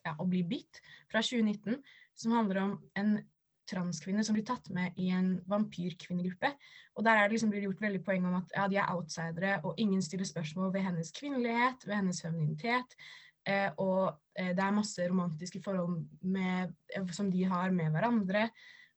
ja, 0.05 0.13
å 0.19 0.27
bli 0.29 0.43
bitt, 0.47 0.81
fra 1.11 1.23
2019, 1.23 1.79
som 2.15 2.35
handler 2.35 2.61
om 2.61 2.75
en 2.99 3.17
transkvinne 3.65 4.23
som 4.23 4.35
blir 4.37 4.45
tatt 4.45 4.67
med 4.73 4.97
i 5.01 5.09
en 5.15 5.39
vampyrkvinnegruppe. 5.49 6.51
Og 6.95 7.05
der 7.05 7.17
er 7.17 7.25
det 7.25 7.35
liksom 7.35 7.51
blir 7.53 7.65
gjort 7.65 7.81
veldig 7.81 8.01
poeng 8.05 8.27
om 8.29 8.37
at 8.37 8.53
ja, 8.53 8.67
de 8.69 8.77
er 8.77 8.91
outsidere, 8.93 9.57
og 9.65 9.79
ingen 9.81 10.03
stiller 10.05 10.27
spørsmål 10.29 10.73
ved 10.75 10.85
hennes 10.85 11.11
kvinnelighet, 11.15 11.87
ved 11.87 11.97
hennes 11.97 12.21
femininitet. 12.21 12.93
Eh, 13.45 13.69
og 13.77 14.15
eh, 14.37 14.51
det 14.57 14.63
er 14.63 14.73
masse 14.73 15.05
romantiske 15.05 15.61
forhold 15.63 15.99
med, 16.25 16.73
eh, 16.95 17.05
som 17.13 17.29
de 17.31 17.43
har 17.45 17.73
med 17.75 17.93
hverandre. 17.93 18.49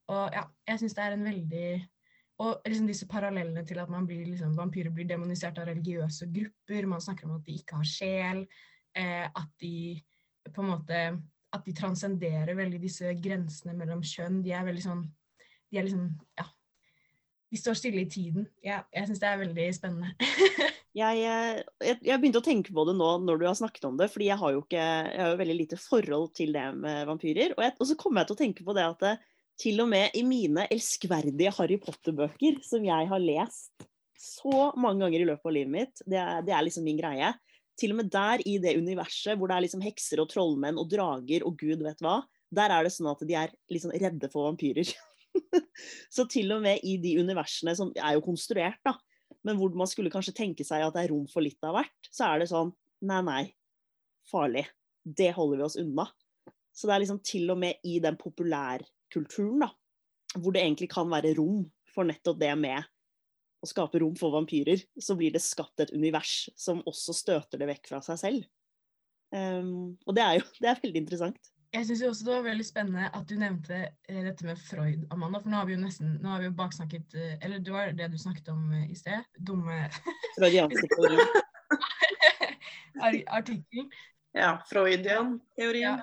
Og 0.08 0.32
ja, 0.32 0.46
jeg 0.70 0.80
syns 0.80 0.96
det 0.96 1.04
er 1.04 1.16
en 1.16 1.28
veldig 1.28 1.70
Og 2.38 2.62
liksom 2.70 2.86
disse 2.86 3.06
parallellene 3.10 3.64
til 3.66 3.80
at 3.82 3.88
blir, 4.06 4.24
liksom, 4.24 4.56
vampyrer 4.56 4.92
blir 4.94 5.08
demonisert 5.08 5.58
av 5.58 5.66
religiøse 5.66 6.28
grupper. 6.30 6.86
Man 6.86 7.00
snakker 7.00 7.26
om 7.26 7.34
at 7.34 7.44
de 7.44 7.56
ikke 7.58 7.76
har 7.76 7.84
sjel. 7.84 8.44
Eh, 8.94 9.26
at 9.26 9.50
de 9.60 10.00
på 10.54 10.62
en 10.62 10.70
måte 10.70 11.00
At 11.52 11.64
de 11.64 11.72
transcenderer 11.72 12.54
veldig 12.54 12.80
disse 12.80 13.12
grensene 13.20 13.74
mellom 13.74 14.02
kjønn. 14.02 14.42
De 14.44 14.52
er 14.52 14.64
veldig 14.64 14.84
sånn 14.84 15.04
De 15.70 15.78
er 15.78 15.88
liksom 15.88 16.14
Ja. 16.38 16.46
De 17.50 17.56
står 17.56 17.74
stille 17.74 18.02
i 18.02 18.10
tiden. 18.10 18.46
Ja, 18.62 18.82
jeg 18.92 19.08
syns 19.08 19.20
det 19.20 19.28
er 19.28 19.38
veldig 19.40 19.68
spennende. 19.74 20.12
Jeg, 20.96 21.20
eh, 21.20 21.58
jeg, 21.84 21.98
jeg, 22.06 22.18
begynte 22.20 22.40
å 22.40 22.44
tenke 22.46 22.72
på 22.74 22.84
det 22.88 22.94
nå 22.96 23.10
når 23.22 23.40
du 23.40 23.44
har 23.46 23.56
snakket 23.58 23.84
om 23.90 23.98
det, 24.00 24.08
fordi 24.12 24.30
jeg 24.30 24.40
har 24.40 24.54
jo, 24.54 24.62
ikke, 24.64 24.84
jeg 24.84 25.20
har 25.20 25.34
jo 25.34 25.40
veldig 25.42 25.58
lite 25.58 25.80
forhold 25.80 26.30
til 26.38 26.54
det 26.56 26.64
med 26.78 27.02
vampyrer. 27.10 27.54
Og, 27.58 27.66
og 27.76 27.90
så 27.90 27.98
kommer 28.00 28.22
jeg 28.22 28.30
til 28.30 28.38
å 28.38 28.40
tenke 28.42 28.66
på 28.66 28.76
det 28.76 28.86
at 28.86 29.04
det, 29.04 29.14
til 29.58 29.82
og 29.82 29.90
med 29.90 30.14
i 30.14 30.22
mine 30.22 30.68
elskverdige 30.70 31.52
Harry 31.56 31.78
Potter-bøker, 31.82 32.60
som 32.62 32.84
jeg 32.86 33.10
har 33.10 33.22
lest 33.22 33.88
så 34.18 34.70
mange 34.78 35.04
ganger 35.04 35.22
i 35.22 35.26
løpet 35.28 35.46
av 35.46 35.54
livet 35.54 35.72
mitt, 35.72 36.02
det 36.06 36.18
er, 36.18 36.42
det 36.46 36.54
er 36.54 36.64
liksom 36.66 36.86
min 36.86 36.98
greie. 36.98 37.32
Til 37.78 37.94
og 37.94 38.00
med 38.00 38.10
der 38.10 38.42
i 38.50 38.56
det 38.62 38.74
universet 38.78 39.38
hvor 39.38 39.50
det 39.50 39.58
er 39.58 39.64
liksom 39.66 39.82
hekser 39.84 40.22
og 40.22 40.30
trollmenn 40.32 40.78
og 40.80 40.88
drager 40.90 41.44
og 41.46 41.58
gud 41.58 41.84
vet 41.86 42.02
hva, 42.02 42.20
der 42.54 42.72
er 42.74 42.86
det 42.86 42.94
sånn 42.94 43.10
at 43.10 43.22
de 43.28 43.36
er 43.38 43.52
liksom 43.70 43.92
redde 43.94 44.30
for 44.32 44.48
vampyrer. 44.48 44.90
så 46.14 46.26
til 46.30 46.50
og 46.56 46.64
med 46.64 46.82
i 46.86 46.96
de 47.02 47.18
universene 47.20 47.74
som 47.78 47.92
er 47.94 48.16
jo 48.16 48.24
konstruert, 48.26 48.80
da, 48.86 48.96
men 49.46 49.58
hvor 49.58 49.74
man 49.78 49.90
skulle 49.90 50.12
kanskje 50.12 50.36
tenke 50.36 50.66
seg 50.66 50.84
at 50.84 50.96
det 50.96 51.06
er 51.06 51.12
rom 51.12 51.26
for 51.30 51.44
litt 51.44 51.62
av 51.66 51.76
hvert, 51.78 52.10
så 52.10 52.32
er 52.32 52.42
det 52.42 52.50
sånn 52.50 52.72
nei, 53.06 53.20
nei, 53.24 53.42
farlig. 54.30 54.66
Det 55.02 55.30
holder 55.36 55.60
vi 55.60 55.66
oss 55.68 55.78
unna. 55.80 56.08
Så 56.74 56.88
det 56.88 56.94
er 56.94 57.02
liksom 57.04 57.22
til 57.26 57.50
og 57.54 57.58
med 57.60 57.80
i 57.86 57.98
den 58.02 58.18
populærkulturen, 58.18 59.64
da, 59.64 59.70
hvor 60.36 60.54
det 60.54 60.62
egentlig 60.62 60.90
kan 60.92 61.10
være 61.10 61.34
rom 61.38 61.64
for 61.94 62.06
nettopp 62.08 62.38
det 62.42 62.52
med 62.60 62.86
å 63.58 63.66
skape 63.66 63.98
rom 64.02 64.14
for 64.18 64.34
vampyrer, 64.34 64.84
så 65.02 65.16
blir 65.18 65.32
det 65.34 65.42
skapt 65.42 65.82
et 65.82 65.90
univers 65.94 66.46
som 66.58 66.82
også 66.86 67.14
støter 67.16 67.58
det 67.58 67.66
vekk 67.72 67.90
fra 67.90 68.02
seg 68.04 68.20
selv. 68.20 68.46
Um, 69.34 69.98
og 70.06 70.14
det 70.16 70.24
er 70.24 70.38
jo 70.38 70.44
det 70.62 70.70
er 70.70 70.82
veldig 70.84 71.02
interessant. 71.04 71.50
Jeg 71.72 71.84
syns 71.84 72.02
også 72.02 72.24
det 72.24 72.32
var 72.32 72.44
veldig 72.46 72.64
spennende 72.64 73.08
at 73.12 73.24
du 73.28 73.34
nevnte 73.36 73.78
eh, 74.08 74.20
dette 74.24 74.46
med 74.46 74.56
Freud, 74.56 75.02
Amanda. 75.12 75.42
For 75.42 75.52
nå 75.52 75.58
har 75.60 75.66
vi 75.68 75.74
jo 75.76 75.80
nesten 75.82 76.14
nå 76.22 76.30
har 76.32 76.40
vi 76.40 76.48
jo 76.48 76.54
baksnakket 76.56 77.16
eh, 77.20 77.34
Eller 77.44 77.60
det 77.60 77.74
var 77.74 77.92
det 77.92 78.08
du 78.12 78.16
snakket 78.18 78.48
om 78.54 78.70
eh, 78.72 78.86
i 78.88 78.96
sted. 78.96 79.26
Dumme 79.36 79.82
Freudianske 80.38 80.88
teori. 80.94 81.28
Artikkel. 83.38 83.90
Ja. 84.32 84.56
Freudian 84.70 85.36
teori. 85.58 85.84
Ja, 85.84 85.98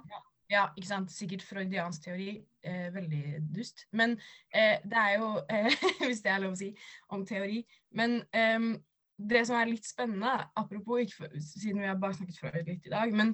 ja, 0.52 0.68
ikke 0.78 0.88
sant. 0.92 1.12
Sikkert 1.12 1.44
freudiansk 1.46 2.06
teori. 2.06 2.30
Eh, 2.66 2.94
veldig 2.94 3.24
dust. 3.56 3.88
Men 3.92 4.20
eh, 4.54 4.78
det 4.86 5.02
er 5.02 5.18
jo, 5.18 5.32
eh, 5.50 5.74
hvis 6.06 6.22
det 6.22 6.32
er 6.32 6.46
lov 6.46 6.54
å 6.54 6.62
si, 6.62 6.72
om 7.10 7.26
teori. 7.26 7.64
Men 7.98 8.20
ehm, 8.38 8.76
det 9.18 9.46
som 9.50 9.58
er 9.58 9.72
litt 9.72 9.88
spennende, 9.88 10.38
apropos, 10.58 11.14
for, 11.18 11.34
siden 11.42 11.82
vi 11.82 11.90
har 11.90 11.98
baksnakket 12.02 12.42
Freud 12.42 12.70
litt 12.70 12.86
i 12.86 12.94
dag, 12.94 13.14
men 13.16 13.34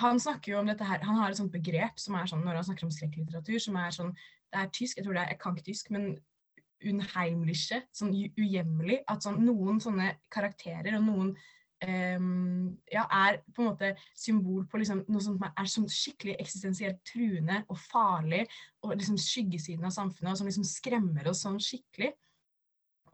han 0.00 0.20
snakker 0.20 0.52
jo 0.52 0.60
om 0.60 0.68
dette 0.68 0.86
her, 0.86 1.02
han 1.06 1.18
har 1.20 1.30
et 1.30 1.38
sånt 1.38 1.54
begrep 1.54 1.98
som 2.02 2.16
er 2.18 2.28
sånn, 2.30 2.44
når 2.46 2.60
han 2.60 2.66
snakker 2.68 2.86
om 2.86 2.94
skrekklitteratur, 2.94 3.58
som 3.62 3.76
er 3.78 3.94
sånn 3.94 4.14
Det 4.14 4.60
er 4.60 4.70
tysk, 4.70 4.98
jeg 4.98 5.04
tror 5.04 5.16
det 5.16 5.22
er, 5.24 5.30
jeg 5.32 5.38
kan 5.42 5.56
ikke 5.56 5.66
tysk, 5.66 5.88
men 5.90 6.04
unheimliche, 6.84 7.80
sånn 7.96 8.12
ujemmelig. 8.14 9.00
At 9.10 9.24
sånn, 9.24 9.40
noen 9.42 9.80
sånne 9.82 10.12
karakterer 10.32 10.94
og 10.98 11.06
noen 11.08 11.32
um, 11.84 12.68
ja, 12.92 13.04
er 13.08 13.40
på 13.54 13.64
en 13.64 13.70
måte 13.72 13.90
symbol 14.16 14.64
på 14.70 14.80
liksom, 14.80 15.04
noe 15.10 15.24
som 15.24 15.38
er 15.48 15.70
sånn 15.70 15.88
skikkelig 15.90 16.36
eksistensielt 16.42 17.00
truende 17.08 17.62
og 17.66 17.80
farlig, 17.88 18.44
og 18.84 18.94
liksom 18.94 19.18
skyggesiden 19.20 19.88
av 19.88 19.94
samfunnet, 19.96 20.32
og 20.32 20.40
som 20.40 20.50
liksom 20.50 20.68
skremmer 20.68 21.30
oss 21.30 21.44
sånn 21.46 21.60
skikkelig. 21.62 22.12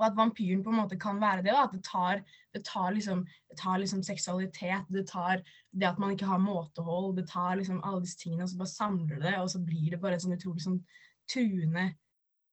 Og 0.01 0.07
at 0.09 0.17
vampyren 0.17 0.65
på 0.65 0.73
en 0.73 0.81
måte 0.81 0.99
kan 1.01 1.21
være 1.21 1.45
det. 1.45 1.53
da, 1.53 1.67
At 1.69 1.77
det 1.77 1.85
tar, 1.85 2.23
det 2.57 2.65
tar, 2.65 2.91
liksom, 2.97 3.27
det 3.51 3.59
tar 3.61 3.79
liksom 3.79 4.03
seksualitet, 4.03 4.89
det 4.89 5.07
tar 5.11 5.45
det 5.71 5.87
at 5.87 6.01
man 6.01 6.17
ikke 6.17 6.27
har 6.31 6.41
måtehold, 6.43 7.17
det 7.21 7.29
tar 7.29 7.61
liksom 7.61 7.83
alle 7.85 8.01
disse 8.03 8.19
tingene, 8.19 8.47
og 8.47 8.51
så 8.51 8.61
bare 8.63 8.75
samler 8.75 9.21
det, 9.23 9.37
og 9.39 9.51
så 9.53 9.61
blir 9.63 9.91
det 9.93 10.01
bare 10.01 10.17
en 10.17 10.25
sånn 10.25 10.39
utrolig 10.39 10.65
sånn 10.65 10.81
truende 11.31 11.91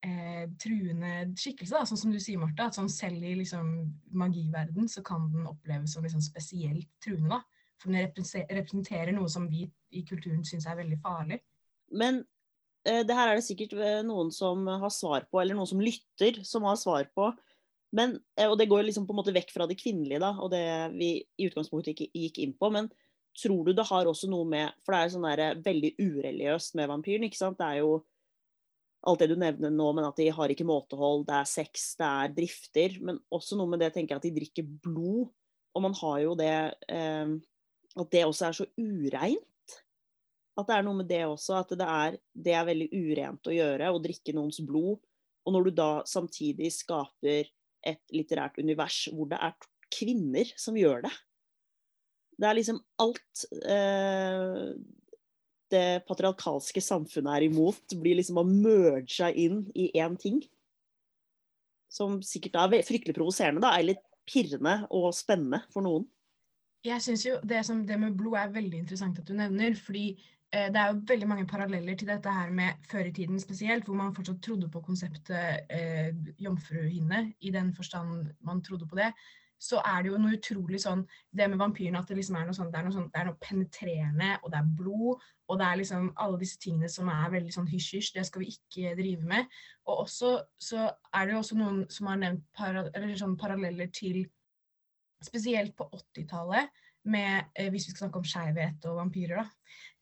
eh, 0.05 0.45
truende 0.61 1.11
skikkelse, 1.37 1.75
da, 1.75 1.85
sånn 1.87 2.01
som 2.01 2.13
du 2.13 2.19
sier, 2.21 2.39
Martha. 2.41 2.67
At 2.67 2.77
sånn 2.77 2.89
selv 2.91 3.23
i 3.23 3.35
liksom, 3.41 3.73
magiverden 4.17 4.89
så 4.91 5.03
kan 5.05 5.29
den 5.33 5.47
oppleves 5.49 5.95
som 5.95 6.05
liksom, 6.05 6.23
spesielt 6.25 6.89
truende. 7.03 7.37
da, 7.37 7.41
For 7.81 7.91
den 7.91 8.11
representerer 8.57 9.13
noe 9.15 9.29
som 9.31 9.47
vi 9.49 9.67
i 9.95 10.03
kulturen 10.07 10.43
syns 10.45 10.67
er 10.67 10.79
veldig 10.79 10.99
farlig. 11.03 11.41
Men 11.97 12.23
det 13.07 13.15
her 13.15 13.31
er 13.31 13.39
det 13.39 13.45
sikkert 13.45 13.75
eh, 13.77 13.99
noen 14.05 14.31
som 14.33 14.65
har 14.67 14.91
svar 14.93 15.27
på, 15.27 15.41
eller 15.41 15.57
noen 15.57 15.69
som 15.69 15.83
lytter, 15.83 16.41
som 16.47 16.65
har 16.67 16.79
svar 16.79 17.09
på. 17.15 17.31
Men, 17.95 18.17
eh, 18.37 18.47
og 18.47 18.57
det 18.59 18.69
går 18.69 18.85
liksom 18.87 19.07
på 19.07 19.15
en 19.15 19.21
måte 19.21 19.33
vekk 19.35 19.53
fra 19.55 19.67
det 19.69 19.79
kvinnelige, 19.79 20.21
da, 20.23 20.33
og 20.41 20.51
det 20.53 20.63
vi 20.97 21.11
i 21.39 21.47
utgangspunktet 21.47 21.93
ikke 21.93 22.09
gikk 22.11 22.41
inn 22.43 22.55
på. 22.57 22.71
Men 22.73 22.91
tror 23.37 23.67
du 23.67 23.73
det 23.77 23.87
har 23.87 24.09
også 24.09 24.29
noe 24.31 24.47
med 24.49 24.73
For 24.83 24.95
det 24.95 24.99
er 24.99 25.11
sånn 25.13 25.27
der, 25.29 25.59
veldig 25.63 25.93
ureligiøst 26.01 26.77
med 26.79 26.91
vampyren. 26.91 27.27
ikke 27.27 27.39
sant? 27.39 27.59
Det 27.59 27.67
er 27.67 27.83
jo 27.83 27.99
alt 29.07 29.21
det 29.21 29.29
du 29.31 29.37
nevner 29.39 29.71
nå, 29.71 29.91
men 29.95 30.07
at 30.07 30.17
de 30.19 30.27
har 30.33 30.51
ikke 30.51 30.67
måtehold, 30.67 31.27
det 31.27 31.35
er 31.37 31.49
sex, 31.49 31.91
det 31.99 32.07
er 32.07 32.33
drifter. 32.39 32.97
Men 33.03 33.21
også 33.33 33.59
noe 33.59 33.71
med 33.71 33.83
det 33.83 33.93
tenker 33.95 34.15
jeg 34.15 34.23
at 34.23 34.27
de 34.27 34.35
drikker 34.39 34.71
blod. 34.83 35.29
Og 35.77 35.85
man 35.85 35.95
har 35.99 36.23
jo 36.23 36.33
det 36.39 36.55
eh, 36.89 37.37
At 37.97 38.11
det 38.13 38.25
også 38.25 38.47
er 38.47 38.57
så 38.57 38.65
ureint. 38.77 39.45
At 40.57 40.69
det 40.69 40.77
er 40.77 40.85
noe 40.87 40.97
med 40.99 41.09
det 41.09 41.21
også, 41.27 41.59
at 41.59 41.73
det 41.77 41.85
er, 41.85 42.17
det 42.33 42.55
er 42.57 42.65
veldig 42.65 42.87
urent 42.97 43.49
å 43.49 43.53
gjøre, 43.53 43.91
å 43.93 44.01
drikke 44.01 44.33
noens 44.33 44.59
blod. 44.65 44.99
Og 45.45 45.53
når 45.53 45.67
du 45.67 45.75
da 45.77 45.91
samtidig 46.09 46.71
skaper 46.75 47.47
et 47.87 48.01
litterært 48.15 48.57
univers 48.59 49.05
hvor 49.13 49.29
det 49.31 49.39
er 49.43 49.55
kvinner 49.93 50.49
som 50.59 50.77
gjør 50.77 51.05
det. 51.05 51.13
Det 52.37 52.47
er 52.49 52.57
liksom 52.57 52.79
alt 53.01 53.45
eh, 53.65 54.73
det 55.73 55.85
patriarkalske 56.07 56.83
samfunnet 56.83 57.37
er 57.37 57.47
imot, 57.47 57.95
blir 57.99 58.19
liksom 58.19 58.41
å 58.41 58.45
merge 58.47 59.31
inn 59.39 59.63
i 59.75 59.89
én 59.97 60.17
ting. 60.19 60.41
Som 61.91 62.19
sikkert 62.25 62.59
er 62.61 62.85
fryktelig 62.85 63.15
provoserende, 63.15 63.63
da, 63.63 63.73
eller 63.79 63.99
pirrende 64.27 64.81
og 64.93 65.09
spennende 65.15 65.63
for 65.73 65.85
noen. 65.85 66.05
Jeg 66.85 67.01
syns 67.03 67.23
jo 67.25 67.37
det, 67.47 67.63
som, 67.67 67.81
det 67.87 67.97
med 67.99 68.15
blod 68.19 68.37
er 68.39 68.53
veldig 68.53 68.83
interessant 68.83 69.17
at 69.19 69.27
du 69.27 69.33
nevner. 69.35 69.75
fordi 69.75 70.11
det 70.53 70.79
er 70.79 70.93
jo 70.93 71.01
veldig 71.09 71.27
mange 71.27 71.47
paralleller 71.47 71.97
til 71.99 72.07
dette 72.07 72.31
her 72.31 72.51
med 72.55 72.85
før 72.87 73.09
i 73.09 73.11
tiden 73.11 73.39
spesielt, 73.39 73.83
hvor 73.85 73.97
man 73.99 74.13
fortsatt 74.15 74.39
trodde 74.43 74.69
på 74.71 74.81
konseptet 74.81 75.67
eh, 75.69 76.13
jomfruhinne, 76.39 77.33
i 77.39 77.51
den 77.51 77.73
forstand 77.75 78.29
man 78.47 78.63
trodde 78.63 78.87
på 78.87 78.95
det. 78.95 79.11
Så 79.59 79.81
er 79.81 80.03
det 80.03 80.11
jo 80.11 80.19
noe 80.21 80.37
utrolig 80.37 80.77
sånn 80.83 80.99
Det 81.33 81.47
med 81.49 81.57
vampyrene 81.57 81.97
at 81.97 82.11
det 82.11 82.19
liksom 82.19 82.35
er 82.37 82.45
noe 82.45 82.53
sånn, 82.53 82.69
det 82.69 82.77
er 82.77 82.85
noe, 82.85 82.93
sånn, 82.93 83.07
det 83.09 83.19
er 83.19 83.27
noe 83.27 83.39
penetrerende, 83.41 84.29
og 84.43 84.51
det 84.53 84.59
er 84.59 84.71
blod, 84.79 85.25
og 85.47 85.59
det 85.59 85.67
er 85.67 85.79
liksom 85.81 86.09
alle 86.23 86.39
disse 86.43 86.61
tingene 86.61 86.89
som 86.93 87.09
er 87.09 87.33
veldig 87.33 87.55
sånn 87.55 87.69
hysj-hysj, 87.71 88.13
det 88.15 88.25
skal 88.29 88.43
vi 88.43 88.51
ikke 88.53 88.95
drive 88.99 89.27
med. 89.27 89.59
Og 89.89 90.03
også 90.05 90.31
så 90.61 90.87
er 91.11 91.25
det 91.25 91.35
jo 91.35 91.41
også 91.41 91.57
noen 91.59 91.83
som 91.91 92.11
har 92.11 92.21
nevnt 92.21 92.45
para, 92.55 92.85
sånn 93.19 93.37
paralleller 93.39 93.91
til 93.91 94.27
Spesielt 95.25 95.73
på 95.73 95.87
80-tallet, 95.89 96.67
eh, 97.09 97.69
hvis 97.73 97.87
vi 97.87 97.89
skal 97.89 98.03
snakke 98.03 98.19
om 98.19 98.25
skeivhet 98.29 98.83
og 98.85 98.99
vampyrer, 98.99 99.39
da 99.39 99.47
eh, 99.47 99.96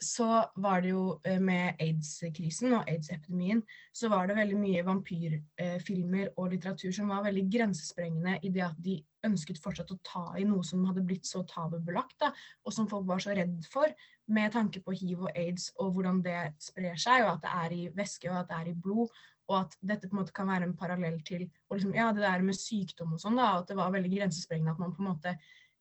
så 0.00 0.26
var 0.56 0.80
det 0.80 0.94
jo 0.94 1.04
eh, 1.28 1.40
med 1.42 1.80
aids-krisen 1.82 2.72
og 2.78 2.88
aids-epidemien, 2.88 3.60
så 3.92 4.08
var 4.08 4.30
det 4.30 4.38
veldig 4.38 4.56
mye 4.56 4.84
vampyrfilmer 4.86 6.30
og 6.36 6.54
litteratur 6.54 6.94
som 6.96 7.12
var 7.12 7.26
veldig 7.26 7.44
grensesprengende 7.52 8.38
i 8.40 8.52
det 8.54 8.64
at 8.64 8.78
de 8.80 8.96
ønsket 9.28 9.60
fortsatt 9.60 9.92
å 9.92 9.98
ta 10.06 10.22
i 10.40 10.46
noe 10.48 10.64
som 10.64 10.86
hadde 10.88 11.04
blitt 11.04 11.28
så 11.28 11.42
tabubelagt, 11.48 12.16
da, 12.22 12.30
og 12.64 12.72
som 12.72 12.88
folk 12.88 13.04
var 13.10 13.20
så 13.20 13.36
redd 13.36 13.58
for, 13.68 13.92
med 14.32 14.54
tanke 14.54 14.80
på 14.84 14.94
hiv 14.96 15.26
og 15.26 15.34
aids 15.34 15.68
og 15.76 15.92
hvordan 15.96 16.22
det 16.24 16.38
sprer 16.62 16.96
seg, 17.00 17.26
og 17.26 17.34
at 17.34 17.44
det 17.44 17.52
er 17.64 17.76
i 17.76 17.82
væske 17.96 18.30
og 18.30 18.40
at 18.40 18.50
det 18.50 18.58
er 18.62 18.72
i 18.72 18.78
blod. 18.86 19.12
Og 19.50 19.56
at 19.64 19.72
dette 19.82 20.06
på 20.06 20.14
en 20.14 20.20
måte 20.20 20.34
kan 20.34 20.46
være 20.46 20.68
en 20.68 20.76
parallell 20.78 21.16
til 21.26 21.42
liksom, 21.42 21.90
ja, 21.96 22.12
det 22.14 22.22
der 22.22 22.44
med 22.46 22.54
sykdom 22.54 23.16
og 23.16 23.22
sånn. 23.22 23.34
da, 23.34 23.56
At 23.58 23.66
det 23.66 23.76
var 23.80 23.90
veldig 23.90 24.12
grensesprengende 24.12 24.76
at 24.76 24.82
man 24.82 24.94
på 24.94 25.02
en 25.02 25.08
måte 25.08 25.32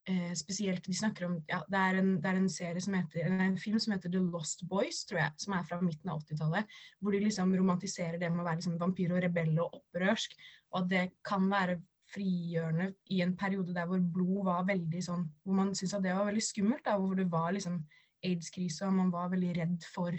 eh, 0.10 0.32
spesielt 0.38 0.86
de 0.86 0.96
snakker 0.96 1.28
om 1.28 1.36
ja, 1.50 1.60
det, 1.70 1.80
er 1.80 2.00
en, 2.02 2.10
det 2.22 2.32
er 2.32 2.40
en 2.40 2.50
serie 2.52 2.82
som 2.84 2.96
heter, 2.98 3.28
en 3.30 3.58
film 3.62 3.80
som 3.82 3.94
heter 3.94 4.12
The 4.14 4.22
Lost 4.24 4.66
Boys, 4.70 5.04
tror 5.10 5.22
jeg, 5.24 5.36
som 5.44 5.56
er 5.58 5.68
fra 5.70 5.80
midten 5.84 6.12
av 6.12 6.24
80-tallet. 6.24 6.80
Hvor 7.00 7.16
de 7.16 7.22
liksom 7.24 7.54
romantiserer 7.58 8.18
det 8.22 8.32
med 8.34 8.44
å 8.44 8.48
være 8.48 8.62
liksom 8.62 8.80
vampyr 8.82 9.14
og 9.16 9.24
rebell 9.26 9.54
og 9.58 9.80
opprørsk. 9.82 10.36
Og 10.74 10.82
at 10.82 10.92
det 10.92 11.06
kan 11.26 11.48
være 11.52 11.80
frigjørende 12.10 12.90
i 13.14 13.22
en 13.22 13.36
periode 13.38 13.76
der 13.76 13.86
hvor 13.90 14.02
blod 14.02 14.48
var 14.48 14.64
veldig 14.66 15.02
sånn 15.06 15.28
Hvor 15.46 15.58
man 15.60 15.76
syntes 15.78 15.94
at 15.94 16.06
det 16.08 16.16
var 16.18 16.26
veldig 16.32 16.46
skummelt. 16.46 16.86
da, 16.86 16.98
Hvor 16.98 17.16
det 17.20 17.30
var 17.32 17.54
liksom 17.54 17.80
aids-krise, 18.26 18.88
og 18.88 18.98
man 18.98 19.14
var 19.14 19.32
veldig 19.32 19.56
redd 19.62 19.88
for 19.94 20.18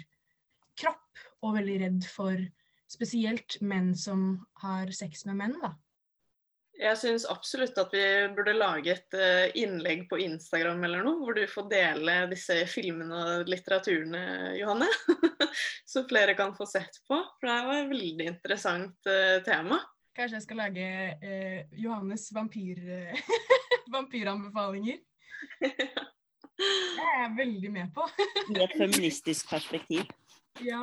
kropp. 0.80 1.26
Og 1.44 1.56
veldig 1.58 1.78
redd 1.82 2.08
for 2.08 2.40
spesielt 2.90 3.58
menn 3.62 3.92
som 3.98 4.40
har 4.62 4.90
sex 4.94 5.26
med 5.28 5.38
menn, 5.38 5.56
da. 5.62 5.74
Jeg 6.80 6.96
syns 6.96 7.26
absolutt 7.28 7.76
at 7.80 7.92
vi 7.92 8.02
burde 8.32 8.54
lage 8.56 8.94
et 8.94 9.16
eh, 9.18 9.50
innlegg 9.60 10.06
på 10.08 10.16
Instagram 10.24 10.80
eller 10.86 11.04
noe, 11.04 11.18
hvor 11.20 11.36
du 11.36 11.42
får 11.50 11.66
dele 11.68 12.14
disse 12.30 12.56
filmene 12.72 13.18
og 13.20 13.50
litteraturene, 13.52 14.22
Johanne. 14.56 14.88
Så 15.90 16.06
flere 16.08 16.32
kan 16.38 16.54
få 16.56 16.64
sett 16.70 17.02
på. 17.04 17.18
For 17.36 17.50
det 17.50 17.58
var 17.66 17.82
et 17.82 17.90
veldig 17.90 18.28
interessant 18.32 19.10
uh, 19.10 19.42
tema. 19.44 19.80
Kanskje 20.16 20.38
jeg 20.38 20.46
skal 20.46 20.60
lage 20.62 20.86
eh, 21.20 21.60
Johannes 21.82 22.30
vampyr, 22.32 22.80
uh, 22.80 23.36
vampyranbefalinger? 23.96 25.02
Det 26.60 27.04
er 27.06 27.22
jeg 27.22 27.30
veldig 27.38 27.70
med 27.72 27.92
på. 27.96 28.04
I 28.52 28.58
et 28.60 28.74
feministisk 28.76 29.48
perspektiv. 29.48 30.02
Ja. 30.60 30.82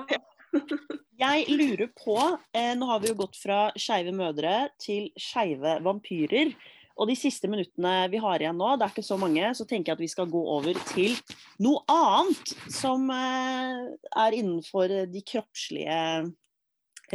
Jeg 1.18 1.46
lurer 1.50 1.90
på 1.98 2.18
eh, 2.54 2.74
Nå 2.78 2.88
har 2.92 3.02
vi 3.02 3.10
jo 3.10 3.18
gått 3.24 3.40
fra 3.42 3.68
skeive 3.80 4.14
mødre 4.16 4.68
til 4.82 5.10
skeive 5.18 5.80
vampyrer. 5.86 6.54
Og 6.98 7.10
de 7.10 7.16
siste 7.18 7.50
minuttene 7.50 8.08
vi 8.10 8.22
har 8.22 8.42
igjen 8.42 8.58
nå, 8.58 8.72
det 8.78 8.88
er 8.88 8.94
ikke 8.94 9.06
så 9.06 9.20
mange, 9.22 9.52
så 9.54 9.68
tenker 9.70 9.92
jeg 9.92 9.98
at 9.98 10.02
vi 10.02 10.10
skal 10.10 10.30
gå 10.34 10.40
over 10.56 10.78
til 10.90 11.14
noe 11.62 11.84
annet 11.94 12.54
som 12.74 13.06
eh, 13.14 13.84
er 14.26 14.38
innenfor 14.38 14.94
de 15.10 15.22
kroppslige 15.26 16.00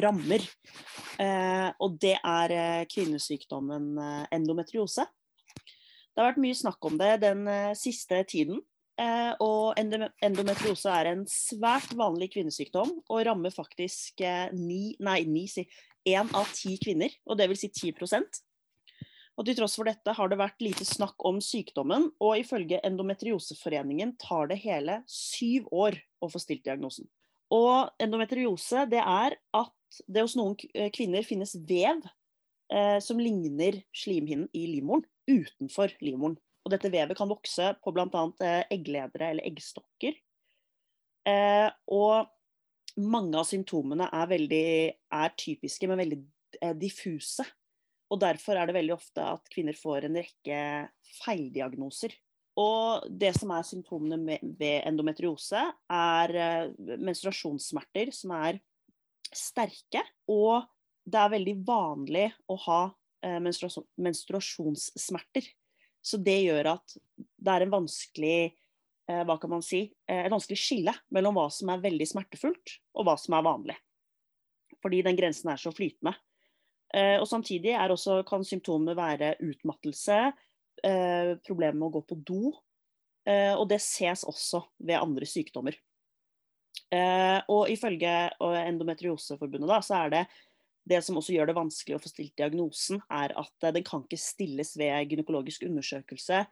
rammer. 0.03 0.47
Eh, 1.21 1.69
og 1.83 1.99
det 2.03 2.15
er 2.19 2.55
eh, 2.57 2.85
kvinnesykdommen 2.91 3.91
eh, 3.99 4.23
endometriose. 4.39 5.07
Det 6.13 6.21
har 6.21 6.31
vært 6.31 6.43
mye 6.45 6.57
snakk 6.57 6.89
om 6.89 6.99
det 7.01 7.17
den 7.25 7.47
eh, 7.51 7.73
siste 7.79 8.23
tiden. 8.29 8.63
Eh, 9.01 9.33
og 9.41 9.79
endometriose 9.81 10.93
er 10.93 11.09
en 11.15 11.23
svært 11.31 11.95
vanlig 11.97 12.29
kvinnesykdom 12.35 12.91
og 13.09 13.23
rammer 13.25 13.55
faktisk 13.55 14.21
eh, 14.21 14.53
ni, 14.53 14.93
nei, 15.01 15.23
ni, 15.25 15.47
si, 15.49 15.65
én 16.05 16.29
av 16.37 16.51
ti 16.53 16.77
kvinner, 16.83 17.13
og 17.25 17.39
det 17.41 17.49
vil 17.49 17.59
si 17.59 17.71
10 17.73 17.95
og 19.33 19.47
Til 19.49 19.57
tross 19.57 19.79
for 19.79 19.89
dette 19.89 20.13
har 20.13 20.29
det 20.29 20.37
vært 20.37 20.61
lite 20.61 20.85
snakk 20.85 21.25
om 21.25 21.39
sykdommen, 21.41 22.11
og 22.21 22.37
ifølge 22.37 22.83
Endometrioseforeningen 22.85 24.17
tar 24.21 24.51
det 24.51 24.61
hele 24.61 25.01
syv 25.09 25.71
år 25.73 25.97
å 26.21 26.29
få 26.29 26.43
stilt 26.43 26.67
diagnosen. 26.67 27.09
Og 27.53 27.89
endometriose 28.01 28.85
det 28.93 29.01
er 29.01 29.37
at 29.57 30.03
det 30.09 30.25
hos 30.25 30.37
noen 30.37 30.57
eh, 30.75 30.91
kvinner 30.93 31.25
finnes 31.25 31.55
vev 31.69 32.05
eh, 32.73 32.99
som 33.05 33.21
ligner 33.21 33.81
slimhinnen 33.97 34.49
i 34.53 34.67
livmoren 34.69 35.05
utenfor 35.29 35.93
livmoren. 36.05 36.39
Og 36.63 36.71
dette 36.71 36.91
vevet 36.93 37.19
kan 37.19 37.31
vokse 37.31 37.73
på 37.83 37.93
bl.a. 37.95 38.23
Eh, 38.47 38.63
eggledere 38.77 39.31
eller 39.33 39.49
eggstokker. 39.49 40.15
Eh, 41.29 41.69
og 41.95 42.27
mange 43.03 43.39
av 43.39 43.45
symptomene 43.49 44.07
er, 44.13 44.27
veldig, 44.31 44.69
er 45.15 45.35
typiske, 45.39 45.89
men 45.89 45.99
veldig 46.03 46.21
eh, 46.61 46.75
diffuse. 46.79 47.45
Og 48.13 48.21
derfor 48.21 48.57
er 48.59 48.67
det 48.69 48.77
veldig 48.77 48.95
ofte 48.97 49.21
at 49.25 49.49
kvinner 49.53 49.77
får 49.79 50.05
en 50.09 50.19
rekke 50.21 50.61
feildiagnoser. 51.23 52.13
Og 52.61 53.07
det 53.09 53.33
som 53.39 53.51
er 53.57 53.65
symptomene 53.65 54.37
ved 54.45 54.83
endometriose, 54.85 55.63
er 55.89 56.29
eh, 56.37 56.71
menstruasjonssmerter 57.01 58.13
som 58.15 58.31
er 58.43 58.61
sterke. 59.33 60.03
Og 60.29 60.63
det 61.09 61.19
er 61.19 61.35
veldig 61.39 61.57
vanlig 61.67 62.33
å 62.51 62.57
ha 62.67 62.83
menstruasjonssmerter. 63.23 65.45
Så 66.03 66.19
det 66.19 66.41
gjør 66.43 66.75
at 66.75 66.97
det 67.17 67.55
er 67.55 67.65
en 67.65 67.75
vanskelig 67.77 68.37
eh, 68.51 69.23
hva 69.29 69.37
kan 69.41 69.53
man 69.55 69.63
si, 69.65 69.85
eh, 70.11 70.25
et 70.27 70.35
vanskelig 70.35 70.59
skille 70.59 70.95
mellom 71.15 71.39
hva 71.39 71.47
som 71.55 71.71
er 71.73 71.85
veldig 71.85 72.09
smertefullt 72.11 72.77
og 72.99 73.07
hva 73.07 73.17
som 73.21 73.39
er 73.39 73.47
vanlig. 73.47 73.79
Fordi 74.83 75.03
den 75.07 75.19
grensen 75.19 75.53
er 75.53 75.63
så 75.63 75.71
flytende. 75.75 76.17
Eh, 76.93 77.17
og 77.21 77.29
Samtidig 77.31 77.77
også, 77.79 78.21
kan 78.29 78.45
symptomene 78.45 78.97
være 78.99 79.37
utmattelse, 79.41 80.19
eh, 80.85 81.33
problemer 81.47 81.79
med 81.79 81.89
å 81.89 81.95
gå 81.97 82.05
på 82.11 82.19
do. 82.27 82.53
Eh, 83.27 83.55
og 83.55 83.69
det 83.71 83.81
ses 83.81 84.25
også 84.27 84.65
ved 84.83 84.99
andre 84.99 85.29
sykdommer. 85.29 85.77
Eh, 86.93 87.39
og 87.49 87.71
Ifølge 87.71 88.33
Endometrioseforbundet 88.41 89.71
da, 89.71 89.79
så 89.81 90.03
er 90.03 90.13
det 90.13 90.23
det 90.89 91.03
som 91.07 91.19
også 91.19 91.35
gjør 91.37 91.51
det 91.51 91.57
vanskelig 91.59 91.97
å 91.97 92.03
få 92.03 92.11
stilt 92.11 92.35
diagnosen, 92.39 93.01
er 93.13 93.35
at 93.39 93.69
den 93.75 93.85
kan 93.87 94.03
ikke 94.03 94.19
stilles 94.19 94.75
ved 94.79 95.13
gynekologisk 95.13 95.67
undersøkelse, 95.69 96.43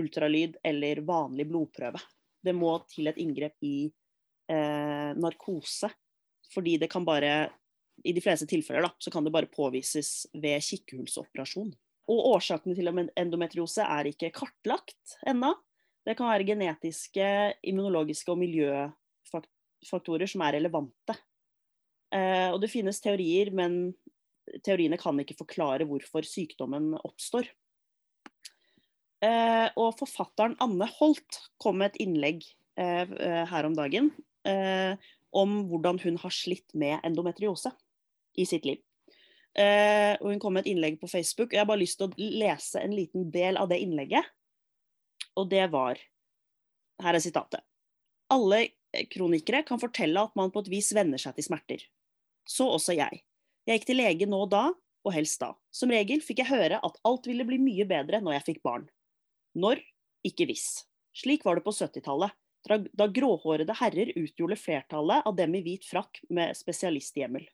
ultralyd 0.00 0.58
eller 0.66 1.00
vanlig 1.06 1.46
blodprøve. 1.50 2.00
Det 2.42 2.54
må 2.54 2.72
til 2.90 3.06
et 3.10 3.20
inngrep 3.22 3.56
i 3.66 3.86
eh, 4.50 5.12
narkose. 5.16 5.90
Fordi 6.52 6.76
det 6.78 6.90
kan 6.90 7.04
bare 7.06 7.50
I 8.06 8.12
de 8.12 8.20
fleste 8.20 8.46
tilfeller 8.46 8.84
da, 8.84 8.90
så 9.00 9.10
kan 9.10 9.24
det 9.24 9.32
bare 9.32 9.48
påvises 9.48 10.26
ved 10.34 10.60
kikkehullsoperasjon. 10.62 11.70
Og 12.12 12.26
årsakene 12.36 12.74
til 12.76 12.90
endometriose 12.92 13.82
er 13.82 14.10
ikke 14.10 14.34
kartlagt 14.36 15.16
ennå. 15.26 15.54
Det 16.06 16.14
kan 16.18 16.28
være 16.28 16.46
genetiske, 16.46 17.26
immunologiske 17.66 18.30
og 18.30 18.38
miljøfaktorer 18.42 20.28
som 20.30 20.44
er 20.44 20.58
relevante 20.58 21.16
Eh, 21.16 21.35
og 22.52 22.60
det 22.62 22.70
finnes 22.72 23.00
teorier, 23.02 23.50
men 23.54 23.94
teoriene 24.64 24.98
kan 25.00 25.18
ikke 25.20 25.38
forklare 25.38 25.86
hvorfor 25.88 26.26
sykdommen 26.26 26.94
oppstår. 27.00 27.48
Eh, 29.24 29.68
og 29.80 29.96
forfatteren 29.96 30.56
Anne 30.62 30.88
Holt 30.98 31.40
kom 31.62 31.80
med 31.80 31.94
et 31.94 32.02
innlegg 32.04 32.44
eh, 32.78 33.08
her 33.48 33.68
om 33.68 33.76
dagen 33.76 34.12
om 35.36 35.54
hvordan 35.66 35.96
hun 36.04 36.20
har 36.22 36.30
slitt 36.30 36.70
med 36.78 37.02
endometriose 37.04 37.72
i 38.38 38.44
sitt 38.46 38.62
liv. 38.68 38.78
og 39.58 40.28
Hun 40.30 40.38
kom 40.38 40.54
med 40.54 40.62
et 40.62 40.70
innlegg 40.70 41.00
på 41.00 41.08
Facebook. 41.10 41.48
og 41.48 41.56
Jeg 41.56 41.64
har 41.64 41.66
bare 41.66 41.80
lyst 41.80 41.98
til 41.98 42.06
å 42.06 42.28
lese 42.38 42.78
en 42.78 42.94
liten 42.94 43.26
del 43.34 43.58
av 43.58 43.66
det 43.72 43.80
innlegget. 43.82 44.22
Og 45.34 45.50
det 45.50 45.64
var 45.74 45.98
Her 47.02 47.18
er 47.18 47.20
sitatet. 47.20 47.66
Alle 48.30 48.68
kronikere 49.10 49.64
kan 49.66 49.82
fortelle 49.82 50.22
at 50.22 50.38
man 50.38 50.54
på 50.54 50.62
et 50.62 50.70
vis 50.72 50.94
venner 50.94 51.18
seg 51.18 51.34
til 51.34 51.48
smerter. 51.50 51.82
Så 52.46 52.68
også 52.70 52.94
jeg. 52.96 53.22
Jeg 53.66 53.80
gikk 53.80 53.88
til 53.88 53.98
lege 53.98 54.28
nå 54.30 54.44
og 54.46 54.50
da, 54.54 54.64
og 55.06 55.14
helst 55.14 55.42
da. 55.42 55.52
Som 55.74 55.92
regel 55.94 56.22
fikk 56.22 56.42
jeg 56.44 56.50
høre 56.50 56.80
at 56.82 56.98
alt 57.06 57.26
ville 57.26 57.46
bli 57.46 57.58
mye 57.62 57.86
bedre 57.88 58.22
når 58.22 58.38
jeg 58.38 58.46
fikk 58.52 58.64
barn. 58.66 58.88
Når? 59.58 59.82
Ikke 60.26 60.46
hvis. 60.48 60.86
Slik 61.16 61.46
var 61.46 61.58
det 61.58 61.64
på 61.66 61.74
70-tallet, 61.74 62.34
da 62.66 63.06
gråhårede 63.06 63.76
herrer 63.78 64.10
utgjorde 64.18 64.58
flertallet 64.58 65.26
av 65.26 65.36
dem 65.38 65.54
i 65.54 65.62
hvit 65.62 65.86
frakk 65.86 66.18
med 66.34 66.56
spesialisthjemmel. 66.58 67.46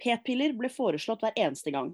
P-piller 0.00 0.54
ble 0.56 0.70
foreslått 0.72 1.24
hver 1.24 1.36
eneste 1.36 1.72
gang. 1.74 1.92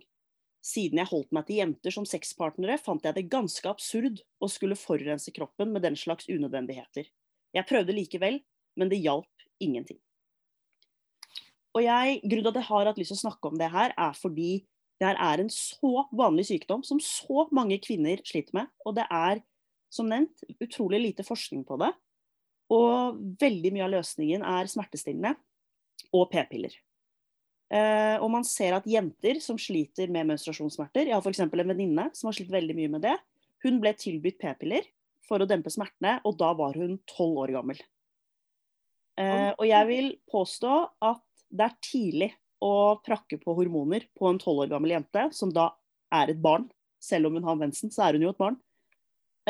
Siden 0.62 1.00
jeg 1.02 1.10
holdt 1.10 1.34
meg 1.34 1.48
til 1.48 1.58
jenter 1.58 1.94
som 1.94 2.06
sexpartnere, 2.06 2.78
fant 2.78 3.02
jeg 3.02 3.16
det 3.16 3.26
ganske 3.30 3.66
absurd 3.66 4.22
å 4.38 4.48
skulle 4.50 4.78
forurense 4.78 5.34
kroppen 5.34 5.74
med 5.74 5.82
den 5.82 5.98
slags 5.98 6.28
unødvendigheter. 6.30 7.10
Jeg 7.52 7.68
prøvde 7.68 7.96
likevel, 7.96 8.38
men 8.78 8.90
det 8.90 9.02
hjalp 9.02 9.48
ingenting. 9.62 9.98
Og 11.72 11.84
jeg, 11.84 12.20
Grunnen 12.26 12.44
til 12.44 12.52
at 12.52 12.60
jeg 12.60 12.68
har 12.68 12.90
hatt 12.90 13.00
lyst 13.00 13.14
til 13.14 13.20
å 13.20 13.24
snakke 13.24 13.48
om 13.48 13.58
det 13.60 13.70
her, 13.72 13.94
er 13.96 14.16
fordi 14.18 14.52
det 15.00 15.08
her 15.08 15.18
er 15.18 15.42
en 15.42 15.50
så 15.50 16.04
vanlig 16.14 16.46
sykdom 16.50 16.84
som 16.86 17.00
så 17.02 17.46
mange 17.54 17.80
kvinner 17.82 18.20
sliter 18.28 18.54
med. 18.60 18.70
Og 18.86 18.94
det 18.98 19.06
er, 19.08 19.40
som 19.92 20.06
nevnt, 20.10 20.44
utrolig 20.62 21.00
lite 21.02 21.26
forskning 21.26 21.64
på 21.66 21.80
det. 21.82 21.90
Og 22.72 23.18
veldig 23.40 23.72
mye 23.74 23.86
av 23.88 23.94
løsningen 23.96 24.44
er 24.46 24.70
smertestillende 24.70 25.34
og 26.14 26.28
p-piller. 26.32 26.76
Eh, 27.72 28.16
og 28.20 28.28
man 28.32 28.44
ser 28.44 28.76
at 28.76 28.86
jenter 28.88 29.40
som 29.40 29.56
sliter 29.60 30.10
med 30.12 30.28
menstruasjonssmerter 30.28 31.08
Jeg 31.08 31.16
har 31.16 31.24
f.eks. 31.24 31.40
en 31.40 31.52
venninne 31.72 32.10
som 32.12 32.28
har 32.28 32.36
slitt 32.36 32.52
veldig 32.52 32.76
mye 32.76 32.92
med 32.92 33.04
det. 33.06 33.16
Hun 33.64 33.80
ble 33.80 33.94
tilbudt 33.96 34.38
p-piller 34.42 34.86
for 35.24 35.40
å 35.40 35.48
dempe 35.48 35.72
smertene, 35.72 36.18
og 36.28 36.36
da 36.40 36.50
var 36.58 36.76
hun 36.76 36.98
tolv 37.08 37.40
år 37.46 37.54
gammel. 37.56 37.80
Eh, 39.20 39.50
og 39.56 39.64
jeg 39.68 39.88
vil 39.88 40.10
påstå 40.32 40.76
at 41.08 41.24
det 41.52 41.68
er 41.68 41.78
tidlig 41.84 42.30
å 42.62 42.98
prakke 43.04 43.38
på 43.42 43.54
hormoner 43.58 44.06
på 44.18 44.28
en 44.30 44.40
tolv 44.40 44.64
år 44.64 44.72
gammel 44.72 44.94
jente, 44.94 45.26
som 45.34 45.52
da 45.52 45.70
er 46.14 46.32
et 46.32 46.42
barn. 46.42 46.68
Selv 47.02 47.28
om 47.28 47.38
hun 47.38 47.46
har 47.48 47.58
mensen, 47.58 47.90
så 47.90 48.06
er 48.06 48.16
hun 48.16 48.26
jo 48.26 48.32
et 48.32 48.40
barn. 48.40 48.58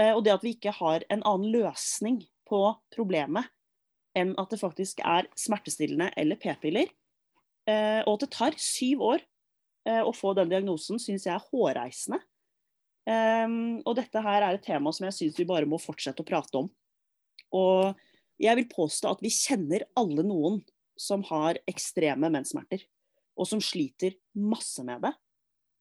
Eh, 0.01 0.13
og 0.15 0.23
det 0.25 0.33
at 0.35 0.45
vi 0.45 0.55
ikke 0.57 0.73
har 0.79 1.05
en 1.13 1.25
annen 1.29 1.53
løsning 1.53 2.23
på 2.49 2.65
problemet 2.95 3.51
enn 4.17 4.33
at 4.41 4.51
det 4.53 4.61
faktisk 4.61 5.01
er 5.09 5.29
smertestillende 5.41 6.11
eller 6.21 6.37
p-piller, 6.41 6.89
eh, 7.69 8.01
og 8.05 8.17
at 8.17 8.25
det 8.27 8.33
tar 8.35 8.59
syv 8.61 9.05
år 9.09 9.23
eh, 9.89 10.03
å 10.05 10.13
få 10.17 10.35
den 10.37 10.53
diagnosen, 10.53 11.01
syns 11.01 11.25
jeg 11.29 11.33
er 11.37 11.47
hårreisende. 11.53 12.21
Um, 13.03 13.81
og 13.83 13.97
dette 13.99 14.21
her 14.23 14.45
er 14.47 14.55
et 14.55 14.63
tema 14.63 14.93
som 14.95 15.09
jeg 15.09 15.17
syns 15.17 15.39
vi 15.41 15.47
bare 15.49 15.67
må 15.67 15.81
fortsette 15.83 16.23
å 16.23 16.27
prate 16.29 16.61
om. 16.61 16.69
Og 17.59 17.99
jeg 18.39 18.59
vil 18.61 18.69
påstå 18.71 19.11
at 19.11 19.25
vi 19.25 19.33
kjenner 19.35 19.83
alle 19.99 20.23
noen 20.23 20.61
som 21.03 21.25
har 21.27 21.59
ekstreme 21.71 22.31
menssmerter, 22.33 22.85
og 23.35 23.49
som 23.49 23.63
sliter 23.65 24.15
masse 24.39 24.85
med 24.87 25.03
det. 25.03 25.13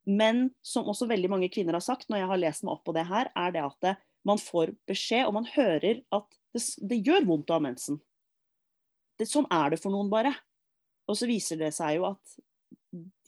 Men 0.10 0.48
som 0.66 0.88
også 0.90 1.06
veldig 1.10 1.30
mange 1.30 1.50
kvinner 1.54 1.78
har 1.78 1.86
sagt 1.86 2.10
når 2.10 2.24
jeg 2.24 2.30
har 2.32 2.42
lest 2.42 2.64
meg 2.66 2.74
opp 2.74 2.86
på 2.88 2.96
det 2.98 3.06
her, 3.10 3.30
er 3.38 3.54
det 3.54 3.66
at 3.66 3.78
det, 3.86 3.98
man 4.26 4.42
får 4.42 4.74
beskjed, 4.90 5.26
og 5.28 5.36
man 5.40 5.48
hører 5.50 6.02
at 6.14 6.28
det, 6.54 6.62
det 6.90 7.02
gjør 7.06 7.28
vondt 7.30 7.52
å 7.52 7.58
ha 7.58 7.64
mensen. 7.64 7.98
Det, 9.18 9.28
sånn 9.30 9.48
er 9.54 9.74
det 9.74 9.82
for 9.82 9.94
noen, 9.94 10.10
bare. 10.12 10.34
Og 11.10 11.18
så 11.18 11.30
viser 11.30 11.60
det 11.62 11.72
seg 11.76 12.00
jo 12.00 12.08
at 12.12 12.36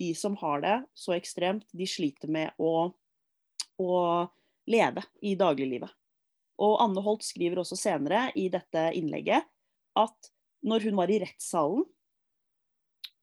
de 0.01 0.12
som 0.17 0.36
har 0.41 0.62
det 0.63 0.75
så 0.97 1.15
ekstremt, 1.15 1.65
de 1.73 1.88
sliter 1.89 2.32
med 2.32 2.53
å, 2.62 2.89
å 3.82 3.93
leve 4.69 5.06
i 5.25 5.34
dagliglivet. 5.39 5.91
Og 6.63 6.77
Anne 6.84 7.01
Holt 7.06 7.25
skriver 7.25 7.63
også 7.63 7.77
senere 7.79 8.27
i 8.39 8.47
dette 8.53 8.89
innlegget 8.97 9.49
at 9.99 10.33
når 10.63 10.88
hun 10.88 10.97
var 10.97 11.12
i 11.12 11.19
rettssalen, 11.23 11.86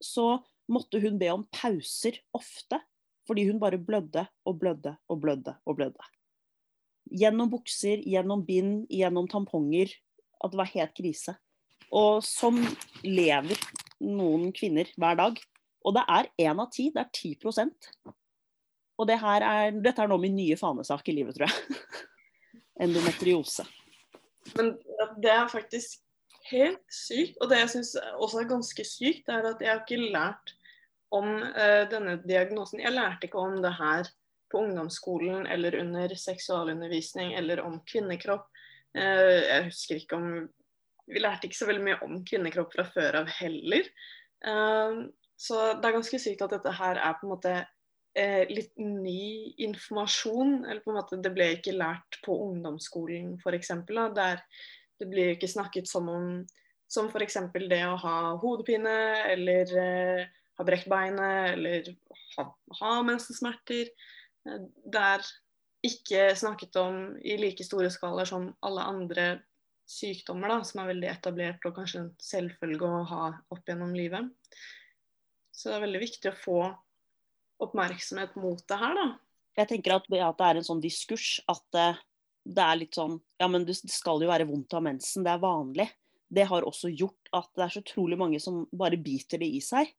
så 0.00 0.38
måtte 0.70 1.00
hun 1.02 1.18
be 1.20 1.28
om 1.32 1.44
pauser 1.52 2.20
ofte, 2.36 2.80
fordi 3.28 3.46
hun 3.50 3.60
bare 3.62 3.78
blødde 3.78 4.24
og 4.48 4.58
blødde 4.60 4.94
og 5.10 5.20
blødde 5.22 5.54
og 5.66 5.76
blødde. 5.78 6.08
Gjennom 7.10 7.50
bukser, 7.52 8.02
gjennom 8.06 8.44
bind, 8.46 8.84
gjennom 8.90 9.28
tamponger. 9.30 9.92
At 10.40 10.52
det 10.52 10.60
var 10.60 10.70
helt 10.72 10.94
krise. 10.96 11.34
Og 11.92 12.22
sånn 12.24 12.62
lever 13.04 13.58
noen 14.00 14.54
kvinner 14.56 14.88
hver 14.96 15.18
dag. 15.18 15.40
Og 15.84 15.96
det 15.96 16.04
er 16.12 16.30
én 16.46 16.62
av 16.62 16.70
ti, 16.72 16.90
det 16.92 17.02
er 17.02 17.08
10% 17.08 17.88
Og 19.00 19.06
det 19.08 19.16
er, 19.16 19.72
dette 19.80 20.02
er 20.04 20.10
nå 20.10 20.18
min 20.20 20.36
nye 20.36 20.58
fanesak 20.60 21.08
i 21.08 21.16
livet, 21.16 21.36
tror 21.36 21.48
jeg. 21.48 21.78
Endometriose. 22.84 23.66
Men 24.56 24.74
det 25.20 25.32
er 25.32 25.48
faktisk 25.52 26.00
helt 26.50 26.86
sykt. 26.92 27.38
Og 27.40 27.50
det 27.50 27.60
jeg 27.62 27.72
syns 27.74 27.92
også 28.16 28.42
er 28.42 28.50
ganske 28.50 28.86
sykt, 28.86 29.28
er 29.30 29.46
at 29.52 29.62
jeg 29.62 29.72
har 29.72 29.84
ikke 29.84 30.10
lært 30.12 30.54
om 31.14 31.28
uh, 31.42 31.84
denne 31.90 32.18
diagnosen. 32.22 32.82
Jeg 32.82 32.94
lærte 32.94 33.28
ikke 33.28 33.42
om 33.42 33.58
det 33.62 33.74
her 33.78 34.10
på 34.50 34.64
ungdomsskolen 34.64 35.46
eller 35.50 35.78
under 35.80 36.14
seksualundervisning 36.18 37.34
eller 37.38 37.62
om 37.66 37.80
kvinnekropp. 37.86 38.48
Uh, 38.96 39.40
jeg 39.46 39.68
husker 39.70 40.02
ikke 40.02 40.18
om 40.18 40.32
Vi 41.10 41.18
lærte 41.18 41.48
ikke 41.48 41.58
så 41.58 41.66
veldig 41.66 41.82
mye 41.82 42.02
om 42.06 42.18
kvinnekropp 42.22 42.70
fra 42.70 42.84
før 42.86 43.24
av 43.24 43.30
heller. 43.40 43.88
Uh, 44.46 45.08
så 45.40 45.72
det 45.80 45.88
er 45.88 45.96
ganske 45.96 46.20
sykt 46.22 46.44
at 46.46 46.52
dette 46.54 46.74
her 46.78 47.00
er 47.00 47.16
på 47.18 47.26
en 47.26 47.34
måte 47.34 47.54
litt 48.50 48.74
ny 48.76 49.54
informasjon. 49.62 50.66
Eller 50.66 50.82
på 50.84 50.90
en 50.92 50.98
måte 50.98 51.18
det 51.22 51.30
ble 51.32 51.46
ikke 51.56 51.74
lært 51.74 52.18
på 52.26 52.34
ungdomsskolen 52.44 53.36
f.eks. 53.40 53.70
Der 54.18 54.42
det 55.00 55.08
blir 55.10 55.34
ikke 55.34 55.50
snakket 55.50 55.88
som 55.88 56.08
om 56.12 56.32
som 56.90 57.06
f.eks. 57.06 57.36
det 57.70 57.82
å 57.86 57.98
ha 58.02 58.16
hodepine 58.42 58.94
eller 59.30 59.76
eh, 59.78 60.24
ha 60.58 60.66
brekt 60.66 60.88
beinet 60.90 61.52
eller 61.54 61.92
ha, 62.36 62.46
ha 62.80 62.96
mensensmerter. 63.06 63.92
Eh, 64.48 64.64
det 64.90 65.04
er 65.12 65.28
ikke 65.86 66.24
snakket 66.36 66.76
om 66.82 66.98
i 67.22 67.38
like 67.40 67.64
store 67.64 67.92
skalaer 67.94 68.28
som 68.28 68.50
alle 68.66 68.88
andre 68.90 69.28
sykdommer, 69.90 70.50
da, 70.50 70.58
som 70.66 70.82
er 70.82 70.92
veldig 70.92 71.08
etablert 71.10 71.64
og 71.66 71.78
kanskje 71.78 72.02
en 72.04 72.12
selvfølge 72.22 72.90
å 72.90 73.00
ha 73.10 73.24
opp 73.54 73.70
gjennom 73.70 73.94
livet. 73.94 74.28
Så 75.54 75.70
det 75.70 75.78
er 75.78 75.86
veldig 75.86 76.02
viktig 76.02 76.30
å 76.30 76.38
få 76.38 76.60
oppmerksomhet 77.60 78.36
mot 78.40 78.60
det 78.70 78.78
her, 78.80 78.98
da. 78.98 79.08
Jeg 79.58 79.68
tenker 79.72 79.96
at 79.96 80.06
at 80.06 80.38
det 80.38 80.46
er 80.46 80.58
en 80.60 80.66
sånn 80.66 80.82
diskurs 80.82 81.40
at 81.50 81.78
uh, 81.78 81.98
det 82.44 82.64
er 82.64 82.78
litt 82.80 82.96
sånn 82.96 83.18
Ja, 83.40 83.48
men 83.50 83.66
det 83.68 83.76
skal 83.80 84.22
jo 84.22 84.30
være 84.30 84.48
vondt 84.48 84.74
av 84.76 84.84
mensen, 84.84 85.24
det 85.26 85.32
er 85.34 85.42
vanlig. 85.42 85.88
Det 86.30 86.46
har 86.46 86.66
også 86.66 86.92
gjort 86.92 87.30
at 87.34 87.48
det 87.58 87.64
er 87.64 87.74
så 87.74 87.82
utrolig 87.82 88.18
mange 88.20 88.40
som 88.42 88.62
bare 88.70 89.00
biter 89.00 89.40
det 89.42 89.48
i 89.50 89.60
seg. 89.64 89.90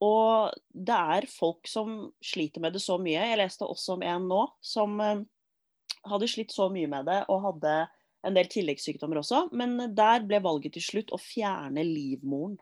Og 0.00 0.54
det 0.72 0.96
er 0.96 1.26
folk 1.28 1.68
som 1.68 2.08
sliter 2.24 2.62
med 2.64 2.76
det 2.76 2.82
så 2.84 2.96
mye. 3.02 3.18
Jeg 3.18 3.40
leste 3.40 3.68
også 3.68 3.98
om 3.98 4.04
en 4.06 4.28
nå 4.30 4.44
som 4.64 4.94
eh, 5.04 5.24
hadde 6.08 6.28
slitt 6.30 6.54
så 6.54 6.70
mye 6.72 6.88
med 6.88 7.08
det 7.10 7.18
og 7.28 7.44
hadde 7.48 7.74
en 8.26 8.36
del 8.36 8.48
tilleggssykdommer 8.52 9.20
også. 9.20 9.46
Men 9.56 9.76
der 9.96 10.24
ble 10.28 10.40
valget 10.44 10.76
til 10.76 10.86
slutt 10.86 11.12
å 11.12 11.20
fjerne 11.20 11.84
livmoren. 11.84 12.56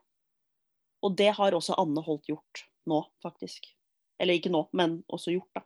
Og 1.07 1.15
det 1.19 1.31
har 1.37 1.55
også 1.55 1.77
Anne 1.79 2.03
Holt 2.03 2.27
gjort 2.31 2.65
nå, 2.91 3.05
faktisk. 3.23 3.69
Eller 4.19 4.39
ikke 4.39 4.51
nå, 4.51 4.65
men 4.75 5.03
også 5.07 5.37
gjort, 5.37 5.53
da. 5.55 5.63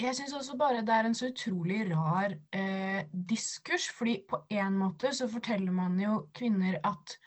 Jeg 0.00 0.16
syns 0.16 0.32
også 0.32 0.56
bare 0.58 0.80
det 0.80 0.94
er 0.94 1.06
en 1.06 1.14
så 1.14 1.28
utrolig 1.28 1.82
rar 1.90 2.32
eh, 2.52 3.04
diskurs. 3.12 3.88
fordi 3.90 4.22
på 4.28 4.44
en 4.50 4.78
måte 4.78 5.12
så 5.14 5.28
forteller 5.28 5.72
man 5.72 6.00
jo 6.00 6.28
kvinner 6.34 6.78
at 6.84 7.18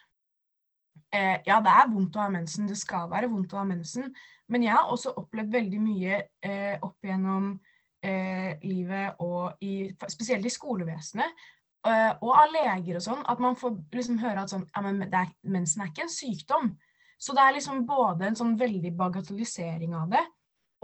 eh, 1.14 1.38
ja, 1.46 1.60
det 1.62 1.72
er 1.72 1.92
vondt 1.92 2.16
å 2.16 2.26
ha 2.26 2.30
mensen, 2.30 2.68
det 2.68 2.78
skal 2.78 3.10
være 3.12 3.30
vondt 3.30 3.54
å 3.54 3.62
ha 3.62 3.68
mensen. 3.70 4.10
Men 4.50 4.64
jeg 4.64 4.74
har 4.74 4.90
også 4.92 5.14
opplevd 5.18 5.54
veldig 5.54 5.82
mye 5.82 6.22
eh, 6.42 6.78
opp 6.82 7.06
gjennom 7.06 7.54
eh, 8.06 8.58
livet, 8.64 9.22
og 9.22 9.62
i, 9.62 9.92
spesielt 10.10 10.46
i 10.46 10.54
skolevesenet, 10.54 11.46
eh, 11.88 12.12
og 12.20 12.34
av 12.34 12.52
leger 12.54 13.00
og 13.00 13.06
sånn, 13.06 13.24
at 13.30 13.42
man 13.42 13.58
får 13.58 13.78
liksom 13.94 14.20
høre 14.22 14.44
at 14.44 14.54
sånn, 14.54 14.68
ja, 14.74 14.84
men 14.86 15.06
er, 15.08 15.32
mensen 15.42 15.86
er 15.86 15.94
ikke 15.94 16.06
en 16.06 16.14
sykdom. 16.14 16.74
Så 17.18 17.34
det 17.34 17.46
er 17.46 17.56
liksom 17.56 17.86
både 17.88 18.28
en 18.28 18.38
sånn 18.38 18.58
veldig 18.60 18.92
bagatellisering 18.98 19.96
av 19.98 20.12
det, 20.14 20.26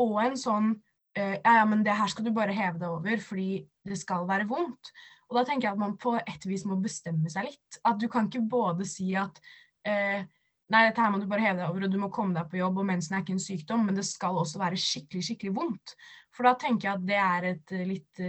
og 0.01 0.15
en 0.23 0.39
sånn 0.39 0.71
ja, 1.17 1.53
ja, 1.57 1.63
men 1.67 1.83
det 1.83 1.95
her 1.97 2.07
skal 2.11 2.25
du 2.25 2.31
bare 2.35 2.55
heve 2.55 2.79
deg 2.79 2.87
over 2.87 3.23
fordi 3.23 3.63
det 3.87 3.97
skal 3.99 4.27
være 4.29 4.47
vondt. 4.49 4.91
Og 5.31 5.37
da 5.39 5.45
tenker 5.47 5.69
jeg 5.69 5.77
at 5.77 5.81
man 5.81 5.97
på 5.99 6.17
et 6.19 6.45
vis 6.47 6.65
må 6.67 6.77
bestemme 6.83 7.31
seg 7.31 7.47
litt. 7.47 7.79
At 7.87 7.99
du 8.01 8.07
kan 8.11 8.27
ikke 8.27 8.43
både 8.51 8.87
si 8.87 9.13
at 9.19 9.39
uh, 9.87 10.19
nei, 10.21 10.81
dette 10.83 10.99
her 11.03 11.13
må 11.13 11.21
du 11.21 11.27
bare 11.31 11.45
heve 11.45 11.61
deg 11.61 11.69
over, 11.69 11.87
og 11.87 11.93
du 11.93 11.99
må 12.01 12.11
komme 12.13 12.35
deg 12.35 12.49
på 12.51 12.59
jobb, 12.59 12.81
og 12.81 12.89
mensen 12.89 13.15
er 13.15 13.23
ikke 13.23 13.37
en 13.37 13.43
sykdom, 13.43 13.85
men 13.87 13.97
det 13.97 14.05
skal 14.07 14.39
også 14.41 14.59
være 14.59 14.79
skikkelig, 14.79 15.23
skikkelig 15.29 15.55
vondt. 15.55 15.95
For 16.35 16.47
da 16.47 16.55
tenker 16.59 16.89
jeg 16.89 16.99
at 16.99 17.07
det 17.07 17.21
er 17.23 17.49
et 17.53 17.75
uh, 17.75 17.87
litt 17.87 18.23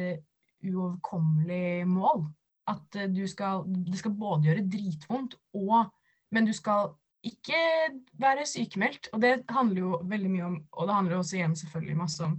uoverkommelig 0.62 1.90
mål. 1.90 2.26
At 2.70 2.94
du 3.10 3.24
skal 3.26 3.64
Det 3.66 3.98
skal 3.98 4.12
både 4.14 4.46
gjøre 4.46 4.68
dritvondt, 4.70 5.34
og 5.58 5.90
Men 6.32 6.46
du 6.46 6.52
skal 6.56 6.94
ikke 7.22 7.58
være 8.18 8.46
sykemeldt. 8.46 9.10
Og 9.12 9.20
det 9.22 9.42
handler 9.50 9.80
jo 9.82 9.98
veldig 10.08 10.30
mye 10.30 10.44
om 10.46 10.54
Og 10.72 10.86
det 10.88 10.94
handler 10.94 11.16
også 11.18 11.36
igjen 11.36 11.56
selvfølgelig 11.58 11.96
masse 11.98 12.24
om 12.24 12.38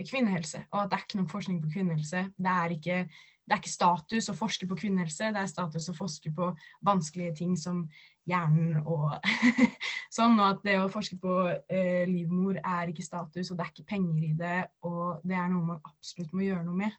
kvinnehelse, 0.00 0.64
og 0.72 0.80
at 0.84 0.90
det 0.90 0.96
er 0.98 1.04
ikke 1.06 1.20
noe 1.20 1.30
forskning 1.30 1.60
på 1.62 1.72
kvinnehelse. 1.74 2.24
Det 2.36 2.54
er 2.54 2.74
ikke, 2.76 2.96
det 3.44 3.54
er 3.54 3.60
ikke 3.60 3.72
status 3.72 4.30
å 4.32 4.36
forske 4.38 4.68
på 4.70 4.78
kvinnehelse, 4.80 5.30
det 5.34 5.42
er 5.42 5.50
status 5.50 5.90
å 5.92 5.96
forske 5.96 6.32
på 6.34 6.48
vanskelige 6.86 7.36
ting 7.42 7.54
som 7.60 7.84
hjernen 8.28 8.80
og 8.86 9.16
sånn, 10.16 10.38
og 10.38 10.46
at 10.46 10.66
det 10.66 10.78
å 10.80 10.90
forske 10.92 11.18
på 11.22 11.36
eh, 11.50 12.04
livmor 12.08 12.60
er 12.60 12.92
ikke 12.92 13.06
status, 13.06 13.50
og 13.50 13.58
det 13.58 13.66
er 13.66 13.72
ikke 13.74 13.90
penger 13.94 14.26
i 14.28 14.34
det, 14.38 14.58
og 14.86 15.22
det 15.26 15.38
er 15.38 15.50
noe 15.52 15.74
man 15.74 15.82
absolutt 15.92 16.34
må 16.36 16.46
gjøre 16.46 16.66
noe 16.66 16.80
med. 16.84 16.98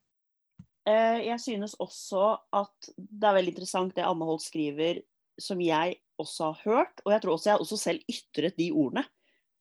Eh, 0.90 1.24
jeg 1.30 1.40
synes 1.40 1.78
også 1.80 2.34
at 2.56 2.94
det 2.98 3.28
er 3.28 3.38
veldig 3.40 3.54
interessant 3.56 3.96
det 3.96 4.04
Anne 4.06 4.28
Holt 4.28 4.44
skriver, 4.44 5.00
som 5.40 5.62
jeg 5.64 5.96
også 6.22 6.52
har 6.52 6.66
hørt, 6.68 7.04
og 7.06 7.14
jeg 7.14 7.24
tror 7.24 7.38
også 7.38 7.50
jeg 7.50 7.64
også 7.64 7.80
selv 7.80 8.12
ytret 8.12 8.60
de 8.60 8.70
ordene, 8.76 9.06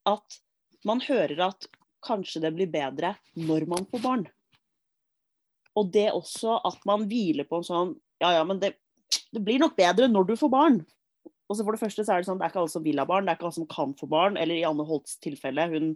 at 0.08 0.42
man 0.88 1.02
hører 1.04 1.46
at 1.46 1.68
kanskje 2.04 2.42
det 2.44 2.52
blir 2.56 2.70
bedre 2.70 3.14
når 3.38 3.66
man 3.70 3.86
får 3.90 4.02
barn. 4.04 4.24
Og 5.78 5.92
det 5.92 6.10
også 6.12 6.58
at 6.68 6.82
man 6.88 7.06
hviler 7.08 7.48
på 7.48 7.60
en 7.60 7.68
sånn 7.68 7.92
Ja, 8.22 8.36
ja, 8.36 8.42
men 8.46 8.60
det, 8.62 8.76
det 9.34 9.40
blir 9.42 9.58
nok 9.58 9.74
bedre 9.78 10.06
når 10.10 10.28
du 10.28 10.36
får 10.38 10.50
barn. 10.52 10.76
Og 11.50 11.58
så 11.58 11.64
for 11.66 11.74
Det 11.74 11.82
første 11.82 12.04
så 12.06 12.14
er 12.14 12.22
det 12.22 12.28
sånn, 12.28 12.38
det 12.40 12.46
er 12.46 12.52
ikke 12.52 12.62
alle 12.62 12.72
som 12.72 12.84
vil 12.84 13.00
ha 13.02 13.06
barn, 13.08 13.26
det 13.26 13.32
er 13.32 13.38
ikke 13.38 13.48
alle 13.48 13.58
som 13.58 13.70
kan 13.70 13.94
få 13.98 14.08
barn. 14.08 14.38
Eller 14.40 14.60
i 14.60 14.66
Anne 14.68 14.86
Holts 14.88 15.18
tilfelle, 15.20 15.66
hun 15.72 15.88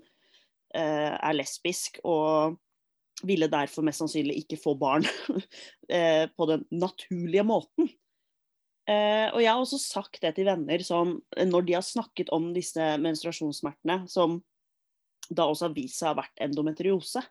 eh, 0.76 1.12
er 1.14 1.36
lesbisk 1.36 2.00
og 2.04 2.58
ville 3.24 3.48
derfor 3.48 3.86
mest 3.86 4.02
sannsynlig 4.02 4.42
ikke 4.42 4.58
få 4.60 4.74
barn 4.76 5.06
eh, 5.88 6.26
på 6.28 6.48
den 6.50 6.66
naturlige 6.74 7.46
måten. 7.48 7.88
Eh, 8.86 9.32
og 9.32 9.40
jeg 9.40 9.48
har 9.50 9.62
også 9.62 9.80
sagt 9.82 10.20
det 10.22 10.34
til 10.36 10.46
venner 10.46 10.82
som, 10.84 11.16
når 11.34 11.64
de 11.66 11.78
har 11.78 11.86
snakket 11.86 12.30
om 12.34 12.52
disse 12.54 12.90
menstruasjonssmertene, 13.02 14.02
som 14.12 14.42
da 15.30 15.48
også 15.48 15.68
har 15.68 15.76
vist 15.76 16.00
seg 16.00 16.10
å 16.10 16.14
ha 16.14 16.20
vært 16.22 16.42
endometriose. 16.46 17.22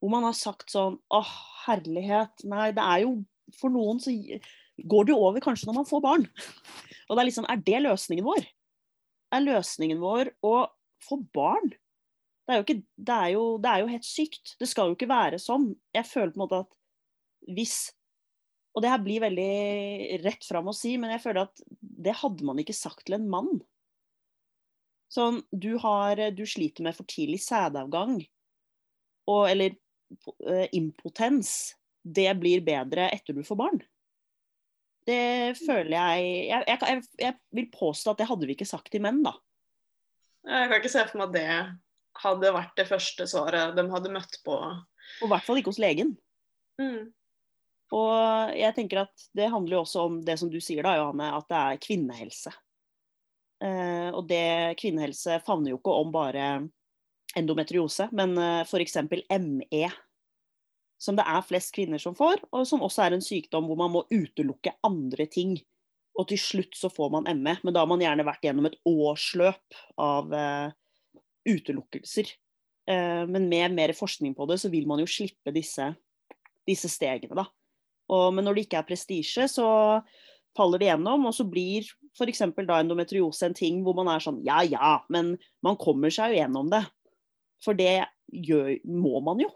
Hvor 0.00 0.12
man 0.12 0.26
har 0.26 0.36
sagt 0.36 0.72
sånn 0.72 0.98
Å, 1.12 1.20
herlighet. 1.64 2.44
Nei, 2.48 2.68
det 2.76 2.84
er 2.84 3.04
jo 3.06 3.14
For 3.60 3.72
noen 3.72 4.00
så, 4.02 4.12
går 4.82 5.06
det 5.06 5.14
jo 5.14 5.22
over 5.28 5.42
kanskje 5.44 5.68
når 5.68 5.78
man 5.80 5.88
får 5.88 6.04
barn. 6.04 6.28
Og 7.08 7.16
det 7.16 7.22
er 7.22 7.28
liksom, 7.28 7.48
er 7.48 7.60
det 7.64 7.82
løsningen 7.84 8.26
vår? 8.26 8.46
Er 9.34 9.44
løsningen 9.44 10.00
vår 10.02 10.32
å 10.46 10.54
få 11.04 11.20
barn? 11.36 11.72
Det 12.44 12.52
er, 12.52 12.58
jo 12.58 12.64
ikke, 12.66 12.80
det, 12.96 13.16
er 13.16 13.28
jo, 13.32 13.44
det 13.60 13.70
er 13.70 13.82
jo 13.82 13.92
helt 13.92 14.06
sykt. 14.08 14.54
Det 14.60 14.68
skal 14.68 14.90
jo 14.90 14.96
ikke 14.98 15.08
være 15.08 15.40
sånn. 15.40 15.70
Jeg 15.94 16.08
føler 16.08 16.32
på 16.34 16.40
en 16.40 16.44
måte 16.44 16.64
at 16.64 16.80
hvis 17.54 17.76
Og 18.74 18.82
det 18.82 18.90
her 18.90 19.02
blir 19.04 19.22
veldig 19.22 20.18
rett 20.24 20.44
fram 20.44 20.66
å 20.66 20.74
si, 20.74 20.96
men 20.98 21.12
jeg 21.14 21.22
føler 21.22 21.44
at 21.44 21.60
det 21.78 22.16
hadde 22.18 22.46
man 22.48 22.58
ikke 22.58 22.74
sagt 22.74 23.04
til 23.06 23.14
en 23.14 23.28
mann. 23.30 23.60
Sånn, 25.14 25.40
du, 25.50 25.76
har, 25.78 26.18
du 26.34 26.42
sliter 26.48 26.86
med 26.86 26.96
for 26.96 27.06
tidlig 27.06 27.38
sædavgang, 27.44 28.18
og, 29.30 29.42
eller 29.50 29.76
uh, 29.76 30.66
impotens. 30.74 31.74
Det 32.04 32.28
blir 32.36 32.64
bedre 32.66 33.06
etter 33.14 33.36
du 33.36 33.44
får 33.46 33.56
barn. 33.56 33.78
Det 35.08 35.54
føler 35.56 35.94
jeg 35.94 36.26
jeg, 36.50 36.64
jeg 36.68 36.78
jeg, 36.82 37.04
jeg, 37.20 37.36
vil 37.56 37.70
påstå 37.72 38.12
at 38.12 38.20
det 38.20 38.26
hadde 38.28 38.48
vi 38.48 38.56
ikke 38.56 38.68
sagt 38.68 38.90
til 38.92 39.04
menn, 39.04 39.22
da. 39.24 39.32
Jeg 40.44 40.68
kan 40.68 40.80
ikke 40.80 40.92
se 40.92 41.04
for 41.08 41.20
meg 41.20 41.30
at 41.30 41.36
det 41.36 42.24
hadde 42.24 42.52
vært 42.56 42.76
det 42.76 42.88
første 42.88 43.26
svaret 43.28 43.76
de 43.76 43.84
hadde 43.92 44.12
møtt 44.12 44.38
på. 44.44 44.58
Og 44.58 45.26
i 45.26 45.30
hvert 45.32 45.46
fall 45.46 45.60
ikke 45.60 45.72
hos 45.72 45.80
legen. 45.80 46.12
Mm. 46.80 47.12
Og 47.94 48.54
jeg 48.58 48.74
tenker 48.76 49.04
at 49.04 49.26
det 49.36 49.50
handler 49.52 49.78
jo 49.78 49.82
også 49.84 50.06
om 50.08 50.20
det 50.26 50.36
som 50.40 50.50
du 50.52 50.58
sier 50.62 50.84
da, 50.84 50.96
Johanne, 50.98 51.30
at 51.38 51.48
det 51.50 51.60
er 51.60 51.82
kvinnehelse. 51.84 52.52
Eh, 53.62 54.10
og 54.10 54.26
det 54.28 54.74
kvinnehelse 54.80 55.38
favner 55.46 55.74
jo 55.74 55.78
ikke 55.78 55.94
om 56.00 56.10
bare 56.14 56.48
endometriose, 57.38 58.08
men 58.12 58.36
eh, 58.38 58.62
f.eks. 58.64 58.98
ME. 59.04 59.84
Som 61.00 61.18
det 61.18 61.26
er 61.28 61.44
flest 61.44 61.74
kvinner 61.74 62.00
som 62.00 62.16
får, 62.16 62.42
og 62.54 62.66
som 62.68 62.84
også 62.86 63.04
er 63.04 63.16
en 63.16 63.24
sykdom 63.24 63.66
hvor 63.68 63.78
man 63.78 63.92
må 63.92 64.04
utelukke 64.12 64.76
andre 64.86 65.26
ting. 65.30 65.56
Og 66.14 66.28
til 66.30 66.38
slutt 66.38 66.78
så 66.78 66.90
får 66.92 67.10
man 67.10 67.28
ME, 67.42 67.56
men 67.62 67.74
da 67.74 67.82
har 67.82 67.90
man 67.90 68.02
gjerne 68.02 68.26
vært 68.26 68.46
gjennom 68.46 68.68
et 68.70 68.78
årsløp 68.86 69.78
av 70.00 70.34
eh, 70.38 70.70
utelukkelser. 71.50 72.30
Eh, 72.90 73.24
men 73.26 73.48
med 73.50 73.74
mer 73.74 73.94
forskning 73.96 74.36
på 74.38 74.46
det, 74.50 74.60
så 74.62 74.70
vil 74.72 74.86
man 74.88 75.02
jo 75.02 75.10
slippe 75.10 75.52
disse, 75.54 75.90
disse 76.68 76.90
stegene, 76.92 77.34
da. 77.42 77.48
Og, 78.12 78.30
men 78.36 78.44
når 78.46 78.56
det 78.56 78.66
ikke 78.66 78.82
er 78.82 78.88
prestisje, 78.88 79.48
så 79.50 79.66
faller 80.56 80.80
det 80.80 80.90
gjennom, 80.90 81.26
og 81.26 81.34
så 81.34 81.46
blir 81.48 81.88
f.eks. 82.14 82.44
da 82.62 82.78
endometriose 82.80 83.48
en 83.48 83.56
ting 83.56 83.82
hvor 83.84 83.96
man 83.98 84.10
er 84.12 84.22
sånn 84.22 84.40
ja 84.46 84.62
ja, 84.66 84.96
men 85.12 85.34
man 85.66 85.78
kommer 85.80 86.12
seg 86.14 86.32
jo 86.32 86.40
gjennom 86.42 86.70
det. 86.72 86.84
For 87.64 87.76
det 87.76 88.04
gjør, 88.28 88.74
må 88.84 89.20
man 89.24 89.42
jo. 89.42 89.50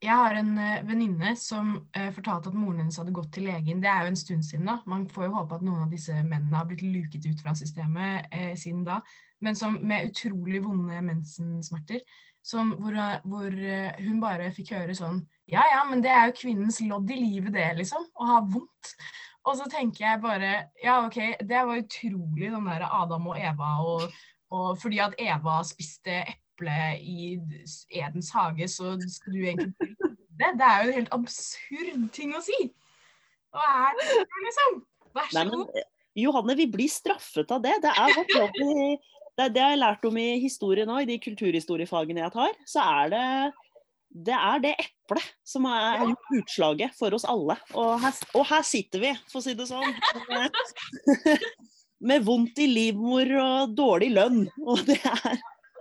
Jeg 0.00 0.16
har 0.16 0.32
en 0.32 0.54
uh, 0.56 0.80
venninne 0.88 1.34
som 1.36 1.74
uh, 1.76 2.08
fortalte 2.16 2.48
at 2.48 2.56
moren 2.56 2.78
hennes 2.80 2.96
hadde 2.96 3.12
gått 3.12 3.34
til 3.36 3.44
legen. 3.50 3.82
Det 3.82 3.90
er 3.90 4.06
jo 4.06 4.12
en 4.14 4.16
stund 4.16 4.46
siden, 4.46 4.70
da. 4.70 4.78
Man 4.88 5.04
får 5.12 5.26
jo 5.26 5.34
håpe 5.34 5.58
at 5.58 5.66
noen 5.66 5.84
av 5.84 5.92
disse 5.92 6.14
mennene 6.16 6.56
har 6.56 6.68
blitt 6.70 6.86
luket 6.86 7.26
ut 7.28 7.42
fra 7.44 7.52
systemet 7.58 8.30
uh, 8.32 8.54
siden 8.56 8.86
da. 8.86 9.02
Men 9.44 9.58
som 9.60 9.76
med 9.84 10.08
utrolig 10.08 10.62
vonde 10.64 11.02
mensensmerter. 11.04 12.00
Som, 12.40 12.70
hvor, 12.80 12.94
hvor 13.28 13.52
hun 14.00 14.20
bare 14.22 14.46
fikk 14.56 14.70
høre 14.72 14.94
sånn 14.96 15.18
Ja 15.52 15.60
ja, 15.68 15.82
men 15.84 16.00
det 16.00 16.08
er 16.08 16.30
jo 16.30 16.38
kvinnens 16.38 16.78
lodd 16.80 17.10
i 17.12 17.18
livet, 17.20 17.52
det, 17.52 17.66
liksom. 17.82 18.06
Å 18.16 18.28
ha 18.30 18.38
vondt. 18.40 18.94
Og 19.48 19.56
så 19.56 19.66
tenker 19.72 20.04
jeg 20.04 20.20
bare 20.22 20.50
Ja, 20.82 20.98
OK, 21.06 21.16
det 21.40 21.62
var 21.66 21.80
utrolig 21.80 22.50
den 22.52 22.68
der 22.68 22.84
Adam 22.88 23.30
og 23.32 23.40
Eva 23.40 23.70
og, 23.86 24.02
og 24.52 24.78
fordi 24.82 25.00
at 25.02 25.16
Eva 25.18 25.60
spiste 25.64 26.20
eple 26.20 26.80
i 27.00 27.38
Edens 27.88 28.30
hage, 28.34 28.68
så 28.68 28.96
skal 29.08 29.32
du 29.32 29.38
egentlig 29.38 29.72
det. 30.40 30.52
Det 30.58 30.66
er 30.66 30.82
jo 30.82 30.90
en 30.90 30.98
helt 30.98 31.14
absurd 31.14 32.04
ting 32.16 32.34
å 32.36 32.42
si. 32.44 32.58
Hva 33.50 33.64
er 33.86 33.96
det, 33.98 34.10
liksom? 34.46 34.82
Vær 35.16 35.32
så 35.32 35.46
god. 35.48 35.80
Johanne, 36.20 36.56
vi 36.58 36.66
blir 36.70 36.90
straffet 36.90 37.50
av 37.54 37.62
det. 37.64 37.76
Det 37.84 37.90
er 37.90 38.14
vårt 38.16 38.34
jobb 38.34 38.60
i 38.64 38.74
det, 39.38 39.54
det 39.54 39.62
har 39.62 39.72
jeg 39.72 39.80
lært 39.80 40.04
om 40.04 40.16
i 40.20 40.28
historie 40.42 40.84
nå, 40.88 41.00
i 41.00 41.08
de 41.08 41.16
kulturhistoriefagene 41.22 42.24
jeg 42.24 42.34
tar. 42.34 42.56
Så 42.68 42.82
er 42.82 43.12
det 43.14 43.26
det 44.10 44.34
er 44.34 44.62
det 44.62 44.72
eplet 44.74 45.26
som 45.46 45.66
er 45.70 46.00
gjort 46.02 46.32
utslaget 46.40 46.96
for 46.98 47.14
oss 47.14 47.26
alle. 47.28 47.56
Og 47.78 47.92
her, 48.02 48.16
og 48.34 48.46
her, 48.50 48.64
sitter 48.66 49.04
vi, 49.04 49.12
for 49.30 49.38
å 49.40 49.44
si 49.44 49.54
det 49.58 49.68
sånn. 49.70 49.94
Med 52.10 52.24
vondt 52.24 52.58
i 52.64 52.66
livmor 52.70 53.30
og 53.42 53.74
dårlig 53.76 54.10
lønn. 54.16 54.44
Og 54.64 54.82
det 54.88 54.98
er 55.04 55.40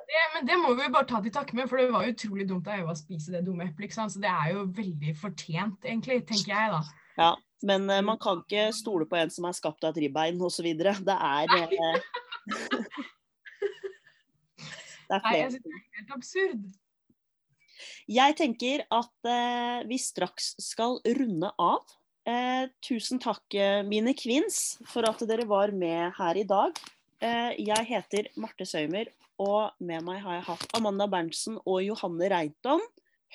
det, 0.10 0.22
men 0.34 0.48
det 0.48 0.56
må 0.58 0.74
vi 0.74 0.88
bare 0.90 1.06
ta 1.06 1.20
til 1.22 1.34
takke 1.34 1.54
med, 1.54 1.68
for 1.70 1.78
det 1.78 1.92
var 1.94 2.08
utrolig 2.10 2.48
dumt 2.50 2.66
av 2.66 2.80
Eva 2.82 2.96
å 2.96 2.98
spise 2.98 3.30
det 3.30 3.44
dumme 3.46 3.68
eplet. 3.68 3.94
Så 3.94 4.18
det 4.22 4.32
er 4.32 4.56
jo 4.56 4.64
veldig 4.74 5.14
fortjent, 5.20 5.86
egentlig, 5.86 6.24
tenker 6.30 6.50
jeg 6.50 6.72
da. 6.74 6.80
Ja, 7.20 7.30
men 7.70 7.86
uh, 7.92 8.00
man 8.06 8.18
kan 8.22 8.42
ikke 8.42 8.72
stole 8.74 9.06
på 9.06 9.20
en 9.20 9.30
som 9.34 9.46
er 9.46 9.54
skapt 9.58 9.86
av 9.86 9.94
et 9.94 10.02
ribbein 10.08 10.42
osv. 10.42 10.66
Det 10.66 10.90
er 11.14 11.54
uh, 11.54 11.70
Det 15.10 15.18
er 15.18 15.22
flere. 15.22 15.30
Nei, 15.30 15.38
jeg 15.38 15.52
synes 15.54 15.66
det 15.66 15.74
er 15.74 15.84
helt 16.00 16.12
absurd. 16.18 16.66
Jeg 18.10 18.36
tenker 18.40 18.86
at 18.94 19.30
eh, 19.30 19.82
vi 19.90 20.00
straks 20.02 20.54
skal 20.64 21.00
runde 21.20 21.54
av. 21.58 21.96
tusen 22.86 23.18
takk, 23.18 23.56
mine 23.88 24.12
kvinns, 24.14 24.78
for 24.86 25.08
at 25.08 25.24
dere 25.26 25.48
var 25.50 25.72
med 25.74 26.12
her 26.14 26.38
i 26.38 26.44
dag. 26.46 26.76
jeg 27.58 27.88
heter 27.90 28.28
Marte 28.38 28.68
Søymer, 28.70 29.10
og 29.42 29.72
med 29.80 30.04
meg 30.06 30.20
har 30.22 30.36
jeg 30.38 30.46
hatt 30.52 30.76
Amanda 30.78 31.08
Berntsen 31.10 31.58
og 31.64 31.80
Johanne 31.82 32.30
Reiton. 32.30 32.84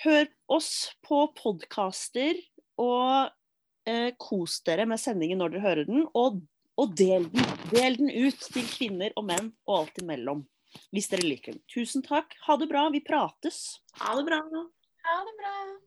Hør 0.05 0.29
oss 0.53 0.93
på 1.03 1.25
podkaster, 1.35 2.39
og 2.81 3.31
eh, 3.89 4.11
kos 4.21 4.59
dere 4.67 4.87
med 4.91 5.01
sendingen 5.01 5.41
når 5.41 5.55
dere 5.55 5.65
hører 5.65 5.89
den. 5.89 6.05
Og, 6.19 6.41
og 6.81 6.97
del 6.99 7.29
den. 7.33 7.53
Del 7.73 7.99
den 8.01 8.11
ut 8.11 8.49
til 8.53 8.67
kvinner 8.69 9.15
og 9.17 9.29
menn 9.31 9.53
og 9.69 9.79
alt 9.79 10.03
imellom. 10.03 10.45
Hvis 10.95 11.11
dere 11.13 11.27
liker 11.27 11.57
den. 11.57 11.63
Tusen 11.71 12.05
takk. 12.07 12.37
Ha 12.47 12.57
det 12.61 12.69
bra. 12.71 12.89
Vi 12.95 13.01
prates. 13.05 13.81
Ha 14.01 14.15
det 14.19 14.25
bra. 14.29 14.41
Ha 15.09 15.19
det 15.29 15.37
bra. 15.41 15.85